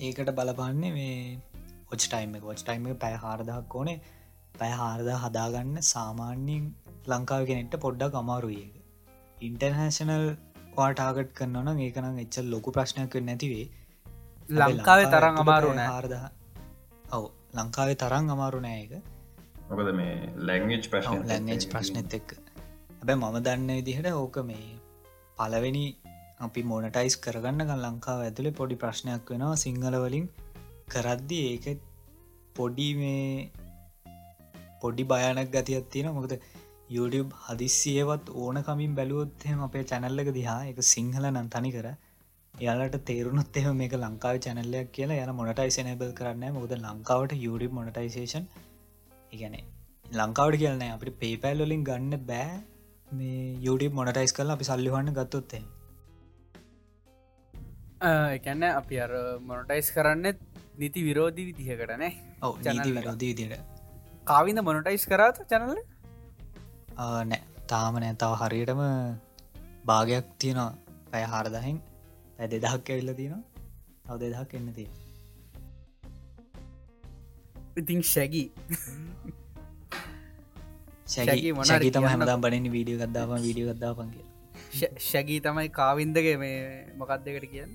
ඒකට 0.01 0.31
බලපන්නේ 0.31 0.91
මේ 0.91 1.17
ඔච් 1.91 2.01
ටයිම 2.05 2.33
ොච් 2.45 2.63
ටයිම 2.63 2.87
පැය 2.95 3.17
හාරදහක් 3.17 3.75
ඕනේ 3.75 3.97
පැය 4.61 4.71
හාරද 4.73 5.09
හදාගන්න 5.23 5.77
සාමාන්‍යයෙන් 5.87 6.65
ලංකාව 7.07 7.43
කෙනෙක්ට 7.49 7.75
පොඩ්ඩක් 7.83 8.17
අමාරුඒ 8.19 8.65
ඉන්ටර්නශනල් 9.41 10.25
වාටාගට් 10.75 11.31
කරන්නන 11.37 11.79
ඒකනම් 11.85 12.19
එච්චල් 12.23 12.51
ලොකු 12.53 12.73
ප්‍රශ්නයක් 12.75 13.15
නැතිවේ 13.29 13.65
ලංකාවේ 14.49 15.07
තරම් 15.13 15.39
අමාරුන 15.43 15.81
හාරද 15.83 16.13
ඔව 17.11 17.25
ලංකාවේ 17.59 17.97
තරං 18.03 18.29
අමාරු 18.35 18.59
නෑක 18.67 18.93
මොකද 19.69 19.89
මේ 19.99 20.13
ලැංගච් 20.47 20.85
ප්‍රශ්න 20.91 21.25
ලැංගච් 21.29 21.65
ප්‍රශ්නත් 21.71 22.15
එක්ක. 22.19 22.29
හැබැ 22.99 23.17
මම 23.17 23.37
දන්න 23.45 23.69
විදිහට 23.79 24.09
ඕක 24.13 24.37
මේ 24.49 24.67
පලවෙනි 25.37 25.85
අපි 26.39 26.61
මොනටයිස් 26.63 27.15
කරගන්න 27.25 27.73
ලංකාව 27.85 28.21
ඇතුළේ 28.21 28.57
පොඩි 28.59 28.75
ප්‍රශ්නයක් 28.75 29.33
වෙනවා 29.33 29.57
සිංහලවලින් 29.63 30.27
කරද්දි 30.87 31.39
ඒක 31.49 31.65
පොඩි 32.55 32.89
මේ 32.93 33.25
පොඩි 34.81 35.09
භයනක් 35.11 35.49
ගතියක් 35.55 35.87
තියෙන 35.93 36.13
මොකද 36.17 36.35
YouTube 36.89 37.33
හදිස්සියවත් 37.43 38.31
ඕන 38.35 38.57
කමින් 38.67 38.95
බැලුවොත්හෙම 38.95 39.59
අපේ 39.67 39.83
චැනල්ලක 39.91 40.31
දිහා 40.37 40.61
එක 40.71 40.79
සිංහල 40.87 41.25
නන් 41.29 41.51
තනි 41.53 41.71
කර 41.75 41.87
යාලට 42.53 42.97
තේරුණොත් 43.09 43.57
එම 43.59 43.77
මේක 43.77 43.93
ලංකාව 43.97 44.39
චැනල්ලයක් 44.45 44.89
කියලා 44.97 45.21
යන 45.25 45.31
මොනටයි 45.37 45.85
නබල් 45.85 46.11
කරන්න 46.17 46.57
මුද 46.57 46.73
ලංකාවට 46.79 47.37
යුඩි 47.45 47.69
මොනටයිසේෂන් 47.77 48.45
ඉගැන 49.31 49.55
ලංකාවට 50.05 50.59
කියලන 50.61 50.83
අපට 50.87 51.13
පේපැල් 51.21 51.65
වලින් 51.65 51.85
ගන්න 51.89 52.25
බෑ 52.29 52.51
මේ 53.11 53.45
යුඩි 53.67 53.89
මොනටයිස් 53.99 54.35
කල 54.37 54.55
අපි 54.55 54.69
සල්ලිහන්න 54.69 55.13
ගත්තොත්තේ 55.17 55.63
එකන්න 58.37 58.67
අපි 58.71 59.03
අර 59.05 59.13
මොනටයිස් 59.49 59.93
කරන්න 59.95 60.27
නිති 60.77 61.07
විරෝධී 61.07 61.47
විදිහකටනේ 61.49 62.11
ඔව 62.41 62.59
ජනති 62.65 62.89
විරෝධී 62.91 63.31
විදියට 63.33 63.70
කාවිද 64.31 64.61
මොනටයිස් 64.69 65.05
කරාත 65.13 65.43
චැනල 65.51 65.73
නෑ. 65.73 67.41
තාම 67.71 67.93
නෑතාව 68.03 68.33
හරියටම 68.41 68.81
භාගයක් 69.89 70.25
තියෙනවා. 70.41 70.71
පැය 71.11 71.23
හාරදහින් 71.31 71.77
ඇ 72.39 72.47
දෙදහක් 72.53 72.89
ඇවිල්ල 72.93 73.13
තියෙන 73.19 73.41
තව 74.05 74.15
දෙදහක් 74.23 74.51
එන්න 74.59 74.69
තිය 74.77 74.89
ඉතිං 77.81 77.99
ශැගී 78.11 78.47
ශැකි 81.15 81.51
මොනගේ 81.59 81.91
තම 81.97 82.07
හැමදාම් 82.09 82.43
බනින් 82.45 82.69
වීඩිය 82.75 82.97
ගත්දාම 83.01 83.35
වීඩිය 83.45 83.67
ගත්දාපන්ගේ 83.69 84.25
ශැගී 85.09 85.39
තමයි 85.47 85.69
කාවින්දගේ 85.79 86.35
මේ 86.43 86.57
මොකක් 86.99 87.13
දෙකට 87.27 87.47
කියන්න? 87.53 87.71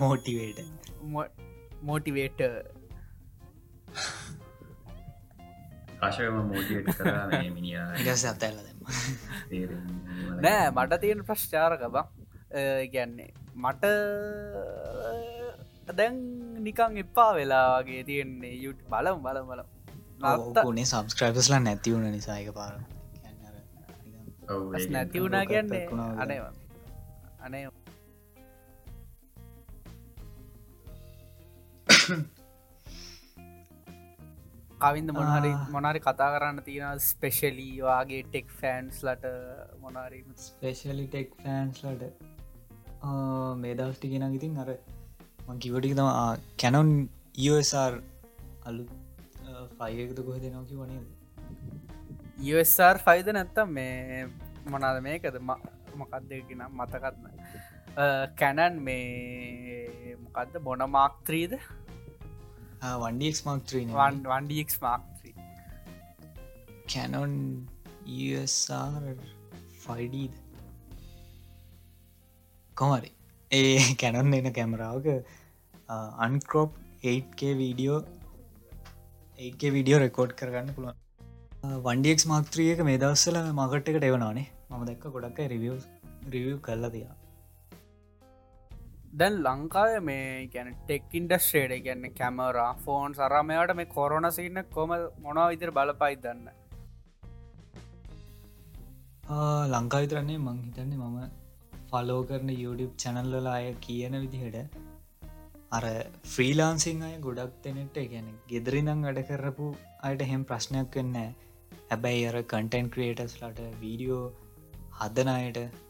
මෝටිවේට 0.00 0.58
මෝටිවේට 1.88 2.40
ආශයම 6.04 6.36
මෝටියට 6.44 6.90
කර 6.92 7.08
මිනිිය 7.50 7.82
ඉරස 8.04 8.24
අතඇල්ල 8.24 8.58
නෑ 10.42 10.70
මට 10.72 11.00
තියෙන 11.00 11.24
ප්‍රශ්චාරක 11.24 11.84
බං 11.88 12.06
ගැන්නේ 12.92 13.30
මට 13.56 13.84
දැන් 15.92 16.16
නිකං 16.60 16.98
එපා 16.98 17.30
වෙලාගේ 17.34 18.02
තියෙන්නේ 18.04 18.54
යුට් 18.56 18.80
බලම් 18.88 19.22
බලම් 19.22 19.46
බලම්. 19.48 19.68
නේ 20.74 20.86
සම්ස්ක්‍රයිබස්ලා 20.86 21.60
නැතිවුණ 21.60 22.12
නිසායක 22.12 22.50
පාර 22.54 22.74
නැති 24.90 25.20
වුණා 25.20 25.46
කියන්නේ 25.46 25.88
අනේ 26.18 26.40
අනේ 27.40 27.68
කවින්ද 34.84 35.10
මොනහරි 35.10 35.52
මොනරි 35.70 36.00
කතා 36.00 36.30
කරන්න 36.34 36.62
තියෙන 36.62 37.00
ස්පෙශලී 37.00 37.76
වගේ 37.82 38.22
ටෙක් 38.24 38.48
ෆෑන්ස් 38.60 38.98
ලට 39.02 39.32
මොනාරීම 39.80 40.28
ස්පේශලි 40.38 41.06
ටෙක් 41.06 41.30
ෆෑන්ස්ලට 41.42 42.02
මේ 43.56 43.74
දවස්ටි 43.74 44.12
කියෙන 44.12 44.34
ඉතින් 44.34 44.58
අර 44.58 44.70
කිවටික 45.58 45.94
තම 45.94 46.10
කැනොන් 46.58 46.92
ඉR 47.40 48.00
අලු 48.64 48.86
ෆයිකත 49.78 50.18
කොහෙද 50.20 50.44
නොකි 50.52 50.76
වනේ 50.76 51.02
USR 52.52 52.96
ෆයිද 52.98 53.28
නැත්තම් 53.28 53.68
මේ 53.70 54.26
මොනාද 54.66 55.00
මේකද? 55.02 55.38
මොකක්දගෙන 55.94 56.62
මතකත්න 56.70 57.26
කැනන් 58.36 58.78
මේ 58.82 60.16
මොකක්ද 60.24 60.58
බොන 60.60 60.84
මාක්ත්‍රීද 60.90 61.52
වන්ඩක් 62.84 63.38
මාක්ත්‍රී 63.46 63.84
වන්ඩක් 63.90 64.72
මාක්ත්‍රී 64.82 65.34
කැනොන් 66.92 67.36
ෆයිඩීද 69.84 70.34
කොමරි 72.76 73.10
ඒ 73.50 73.78
කැනන් 74.02 74.36
එන 74.40 74.50
කැමරාවක 74.58 75.08
අන්කෝප් 76.26 76.76
8K 77.06 77.56
වීඩියෝ 77.62 77.98
ඒගේ 79.38 79.74
විඩියෝ 79.78 80.04
රෙකෝඩ් 80.04 80.38
කරගන්න 80.40 80.76
පුළුවන් 80.76 81.82
වන්ඩියක්ස් 81.82 82.30
මාක්ත්‍රියක 82.32 82.86
මේ 82.88 83.02
දවස්සල 83.02 83.38
මගට් 83.50 83.92
එකට 83.92 84.08
එවනානේ 84.12 84.48
මම 84.70 84.88
දැක්ක 84.88 85.12
ගොඩක් 85.16 85.44
රිවිය 85.52 85.76
රිවිය 86.30 86.56
කල්ල 86.62 86.90
තියා 86.96 87.14
දැන් 89.14 89.34
ලංකාව 89.42 89.92
මේ 90.02 90.46
ගැන 90.46 90.68
ටෙක් 90.78 91.12
ඉන්ඩස්ට්‍රේඩ 91.12 91.74
ගැන්න 91.84 92.06
කැමරා 92.14 92.70
ෆෝන් 92.84 93.12
සරමයට 93.12 93.72
මේ 93.74 93.90
කොරන 93.90 94.26
සින්න 94.30 94.60
කොම 94.72 94.94
මොනා 95.20 95.44
විතර 95.48 95.70
බලපයි 95.70 96.16
දන්න? 96.16 96.48
ලංකාවිතරන්නේ 99.68 100.38
මං 100.38 100.58
හිතන්නේ 100.64 100.98
මම 100.98 101.30
ෆලෝ 101.90 102.18
කරන 102.22 102.50
YouTube 102.54 102.90
චැනල්ල 102.98 103.48
අය 103.52 103.70
කියන 103.80 104.18
විදිහට 104.20 104.58
අර 105.72 105.84
ෆ්‍රීලාන්සිං 106.34 107.00
අය 107.02 107.14
ගොඩක් 107.20 107.54
දෙනෙට 107.64 108.02
ගැන 108.10 108.34
ගෙදරිදං 108.48 109.06
වැඩ 109.06 109.24
කරපු 109.30 109.70
අයට 110.02 110.28
හෙම 110.32 110.42
ප්‍රශ්නයක් 110.42 111.00
වෙන්න 111.00 111.16
හැබැයි 111.88 112.26
අර 112.26 112.42
කටන් 112.44 112.92
ක්‍රේටස් 112.94 113.40
ලට 113.42 113.72
වීඩියෝ 113.80 114.22
හදන 115.00 115.34
අයට 115.34 115.83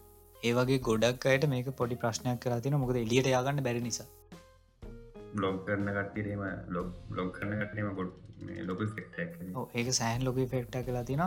ඒවගේ 0.45 0.81
ගොඩක් 0.89 1.27
අයට 1.27 1.47
මේක 1.49 1.69
පොඩි 1.79 2.01
ප්‍රශ්නයක් 2.03 2.39
කර 2.41 2.61
තින 2.61 2.77
මොකද 2.81 3.01
එලියට 3.03 3.29
යාගන්න 3.29 3.65
බැරි 3.67 3.81
නිසා. 3.81 4.07
බ්ලොග් 5.35 5.57
කරන 5.67 5.89
කට්ටීම 5.91 6.43
ලොග් 6.69 6.89
බ්ලොග් 7.11 7.31
කරන 7.37 7.53
කටනීම 7.61 7.91
ගොඩ 7.99 8.13
ලොක 8.63 8.81
ඒක 9.75 9.89
සෑන් 9.93 10.25
ලොක 10.25 10.39
ෆෙක්ට 10.53 10.77
කලා 10.87 11.05
තින 11.05 11.23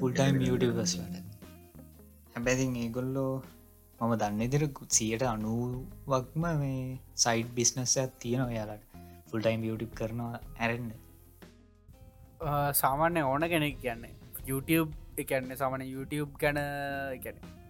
ෆුල්ටයිම් 0.00 0.40
YouTubeස්ලට 0.40 1.16
හැබැතින් 2.34 2.76
ඒගොල්ලෝ 2.76 3.32
මම 3.98 4.14
දන්න 4.16 4.52
දෙර 4.52 4.64
සියට 4.90 5.24
අනුවක්ම 5.24 6.44
මේ 6.60 6.84
සයිඩ් 7.16 7.50
බිස්නස්සයක් 7.56 8.14
තියෙනවා 8.18 8.54
යාලට 8.58 8.84
ෆුල්ටයිම් 9.30 9.66
යුටි 9.70 9.90
කරනවා 9.94 10.40
ඇරෙන්න්න 10.58 10.92
සාමාන්‍ය 12.74 13.20
ඕන 13.24 13.48
කෙනෙක් 13.48 13.76
කියන්නේ 13.80 14.14
YouTube 14.46 14.90
එකන්න 15.18 15.52
සමන 15.56 15.84
YouTube 15.88 16.32
ගැන 16.38 16.58
සම 17.18 17.63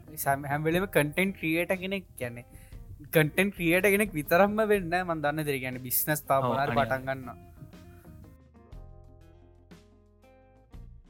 හැම්වෙලම 0.50 0.86
කටෙන්් 0.96 1.34
ක්‍රියට 1.38 1.72
කෙනෙක් 1.82 2.06
කියන්නේ. 2.20 2.46
කටෙන් 3.14 3.48
ක්‍රියට 3.56 3.86
කෙනෙක් 3.94 4.12
විතරම්ම 4.18 4.60
වෙන්න 4.70 4.94
මන් 5.00 5.18
දන්න 5.24 5.44
දෙර 5.48 5.58
ගැන 5.64 5.76
බිස්නස් 5.86 6.20
තාපනාර 6.30 6.70
පටන්ගන්නවා 6.78 7.36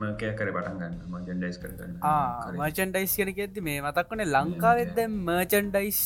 මකය 0.03 0.31
කර 0.39 0.49
පටන්ගන්න 0.57 0.95
මජන්ඩයිස් 1.13 1.59
කරන්න 1.63 1.93
මර්චන්ඩයිස් 2.61 3.13
කියන 3.19 3.31
ඇති 3.35 3.61
මේ 3.69 3.81
මතක්වනේ 3.87 4.29
ලංකාවෙද 4.35 4.99
මර්චන්ඩයිස් 5.29 6.01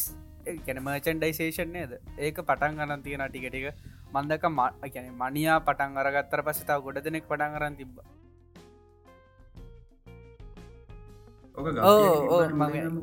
කැන 0.66 0.78
මර්චන්ඩයිසේෂන් 0.86 1.72
නේද? 1.76 1.92
ඒක 2.18 2.38
පටන් 2.48 2.78
ගන්න 2.78 3.02
තියෙන 3.06 3.24
ටිකටික 3.28 3.66
මන්දක 4.14 4.44
මන 4.50 5.10
මනියා 5.22 5.58
පටන් 5.66 5.98
අරගත්තර 6.02 6.42
පසිතාව 6.46 6.84
ගොඩ 6.86 7.00
දෙනෙක් 7.06 7.26
පටන් 7.30 7.56
කරන්න 7.56 7.78
තිබ්බා 7.80 8.06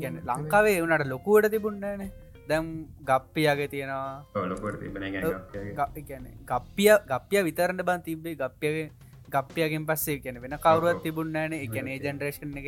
ගැන 0.01 0.16
ලංකාවේ 0.30 0.78
වනට 0.82 1.10
ලොකුවට 1.14 1.51
තිබුන්නන 1.56 2.06
දැම් 2.49 2.66
ගප්පියගේ 3.10 3.68
තියෙනවා. 3.74 4.16
ගප්පිය 6.51 6.91
ගප්පිය 7.12 7.41
විතරන්න 7.47 7.82
බන් 7.89 8.01
තිබේ 8.08 8.36
ගප්පියගේ 8.41 8.88
ගප්පියගෙන් 9.34 9.84
පස්සේ 9.89 10.18
කියන 10.24 10.38
වෙන 10.43 10.56
කවරුවත් 10.66 10.99
තිබුන්නෑන 11.06 11.53
එකන 11.58 11.88
ජෙනරේෂන් 12.06 12.58
එක 12.62 12.68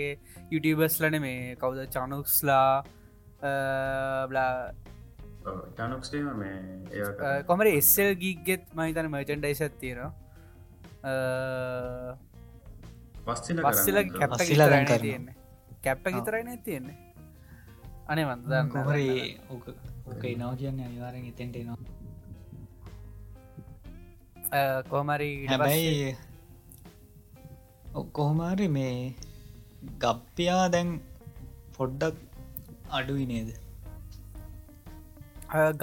යුටබස් 0.52 0.96
ලන 1.04 1.16
මේ? 1.26 1.56
කවුද 1.62 1.80
චනුක්ස්ලා 1.96 2.72
බලා 4.30 4.56
කොමර 7.50 7.68
එස්සල් 7.72 8.10
ගීගෙත් 8.24 8.64
මහිතන 8.78 9.08
මර්ජන්ඩයිස් 9.14 9.62
තියෙනවා. 9.82 10.12
පස්සිල 13.28 13.58
පස්සල 13.66 13.98
කැප්ප 14.20 14.34
පස්සිලා 14.34 14.70
දැන් 14.74 14.86
කරනවා. 14.86 15.04
තියන්නේ 15.06 15.36
කැප්ප 15.84 16.06
ගිතරයින 16.16 16.50
තියෙන්නේ. 16.66 16.98
අනේ 18.12 18.26
වන්දන්න 18.30 18.70
කොමරේ 18.74 19.20
ඕක 19.54 19.66
ඕක 20.10 20.24
එනවා 20.32 20.56
කියන්න 20.62 20.80
අනිවාරෙන් 20.88 21.26
එතෙන්ට 21.32 21.56
එනවා. 21.62 21.80
කෝමරි 24.90 25.30
හැබැයි 25.52 26.16
කොහොමාරි 28.18 28.68
මේ 28.78 28.98
ගප්පියා 30.04 30.66
දැන් 30.76 30.90
පොඩ්ඩක් 31.78 32.16
අඩුයි 33.00 33.26
නේද? 33.32 33.50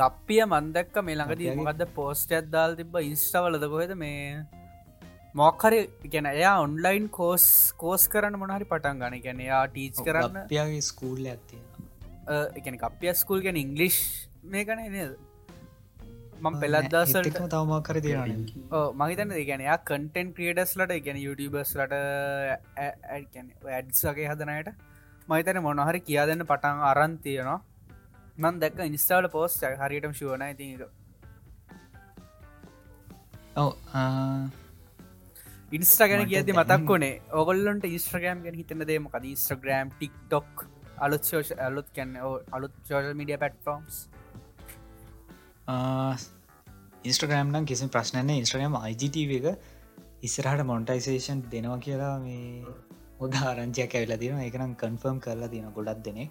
ගප්පිය 0.00 0.40
මන්දක්ක 0.46 0.94
මේ 1.06 1.16
ළඟදී 1.18 1.56
මොකද 1.60 1.82
පෝස්ට 1.98 2.30
ඇත්දාල් 2.38 2.72
තිබ 2.80 2.96
ඉන්ස්ටවලද 3.02 3.64
කොහෙද? 3.74 3.92
මේ 4.04 4.20
මොක්හරි 5.34 5.78
ගැන 6.12 6.26
එයා 6.32 6.56
ඔන්ලයින් 6.64 7.06
කෝස් 7.18 7.44
කෝස් 7.82 8.02
කරන්න 8.10 8.36
මොනහරි 8.42 8.66
පටන් 8.72 9.00
ගන 9.02 9.14
ගැන 9.24 9.40
යා 9.46 9.62
ටීච් 9.70 9.96
කරන්න. 10.06 10.36
ගප්පියාගේ 10.36 10.82
ස්කූල් 10.88 11.22
ඇත්තිය 11.32 11.62
එකන 12.60 12.76
කපිය 12.82 13.14
ස්කූල් 13.22 13.42
ගැන 13.46 13.58
ඉංගලිෂ් 13.62 13.98
මේ 14.52 14.64
කන 14.68 14.84
නේද? 14.96 15.12
මං 16.44 16.60
පෙලත්දසල්ට 16.62 17.28
එක්ම 17.32 17.50
තවමක් 17.50 17.82
කර 17.88 18.00
තියෙන 18.06 18.46
මහිතන 19.02 19.36
ගැන 19.50 19.66
යා 19.68 19.78
කටෙන් 19.90 20.32
ක්‍රියඩස් 20.38 20.78
ලට 20.78 21.02
ගැන 21.06 21.20
යුටබස් 21.26 21.76
ලට 21.80 21.94
ඇඩ්සගේ 23.74 24.30
හදනයට 24.30 24.74
මහිතන 25.28 25.62
මොනහරි 25.68 26.06
කියා 26.08 26.30
දෙන්න 26.32 26.48
පටන් 26.50 26.88
අරන් 26.90 27.20
තියෙනවා. 27.26 27.60
මන් 28.42 28.54
දැක් 28.62 28.84
ඉන්ස්ටාවල 28.90 29.32
පෝස්ට 29.36 29.70
හරියටම 29.82 30.12
ශුවන 30.20 30.44
ති 30.58 30.74
ඔව 33.56 33.70
ඉන්ස්ට්‍ර 35.74 36.08
ගැන 36.08 36.22
මට 36.22 36.30
කියද 36.30 36.46
දැන්- 36.48 36.60
මතක් 36.60 36.90
වනේ 36.90 37.14
ඔගොල්ලොන්ට 37.34 37.84
ඉස්ට්‍රගෑම් 37.90 38.42
ගැන 38.44 38.56
හිතන 38.56 38.86
දේ 38.86 38.98
මොකද? 38.98 39.24
ඉස්ට්‍රග්‍රම් 39.26 39.90
ටික්ටොක් 39.92 40.66
අලුත් 40.98 41.30
ෝෂ 41.32 41.52
අලුත් 41.60 41.88
කැන්න 41.94 42.16
අලුත් 42.52 42.74
සෝෂල් 42.82 43.14
මඩිය 43.14 43.38
පටෆෝම්ස් 43.38 43.96
ඉස්ට්‍රගෑම් 47.04 47.50
නම් 47.50 47.66
කිසි 47.66 47.88
ප්‍රශ්නන 47.88 48.30
ඉස්ට්‍රගම් 48.32 48.76
IGTV 48.82 49.38
එක 49.40 49.48
ඉස්සරහට 50.22 50.64
මොන්ටයිසේෂන් 50.64 51.42
දෙනවා 51.50 51.78
කියලා 51.78 52.14
මේ 52.20 52.64
උදාරංචයක් 53.20 53.94
ඇවිලා 53.94 54.18
තියෙන 54.18 54.40
එකනම් 54.40 54.72
කන්ෆර්ම් 54.76 55.18
කරලා 55.20 55.48
තියෙන 55.48 55.72
ගොඩක් 55.72 56.00
දෙනෙක්. 56.04 56.30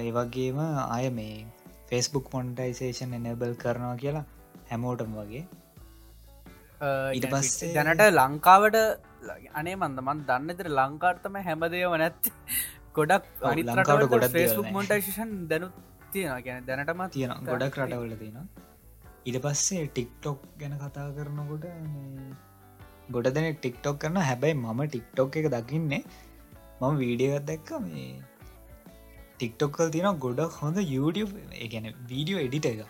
ඒවගේම 0.00 0.58
අය 0.88 1.06
මේ 1.10 1.46
ෆෙස්බුක් 1.88 2.26
මොන්ටයිසේෂන් 2.32 3.14
එනබල් 3.14 3.54
කරනවා 3.56 3.96
කියලා 3.96 4.26
හැමෝටම 4.70 5.14
වගේ 5.14 5.44
ඊට 6.80 7.26
පස්සේ- 7.30 7.74
දැනට 7.74 8.02
ලංකාවට 8.12 8.76
අනේ 9.54 9.74
මන්ද 9.74 10.00
මන් 10.00 10.18
දන්නතර 10.26 10.68
ලංකාර්තම 10.70 11.36
හැමදේව 11.42 11.96
නැත්ත. 11.96 12.32
ගොඩක් 12.94 13.24
ලංකාවට 13.42 14.32
ෆෙස්බුක් 14.32 14.64
නැහැ. 14.64 14.72
මොන්ටේෂන් 14.72 15.32
දැනුත් 15.48 15.74
තියෙන 16.12 16.42
ගැන 16.42 16.64
දැනටම 16.66 17.02
තියෙන 17.08 17.34
ගොඩක් 17.44 17.78
රටවල 17.78 18.14
තියෙන 18.16 18.48
ඉට 19.26 19.38
පස්සේ 19.42 19.84
ටික්ටොක් 19.86 20.38
ගැන 20.58 20.74
කතා 20.78 21.10
කරනකොට 21.10 21.66
ගොඩ 23.10 23.28
දෙන 23.34 23.46
ටික්ටොක් 23.54 23.98
කරන 23.98 24.18
හැබැයි 24.20 24.54
මම 24.54 24.80
ටික්ටොක් 24.86 25.36
එක 25.36 25.46
දකින්නේ. 25.50 26.02
මම 26.80 26.96
වීඩියගත් 26.96 27.46
දැක්ක. 27.46 27.70
මේ 27.80 28.22
ටික්ටොක්කල් 29.38 29.90
තියෙන 29.90 30.18
ගොඩක් 30.18 30.52
හොඳ 30.62 30.78
YouTube. 30.94 31.32
ගැන 31.70 31.86
වීඩියෝ 32.08 32.40
එඩිට 32.40 32.66
එක 32.66 32.80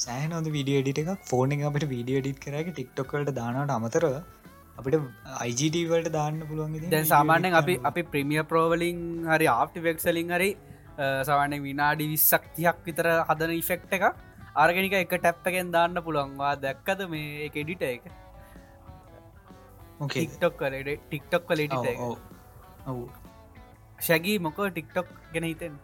සෑහන 0.00 0.32
හොඳ 0.32 0.48
විඩිය 0.56 0.76
එඩිට 0.80 1.00
එකක් 1.02 1.24
ෆෝන 1.24 1.54
අපට 1.68 1.86
වීඩිය 1.92 2.20
ඩිට් 2.20 2.40
කරක 2.44 2.68
ටික්ටොක්කට 2.70 3.32
දානට 3.38 3.74
අමතර 3.76 4.06
අපිට 4.78 4.96
අයිජටවලට 5.38 6.10
දාන්න 6.12 6.40
පුළුවන් 6.46 6.90
දැන් 6.94 7.06
සාමාන්‍යෙන් 7.06 7.58
අපි 7.60 7.76
අපි 7.84 8.04
ප්‍රමිය 8.12 8.42
ප්‍රෝවලින් 8.44 9.00
හරි 9.30 9.48
ආප්ටිවෙක්සලින් 9.54 10.32
හරි 10.36 10.50
සවන 11.26 11.56
විනාඩි 11.60 12.06
විස්සක්තියක් 12.14 12.80
විතර 12.86 13.08
හදන 13.28 13.54
ඉෆෙක්ට 13.56 13.94
එක 13.98 14.06
ආර්ගෙනික 14.56 14.96
එක 14.96 15.14
ටැප්පකෙන් 15.16 15.70
දාන්න 15.76 16.02
පුළුවන්වා 16.06 16.54
දැක්කද 16.56 17.06
මේ 17.08 17.46
එක 17.46 17.56
එඩිට 17.56 17.86
එක? 17.88 18.04
ටික්ටොක් 20.06 20.54
කල 20.58 20.76
ටික්ටොක් 20.86 21.44
කල 21.46 21.60
එඩිට 21.60 22.02
ඔවු 22.86 23.04
ශැගී 24.00 24.38
මොකෝ 24.40 24.68
ටික්ටොක් 24.70 25.08
ගෙන 25.32 25.44
හිතෙන් 25.44 25.74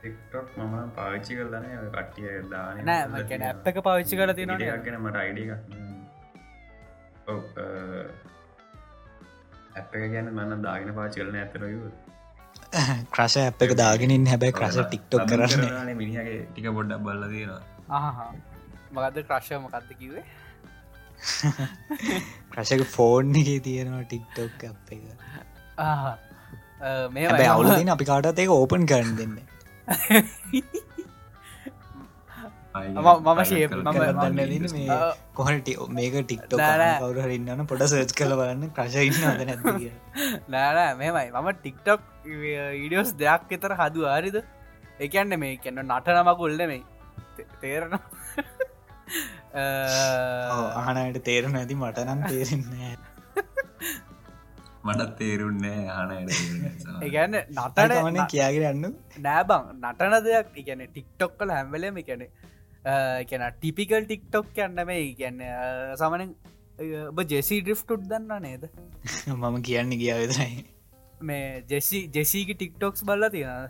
ටික්ටොක් 0.00 0.52
මම 0.56 0.74
පාවිච්චි 0.96 1.36
කරලන 1.36 1.66
කට්ටිය 1.88 2.34
දාන 2.50 2.82
නෑ 2.84 3.06
මකැන 3.10 3.42
ඇප් 3.44 3.66
එක 3.66 3.80
පාවිච්චි 3.82 4.14
කල 4.16 4.34
තියෙනවා 4.34 4.76
ගෙන 4.84 5.00
මට 5.00 5.16
අයිඩ 5.18 5.40
ඔව 7.28 7.42
ඇප් 9.74 9.90
එක 9.94 10.06
ගැන 10.12 10.30
මන්න 10.30 10.62
දාගෙන 10.62 10.94
පාචි 10.94 11.20
කරන 11.20 11.36
ඇතරයු 11.38 11.82
ක්‍රශ 13.10 13.36
ඇප් 13.40 13.62
එක 13.62 13.74
දාගෙනින් 13.76 14.26
හැබැයි 14.26 14.54
ක්‍රශ 14.54 14.80
ටික්ටොක් 14.84 15.26
කරන්න. 15.26 15.92
මිනිහගේ 15.94 16.38
ටික 16.46 16.70
පොඩ්ඩක් 16.70 17.02
බල්ල 17.02 17.24
ආහා 17.98 18.30
මගද 18.92 19.26
ක්‍රශ්ය 19.28 19.58
මොකක්ද 19.58 19.92
කිවේ 19.94 20.24
ක්‍රශක 22.52 22.82
ෆෝන් 22.88 23.36
එක 23.36 23.52
තියෙනවා 23.62 24.02
ටික්ටොක් 24.04 24.66
අප් 24.66 24.92
එක. 24.92 25.04
මේ 27.12 27.48
අවුලදින 27.48 27.94
අපි 27.96 28.04
කාටත් 28.06 28.38
ඒක 28.38 28.52
ඕපන් 28.52 28.86
කරන්න 28.86 29.16
දෙන්න 29.16 29.38
මම 32.70 33.40
ශේ 33.44 33.66
මම 33.68 33.96
කොහට 35.34 35.68
මේක 35.90 36.14
ටික්ටොක් 36.20 36.60
නෑ, 36.60 36.76
නෑ. 36.78 36.98
කවුර 37.02 37.32
ඉන්නන 37.36 37.62
පොඩ 37.66 37.82
සර්ච් 37.84 38.12
කල 38.14 38.32
බලන්න. 38.40 38.70
ක්‍රශ 38.76 38.96
ඉන්න 39.08 39.24
අද 39.30 39.42
නැති 39.42 39.74
කිය 39.78 39.92
නෑනෑ 40.54 40.94
මෙමයි 41.00 41.28
මම 41.34 41.48
ටික්ටොක් 41.58 42.00
ඊඩියෝස් 42.26 43.10
දෙයක් 43.18 43.50
එතර 43.58 43.72
හදු 43.80 44.06
ආරිද 44.06 44.36
එකන්න 45.00 45.32
මේ 45.42 45.54
කැන්න 45.64 45.82
නට 45.88 46.08
නමකුල්ල 46.16 46.60
මේ 46.64 46.82
තේරණ 47.60 47.94
අහනයට 50.80 51.18
තේරන 51.28 51.54
ඇති 51.60 51.74
මට 51.76 51.98
නම් 52.06 52.20
තේරෙන්නේ 52.28 52.92
මටත් 54.82 55.16
තේරුන්නේ 55.18 55.80
ආනයට 55.90 56.30
ඒගැන්න 57.00 57.36
නටන 57.54 58.20
කියාගෙන 58.32 58.84
යන්න. 58.84 58.94
නෑබං 59.20 59.66
නටන 59.74 60.14
දෙයක් 60.26 60.54
ඉගැන 60.62 60.84
ටික්ටොක් 60.86 61.34
කල 61.40 61.52
හැම්වලම 61.54 61.98
එකැන 62.02 62.22
එකැන 62.84 63.44
ටිපිකල් 63.50 64.06
ටික්ටොක් 64.06 64.62
යන්න 64.66 64.84
මේ 64.86 65.02
ඉගැන්න 65.04 65.42
සමන 65.96 66.32
ඔබ 67.08 67.20
ජෙසි 67.26 67.60
ඩ්‍රිෆ්ටුට් 67.60 68.06
දන්න 68.06 68.40
නේද? 68.40 68.64
මම 69.34 69.60
කියන්න 69.62 69.92
ගියා 69.94 70.16
විතරයි. 70.22 70.64
මේ 71.22 71.44
ජෙසි 71.68 72.00
ජෙසීගේ 72.10 72.56
ටික්ටොක්ස් 72.56 73.04
බල්ල 73.04 73.28
තියෙන 73.28 73.68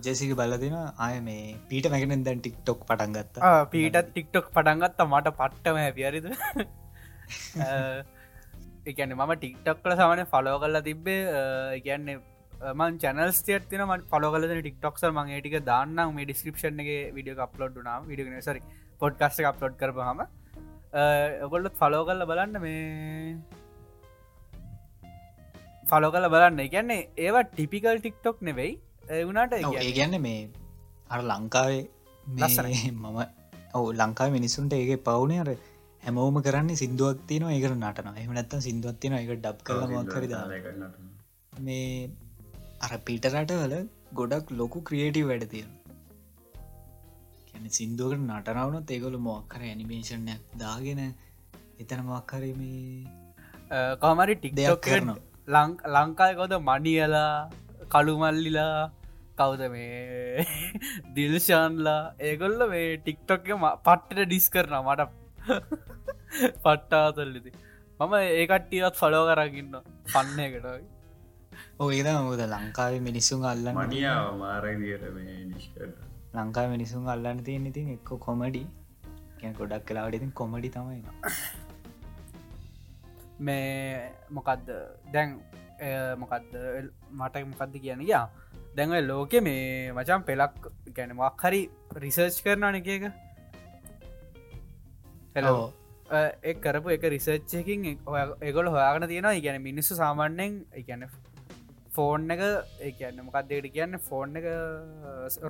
ජෙසික 0.00 0.36
බලදින 0.36 0.78
ආය 0.78 1.18
මේ 1.22 1.56
පීට 1.68 1.90
මැකෙන 1.90 2.22
දැන් 2.22 2.40
ටික්ටොක් 2.40 2.86
පටන් 2.86 3.18
ගත්තා. 3.18 3.66
පීටත් 3.66 4.00
ටික්ටොක් 4.06 4.54
පටන්ගත්ත 4.54 5.04
මට 5.08 5.36
පට්ටම 5.36 5.82
හැපියරිද 5.82 6.32
එකන 8.86 9.14
මම 9.14 9.32
ටික්ටොක් 9.36 9.82
කල 9.84 9.96
සමන 9.96 10.26
ෆලෝ 10.32 10.58
කරලා 10.58 10.86
තිබ්බේ 10.88 11.20
එකන්නේ 11.78 12.18
මන් 12.78 12.98
චනල් 13.02 13.32
තියන 13.70 13.84
ම 13.86 13.94
පලො 14.12 14.32
කල 14.34 14.46
ටික්ටොක්ස 14.50 15.04
මගේ 15.18 15.40
ටික 15.40 15.56
දාන්න 15.64 15.96
මේ 16.16 16.26
ඩිස්ක්‍රපෂන් 16.26 16.84
එක 16.84 16.90
විඩිය 17.16 17.40
අප්ලෝඩ් 17.46 17.80
නා 17.88 18.00
විඩිය 18.10 18.42
සරි 18.48 18.60
පොඩ්කස්ට 19.00 19.48
අප්ලෝඩ් 19.52 19.80
කරපහම 19.80 20.20
ඔගොල්ලොත් 21.46 21.74
ෆලෝ 21.80 22.04
කල්ල 22.08 22.26
බලන්න 22.30 22.60
මේ 22.60 23.38
ෆලෝ 25.86 26.10
කල 26.14 26.26
බලන්න. 26.34 26.60
එකන්නේ 26.66 27.08
ඒවා 27.26 27.44
ටිපිකල් 27.48 27.98
ටික්ටොක් 28.00 28.38
නෙවෙයි. 28.48 28.72
එවුණට 29.20 29.54
ඒ 29.58 29.92
ගැන්න 29.98 30.16
මේ 30.26 30.48
අර 31.10 31.20
ලංකාවේ 31.30 31.82
මේ 32.26 32.48
ලස්සනයි. 32.48 32.92
මම 32.92 33.18
ඔව 33.78 33.84
ලංකාව 34.00 34.30
මිනිසුන්ට 34.36 34.72
ඒක 34.72 35.04
පවුනේ 35.08 35.40
අර 35.44 35.50
හැමෝම 36.02 36.36
කරන්නේ 36.42 36.76
සිින්දුවක් 36.76 37.18
තියන 37.26 37.44
ඒකට 37.48 37.74
නටන 37.74 38.16
එහමනත්ත 38.16 38.54
සිින්දුවත් 38.60 39.00
තියන 39.00 39.14
එක 39.16 39.32
ඩබ් 39.36 39.58
කරලමක් 39.66 40.14
හරිද 40.14 40.34
මේ 41.60 41.88
අර 42.80 42.92
පිටරට 43.06 43.52
වල 43.54 43.74
ගොඩක් 44.14 44.46
ලොකු 44.54 44.78
ක්‍රියේටව 44.82 45.26
වැඩ 45.30 45.44
තියෙන 45.50 45.70
සිින්දුවකට 47.70 48.22
නටනවනත් 48.22 48.88
ඒගොල 48.90 49.16
මොක්කර 49.20 49.60
ඇනිමේෂණයක් 49.62 50.40
දාගෙන 50.58 51.02
එතන 51.80 52.00
මක්කර 52.02 52.42
මේ 52.54 53.04
කමරි 53.98 54.34
දෙයක් 54.34 54.40
ටික්ටොක් 54.40 54.80
කරනවා. 54.82 55.18
ලංකායකොද 55.96 56.52
මනියලා 56.62 57.34
කළුමල්ලිලා 57.88 58.90
කවුද 59.36 59.62
මේ 59.68 60.46
දිල්ශාන්ලා 61.14 62.02
ඒගොල්ල 62.20 62.60
මේ 62.68 62.90
ටික්ටොක් 62.98 63.48
පට්ට 63.84 64.20
ඩිස් 64.22 64.46
කරන 64.50 64.76
මට 64.80 65.10
පට්ටාතල්ලිති 66.64 67.52
මම 68.00 68.14
ඒකට්ටියත් 68.20 69.00
ෆලෝ 69.02 69.22
කරගන්න 69.30 69.74
පන්න 70.12 70.44
එකටයි 70.46 70.82
ඔයද 71.86 72.10
මුද 72.28 72.44
ලංකාවේ 72.48 73.02
මිනිස්සුන් 73.08 73.48
අල්ලන්න 73.52 73.80
මනියාව 73.80 74.30
මාරදියට 74.42 75.04
ලංකා 76.34 76.66
මිනිසුන් 76.68 77.08
අල්ලන්න 77.08 77.42
තියෙන 77.46 77.66
ඉතින් 77.66 77.96
එක්ක 77.96 78.12
කොමඩි 78.26 78.64
ගොඩක් 79.58 79.86
කලාවට 79.86 80.18
ඉතින් 80.18 80.32
කොමඩි 80.32 80.70
තමයි 80.70 81.02
මේ 83.40 84.12
මොකක්ද 84.30 84.68
දැන් 85.12 85.40
මොකක්ද 86.16 86.52
මට 87.12 87.44
මොකක්ද 87.46 87.74
කියන 87.80 88.00
ගියා. 88.00 88.28
දැන්ව 88.76 89.00
ලෝකෙ 89.02 89.40
මේ 89.40 89.92
මචන් 89.92 90.22
පෙලක් 90.22 90.70
ගැන 90.94 91.14
මක් 91.14 91.42
හරි 91.42 91.62
රිසර්ච් 91.96 92.42
කරන 92.44 92.74
එක 92.74 92.88
එක. 92.88 93.04
හෙලෝ 95.34 95.72
කරපු 96.64 96.88
එක 96.96 97.04
රිසර්ච්චකින් 97.14 97.82
එගොල 98.50 98.68
හොයාගන 98.74 99.04
තියෙනවා. 99.10 99.38
ඉගැන 99.40 99.62
මිනිස්සු 99.68 99.94
සාමාන්‍යෙන් 100.02 100.54
ඉගැන 100.82 101.04
ෆෝන් 101.96 102.30
එක 102.36 102.40
ඒන්න 103.02 103.20
මොකක්දේට 103.26 103.68
කියන්න? 103.76 103.98
ෆෝන් 104.08 104.36
එක 104.40 104.46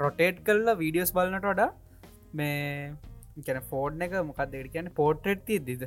රොටේට් 0.04 0.38
කල්ලා 0.48 0.76
වීඩියෝස් 0.82 1.12
බලන්නට 1.16 1.48
වඩා 1.52 1.70
මේ 2.40 2.92
ගැන 3.46 3.60
ෆෝර්ඩ් 3.72 4.06
එක 4.06 4.16
මොකක්දේට 4.30 4.72
කියන්න? 4.74 4.90
පෝට්‍රෙට් 5.00 5.44
තියද්දිද? 5.50 5.82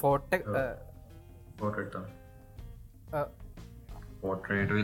ෆෝට් 0.00 0.32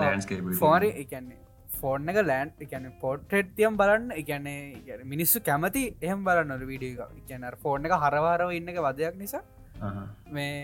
ලන්ස්කේප 0.00 0.52
ෆෝරි 0.60 0.90
එකන්නේ 1.04 1.41
ෆෝර්න් 1.82 2.12
එක 2.12 2.20
ලෑන්් 2.24 2.54
එකන 2.60 2.86
පෝට්‍රෙට් 3.00 3.50
තියම් 3.56 3.76
බලන්න 3.76 4.14
එකන්නේ 4.14 5.00
මිනිස්සු 5.06 5.42
කැමති 5.42 5.84
එහම 6.02 6.24
බලන්නට 6.26 6.64
වීඩිය 6.66 6.94
එකන 7.02 7.50
ෆෝර්න් 7.60 7.88
එක 7.88 7.98
හරවාරව 7.98 8.56
ඉන්න 8.58 8.72
එක 8.72 8.80
වදයක් 8.82 9.18
නිසා 9.18 9.44
මේ 10.30 10.56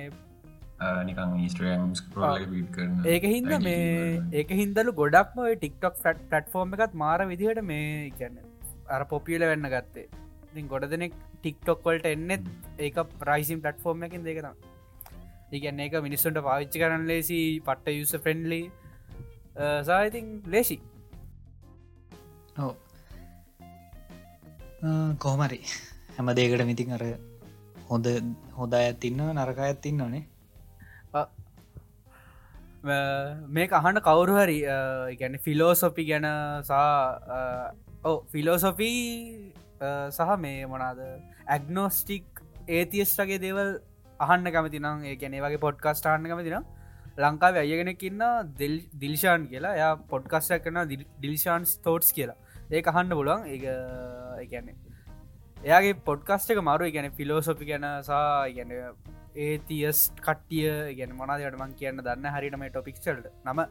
ඒක 3.06 3.24
හින්ද 3.26 3.52
මේ 3.60 4.22
ඒක 4.32 4.50
හින්දලු 4.52 4.94
ගොඩක්ම 4.94 5.40
ටික්ටොක් 5.44 5.96
ෆට් 5.96 6.28
පටෆෝර්ම් 6.28 6.76
එකත් 6.76 6.94
මාර 6.96 7.18
විදිහට 7.26 7.62
මේ 7.64 8.10
කියන්න 8.12 8.38
අර 8.88 9.02
පොපියල 9.06 9.42
වෙන්න 9.42 9.68
ගත්තේ. 9.68 10.06
ඉතින් 10.48 10.68
ගොඩ 10.68 10.86
දෙනෙක් 10.88 11.16
ටික්ටොක් 11.34 11.82
වලට 11.84 12.06
එන්නෙත් 12.08 12.44
ඒක 12.80 13.00
ප්‍රයිසිම් 13.18 13.60
පටෆෝර්ම් 13.60 14.04
එකින් 14.04 14.22
දෙකෙන 14.24 14.52
ඉගන්න 15.52 15.80
ඒක 15.80 15.98
මිනිස්සුන්ට 16.00 16.40
පාවිච්චි 16.42 16.82
කරන්න 16.82 17.06
ලේසි 17.06 17.40
පට්ට 17.60 17.98
යුස 17.98 18.14
ෆ්‍රෙන්ඩලි 18.18 18.62
සායිතින් 19.82 20.30
ලේසි 20.46 20.78
ඕ 22.58 22.74
කොහමරි. 25.18 25.60
හැම 26.14 26.34
දේකට 26.34 26.64
මිතින් 26.64 26.92
අර 26.92 27.04
හොඳ 27.88 28.06
හොඳ 28.54 28.72
ඇත්තින්න 28.74 29.20
නරක 29.28 29.58
ඇත්තින්න 29.60 30.04
නේ 30.06 30.24
මේක 33.50 33.72
අහන්න 33.72 34.00
කවුරු 34.00 34.34
හරි 34.36 34.58
ගැන 35.16 35.38
ෆිලෝසොපි 35.38 36.04
ගැන 36.04 36.26
සා 36.64 36.88
ඕ 38.04 38.16
ෆිලෝසොෆී 38.26 39.52
සහ 40.10 40.36
මේ 40.38 40.66
මොනාද 40.66 40.98
ඇගනෝස්ටික් 41.48 42.42
ඒතිස්ටගේ 42.70 43.40
දේවල් 43.40 43.70
අහන්න 44.20 44.52
කැමතිනම් 44.52 45.04
ඒ 45.04 45.16
ගැනේ 45.16 45.40
වගේ 45.40 45.58
පොඩ්කස්ට 45.58 46.06
අහන්න 46.06 46.26
කැමතිනම් 46.26 46.66
ලංකාව 47.18 47.56
අයගෙනකින්න 47.56 48.22
දිල්ශාන් 48.96 49.48
කියලා. 49.48 49.74
ය 49.76 49.86
පොඩ්කස්ට 50.08 50.58
කරන 50.64 50.78
ඩිල්ශාන්ස් 50.86 51.78
තෝට්ස් 51.78 52.12
කියලා. 52.12 52.38
ඒ 52.70 52.82
අහන්න 52.84 53.12
පුලුවන් 53.18 53.44
ඒ 53.46 53.58
ගැන්නේ 54.46 54.76
එයාගේ 55.60 55.94
පොඩ්කස්ට 56.06 56.50
එක 56.52 56.60
මරු 56.62 56.88
ගැන 56.94 57.06
ෆිලෝසොපි 57.12 57.68
ගැන 57.68 57.86
සා 58.04 58.24
ගැන 58.50 58.72
ඒතියස් 59.36 60.00
කට්ටිය 60.18 60.72
ගැන 60.98 61.14
මනාදයට 61.16 61.56
මං 61.58 61.72
කියන්න 61.74 62.02
දන්න 62.02 62.34
හරිටම 62.34 62.64
ටොපික්ෂල්ට 62.66 63.30
නම 63.46 63.62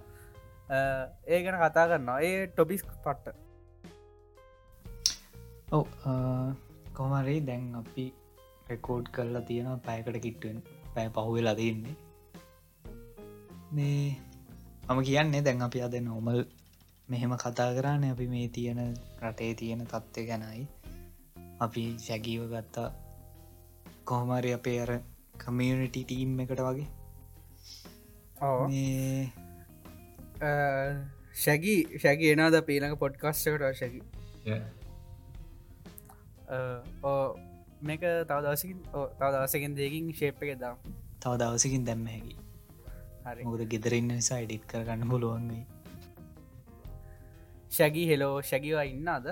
ඒ 1.27 1.39
ගැන 1.43 1.59
කතා 1.59 1.85
කරන්නවා 1.85 2.19
ඒ 2.21 2.47
ටොපිස් 2.47 2.83
පට්ට. 2.87 3.35
ඔව 5.71 5.85
කොමරේ 6.93 7.39
දැන් 7.47 7.65
අපි 7.75 8.05
රෙකෝඩ් 8.69 9.13
කරලා 9.15 9.43
තියෙන 9.43 9.81
පැයකට 9.81 10.21
කිට්ටුවෙන් 10.21 10.61
පැය 10.93 11.09
පහුවෙලා 11.15 11.55
තින්නේ 11.55 11.95
මේ 13.71 14.05
මම 14.87 15.03
කියන්නේ 15.03 15.43
දැන් 15.43 15.61
අපි 15.61 15.81
අද 15.81 15.99
නොමල් 16.03 16.41
මෙහෙම 17.09 17.33
කතා 17.37 17.71
කරන්න 17.71 18.03
අපි 18.05 18.25
මේ 18.27 18.47
තියෙන 18.49 18.79
රටේ 19.21 19.53
තියෙන 19.55 19.81
තත්ත්වය 19.83 20.23
ගැනයි. 20.27 20.67
අපි 21.59 21.83
සැගීව 21.97 22.41
ගත්තා. 22.51 22.89
කොහොමරි 24.03 24.51
අපේ 24.53 24.79
අර 24.81 24.91
කමියනිටි 25.37 26.01
ටීම් 26.03 26.39
එකට 26.39 26.61
වගේ. 26.61 26.87
මේ 28.67 29.31
ශැගි 31.35 31.75
ශැගි 31.97 32.33
එනාද 32.33 32.59
පීනක 32.63 32.97
පොඩ්කස්ටකට 32.99 33.63
ඕ 37.03 37.23
මේක 37.81 38.01
තව 38.01 38.37
දවසකින් 38.41 38.83
තව 39.15 39.31
දවසකින් 39.31 39.79
දෙකින් 39.79 40.11
ශේප් 40.13 40.43
එක 40.43 40.59
දම්. 40.59 40.77
තව 41.21 41.33
දවසකින් 41.39 41.87
දැම්ම 41.87 42.05
හැකි 42.07 42.35
හරි. 43.25 43.41
මොකද 43.45 43.65
ගෙදරන්න 43.67 44.13
නිසා 44.13 44.43
එඩිට් 44.43 44.69
කරගන්න 44.69 45.09
පුළුවන්ගේ 45.09 45.76
ශැගි 47.71 48.03
හෙලෝ 48.07 48.41
ශැගිවා 48.41 48.85
ඉන්න 48.85 49.07
අද 49.07 49.27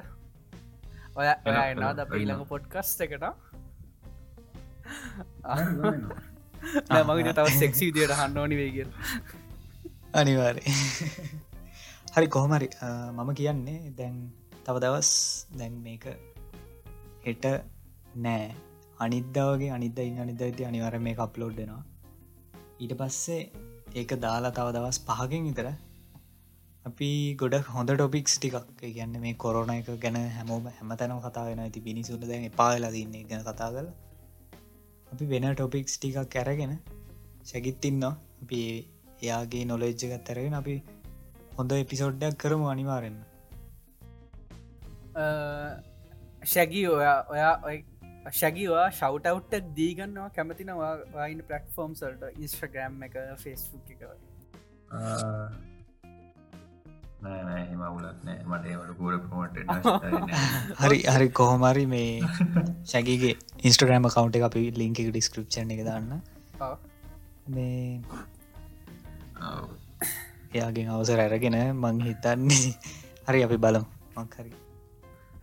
ඔය 1.15 1.27
ඔය 1.45 1.57
එනාද 1.71 1.99
පීළඟ 2.11 2.45
පොඩ්කස්ට 2.45 3.01
එකට? 3.01 3.25
මගේ 7.07 7.33
තව 7.33 7.47
සෙක්සි 7.55 7.91
දියට 7.95 8.15
හන්න 8.19 8.37
ඕනි 8.37 8.59
වේගල් 8.61 8.89
අනිවාරය 10.13 10.63
හරි 12.15 12.27
කොහමරි 12.27 12.69
මම 13.13 13.31
කියන්නේ 13.33 13.79
දැන් 13.97 14.15
තව 14.65 14.75
දවස් 14.79 15.11
දැන් 15.57 15.81
මේක 15.83 16.05
හෙට 17.25 17.45
නෑ. 18.17 18.45
අනිද්දාවගේ 18.99 19.71
අනිද 19.71 19.97
ඉන්න 19.99 20.19
අනිද 20.19 20.41
ඇති 20.41 20.65
අනිවර 20.65 20.95
මේ 20.99 21.15
අප්ලෝඩ්ඩෙනවා 21.17 21.83
ඊට 22.79 22.93
පස්සේ 22.97 23.41
ඒක 23.95 24.11
දාලා 24.19 24.51
තව 24.51 24.67
දවස් 24.71 24.99
පහකින් 25.07 25.47
විතර 25.49 25.67
අපි 26.85 27.07
ගොඩ 27.33 27.55
හොඳ 27.67 27.91
ටොපික්ස් 27.91 28.33
ටිකක්. 28.35 28.57
කියන්න 28.79 29.13
මේ 29.19 29.35
කොරෝණ 29.35 29.71
එක 29.71 29.87
ගැන 29.99 30.17
හැමෝම 30.31 30.67
හැම 30.69 30.91
තැනම 30.95 31.21
කතාගෙන 31.21 31.61
ඇති 31.61 31.81
පිනිසුට 31.81 32.23
දැන් 32.23 32.45
එපාවෙලා 32.45 32.91
තින්නේ 32.91 33.23
ගැන 33.25 33.41
කතා 33.43 33.69
කල 33.71 33.87
අපි 35.07 35.25
වෙන 35.25 35.47
ටොපික්ස් 35.51 35.97
ටිකක් 35.97 36.29
කැරගෙන 36.29 36.75
සැගිත්තින්නවා 37.43 38.13
අපි 38.39 38.61
එයාගේ 39.17 39.63
නොලෙජ්ජකත් 39.65 40.29
ඇරගෙන 40.29 40.55
අපි 40.55 40.77
හොඳ 41.57 41.75
එපිසෝඩ්ඩක් 41.75 42.39
කරමු 42.39 42.69
අනිවාරෙන්න්න 42.69 43.19
ශැගී 46.45 46.87
ඔයා 46.93 47.19
ඔයා 47.29 47.53
ශැගිවා 48.33 48.87
ශවටවට්ටක් 48.93 49.75
දීගන්නවා 49.77 50.31
කැමතිනවා 50.31 50.95
වයින් 51.13 51.45
පලටෆෝර්ම් 51.45 51.93
සල්ට 51.97 52.43
ඉස්ට්‍රග්‍රම් 52.43 53.07
එක 53.07 53.23
ෆෙස්බුක් 53.39 53.95
එක 53.95 54.03
නෑහෙමවුලක් 54.03 55.74
හරි 60.81 60.99
හරි 61.05 61.29
කොහොමරි 61.31 61.85
මේ 61.85 62.09
ශැගගේ 62.85 63.33
ඉන්ස්ට්‍රග්‍රම 63.63 64.09
කවන්ට 64.09 64.41
එක 64.41 64.47
අපි 64.49 64.65
ලිංක 64.71 64.99
එක 64.99 65.09
ඩිස්ක්‍රප්ෂන් 65.11 65.73
එක 65.75 65.81
දන්න. 65.83 66.21
මේ 67.49 68.01
එයාගෙන් 70.53 70.89
අවසර 70.89 71.19
ඇරගෙන 71.19 71.57
මං 71.73 71.97
හිතන්නේ. 72.01 72.75
හරි 73.27 73.43
අපි 73.43 73.57
බලම්. 73.57 73.89
මංහරි 74.15 74.64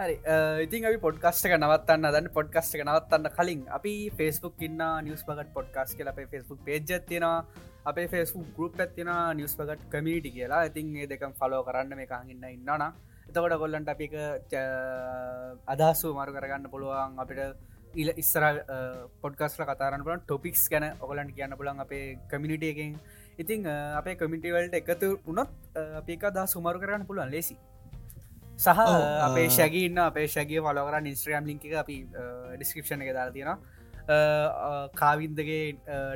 හරි 0.03 0.17
ඉතින් 0.65 0.87
අපි 0.89 0.99
පොඩ්කස්ට 0.99 1.47
එක 1.47 1.55
නවත්තන්න 1.57 2.07
දන්න 2.07 2.29
පොඩ්කස්ට 2.37 2.77
එක 2.77 2.83
නවත්තන්න 2.85 3.29
කලින් 3.37 3.63
අපි 3.77 3.93
ෆෙස්බුක් 4.19 4.63
ඉන්න 4.67 4.83
නිියස් 5.07 5.23
පකට 5.29 5.53
පොඩ්කස් 5.57 5.95
කියල 5.97 6.11
අපේ 6.13 6.27
ෆෙස්බුක් 6.33 6.61
පේජත්තින 6.67 7.27
අපේ 7.85 8.07
ෆෙස්බුක් 8.09 8.49
ගරුප් 8.57 8.81
ඇතින 8.81 9.11
නිියස් 9.39 9.55
පකට 9.59 9.89
කමිටි 9.93 10.35
කියලා. 10.37 10.67
ඉතින් 10.67 10.97
ඒ 10.97 11.07
දෙකම් 11.07 11.35
ෆලෝ 11.35 11.63
කරන්න 11.65 11.97
මේ 11.97 12.07
කාගන්න 12.07 12.45
ඉන්නන 12.51 12.87
එතකොට 13.29 13.57
කොල්ලන්ට 13.59 13.89
අපික 13.89 14.15
අදහසු 15.67 16.15
මරු 16.15 16.37
කරගන්න 16.37 16.71
පුළුවන් 16.71 17.19
අපිට 17.19 17.41
ඉල 17.95 18.11
ඉස්සර 18.17 18.45
පොඩ්කස්ල 19.23 19.65
කතාරන්න 19.65 20.07
පුලන් 20.07 20.23
ටොපික්ස් 20.23 20.65
ගැන 20.69 20.87
ඔගලන්ට 21.01 21.35
කියන්න 21.37 21.59
පුලන් 21.59 21.81
අපේ 21.81 22.07
කමිනිිට 22.31 22.65
එකෙන්. 22.65 22.97
ඉතිං 23.39 23.69
අපේ 24.01 24.17
කමිටිවල්ට 24.17 24.81
එකතු 24.81 25.11
උනොත් 25.27 25.51
අපික 26.01 26.25
දා 26.31 26.47
සුමරු 26.47 26.81
කරන්න 26.81 27.07
පුළුවන්. 27.07 27.31
ලෙසි. 27.31 27.57
සහ 28.57 28.69
අපේ 29.27 29.49
ශැගන්න 29.51 29.99
අපේ 30.01 30.27
ශගේ 30.29 30.61
පලකර 30.61 31.07
ඉස්ට්‍රම් 31.07 31.47
ලින්ක 31.47 31.65
අපි 31.77 31.97
ඩිස්ක්‍රපෂන 32.57 33.03
එක 33.03 33.13
දාලා 33.13 33.33
තියෙන 33.33 33.59
කාවින්දගේ 34.95 35.61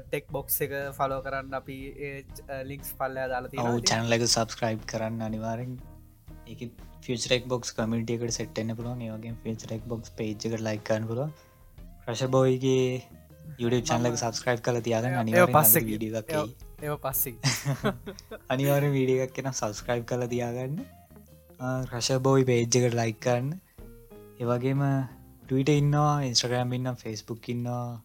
ටෙක් 0.07 0.26
බොක්ස් 0.30 0.61
එක 0.61 0.72
ෆලෝ 0.93 1.20
කරන්න 1.22 1.55
අපි 1.55 1.78
ලික්ස් 2.64 2.95
පල්ලය 2.95 3.28
දාලති 3.28 3.62
ඔවු 3.64 3.82
චැනලක 3.82 4.26
සබස්ක්‍රයිබ් 4.28 4.87
කරන්න 4.87 5.22
අනිවාරෙන් 5.22 5.76
එක 6.47 6.66
ෆිචරෙක් 7.03 7.47
බොක්ස් 7.47 7.70
කමිටියකට 7.72 8.34
සෙට්න්න 8.34 8.74
පුළුවන්. 8.76 9.03
ඒවගේ 9.03 9.34
ෆිචරෙක් 9.45 9.87
බොක්ස් 9.87 10.11
පේජ්ක 10.12 10.59
ලයිකන්න 10.61 11.07
පුල 11.07 11.22
ප්‍රශ 12.05 12.26
බෝයිගේ 12.28 13.03
YouTube 13.55 13.84
චැනලක 13.84 14.18
සබස්ක්‍රයිබ් 14.18 14.61
කල 14.61 14.78
තියාගන්න 14.80 15.18
අනිවා 15.22 15.47
පස්සෙ 15.57 15.82
වීඩියක් 15.84 16.32
ඒ 16.82 16.97
පස්සෙ 16.99 17.34
අනිවාර 18.51 18.87
වීඩියක් 18.97 19.32
කෙන 19.32 19.51
සබස්ක්‍රයිබ් 19.53 20.05
කල 20.05 20.26
තියාගන්න 20.26 20.80
රශ 21.61 22.18
බෝයි 22.20 22.44
පේජ්ජකට 22.44 22.94
ලයිකන්න 22.94 23.46
ඒවගේම 24.40 24.80
ටවිට 25.46 25.70
ඉන්නවා 25.72 26.12
ඉන්ස්ට්‍රගෑම් 26.22 26.74
ඉන්න 26.76 26.88
ෆෙස්බුක් 27.02 27.48
ඉන්නවා. 27.48 28.00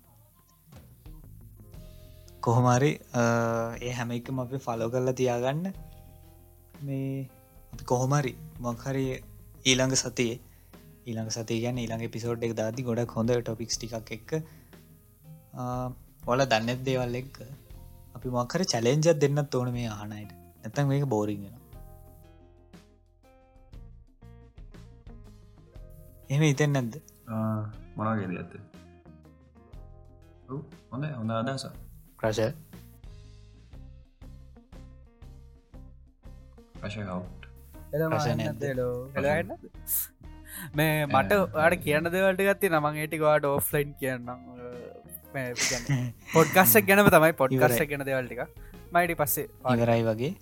කොහොමරි 2.40 2.92
ඒ 3.22 3.92
හැම 3.98 4.12
එකම 4.12 4.40
අපි 4.44 4.58
ෆලෝ 4.58 4.90
කරලා 4.94 5.18
තියාගන්න. 5.20 5.68
මේ 6.84 7.28
අපි 7.74 7.84
කොහොමරි 7.84 8.34
මොක්හරි 8.60 9.06
ඊළඟ 9.66 9.96
සතියේ 9.96 10.40
ඊළඟ 11.08 11.32
සති 11.32 11.62
ගැන 11.64 11.82
ඊළඟ 11.84 12.08
පිසෝඩ් 12.10 12.48
එක 12.48 12.56
දාති 12.56 12.88
ගොඩක් 12.90 13.16
හොඳ 13.18 13.36
ටොපික්ස් 13.36 13.76
ටික් 13.78 13.96
එක්ක 14.18 14.32
ඔල 16.26 16.46
දන්නෙත් 16.46 16.86
දේවල් 16.88 17.20
එක්ක? 17.22 17.36
අපි 18.16 18.28
මොක්කර 18.30 18.64
චලෙන්ජත් 18.66 19.18
දෙන්නත් 19.24 19.56
ඕන 19.56 19.74
මේ 19.74 19.90
ආනයට 19.92 20.32
නැතන් 20.64 20.88
මේක 20.88 21.06
බෝරිගෙන 21.16 21.61
එම 26.32 26.44
ඉතෙන් 26.44 26.72
නැද්ද? 26.72 26.94
මොනගේද 27.96 28.32
ඇත 28.34 28.54
හොඳ 30.92 31.06
හොඳ 31.12 31.32
අදස 31.34 31.66
ප්‍රශ 32.20 32.40
මේ 40.76 41.06
මට 41.08 41.42
වාට 41.52 41.78
කියන්න 41.84 42.12
දෙවලට 42.16 42.46
ගත්ති 42.48 42.72
නමං 42.72 43.02
ඒටිකවාට 43.04 43.52
ඔෆ්ලයින් 43.52 43.94
කියන්නම්. 44.00 44.42
පොඩ්ගස්සක් 46.34 46.84
ගැනම 46.90 47.12
තමයි 47.12 47.34
පොඩ්ගස්ස 47.36 47.86
ගැන 47.86 48.08
දෙවල්ටික 48.08 48.42
මයිටි 48.92 49.16
පස්සේ 49.16 49.48
ඉවරයි 49.76 50.04
වගේ. 50.04 50.34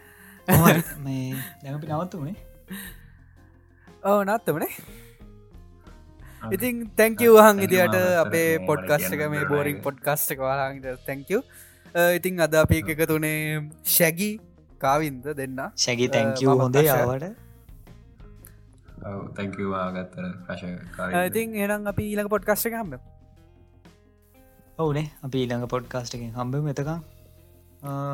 කොහොමද? 0.48 0.92
මේ 1.00 1.30
දැමපි 1.62 1.86
නවත්තුනේ? 1.92 2.36
ඕ 4.04 4.20
නත්තමනේ 4.24 4.72
ඉතින් 6.50 6.82
තැංකව 6.96 7.36
හන් 7.36 7.62
ඉදිට 7.66 7.96
අපේ 8.18 8.58
පොඩ්කස්ට 8.66 9.14
එක 9.14 9.22
මේ 9.30 9.44
බෝරිං 9.46 9.80
පොඩ්කස්ට 9.80 10.34
එක 10.34 10.40
වලාට 10.40 11.06
තැංකව 11.06 11.40
ඉතින් 12.18 12.40
අද 12.40 12.54
අපි 12.54 12.82
එක 12.86 13.06
තුනේ 13.06 13.62
ශැගි 13.84 14.30
කාවින්ද 14.80 15.24
දෙන්න. 15.36 15.58
ශැගි 15.76 16.08
තැංකව 16.08 16.54
හොඳේ 16.62 16.86
ආවට. 16.90 17.26
තැංකවා 19.34 19.86
ගත්තර 19.92 20.30
ප්‍රශ 20.46 20.64
ඉතින් 21.24 21.58
එනම් 21.64 21.86
අපි 21.86 22.04
ඊළඟ 22.10 22.30
පොඩ්කස්ට 22.30 22.66
එක 22.66 22.78
හම්බ 22.80 23.00
ඔවුනේ 24.78 25.06
අපි 25.22 25.36
ඊළඟ 25.40 25.68
පොඩ්කාස්ට 25.68 26.16
එකෙන් 26.16 26.32
හම්බ 26.34 26.62
මෙතකම් 26.68 27.00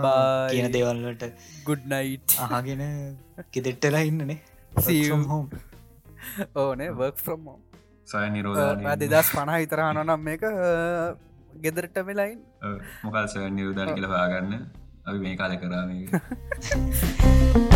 Bye. 0.03 0.51
කියන 0.51 0.73
දේවල්ලට 0.75 1.25
ගුඩ්නයිට් 1.67 2.37
අහගෙන 2.47 2.83
කිදෙට්ටලා 3.53 4.03
ඉන්නනේ. 4.03 4.39
See 4.73 5.01
you. 5.01 5.19
හෝම් 5.25 5.47
ඕනේ 6.63 6.91
වර්ක් 6.93 7.19
ෆ්‍රම් 7.19 7.49
සය 8.11 8.27
නිරෝධ 8.31 8.85
දෙදස් 9.05 9.31
පණ 9.31 9.57
හිතරහන 9.57 10.03
නම් 10.03 10.21
මේක 10.21 10.45
ගෙදරට 11.59 11.97
වෙලයින් 12.03 12.39
මොකල් 13.03 13.27
සය 13.29 13.49
නිරුධාන 13.51 13.95
කියල 13.95 14.09
පාගන්න 14.15 14.55
අපි 15.07 15.19
මේ 15.19 15.37
කාල 15.37 15.53
කරාම 15.57 15.91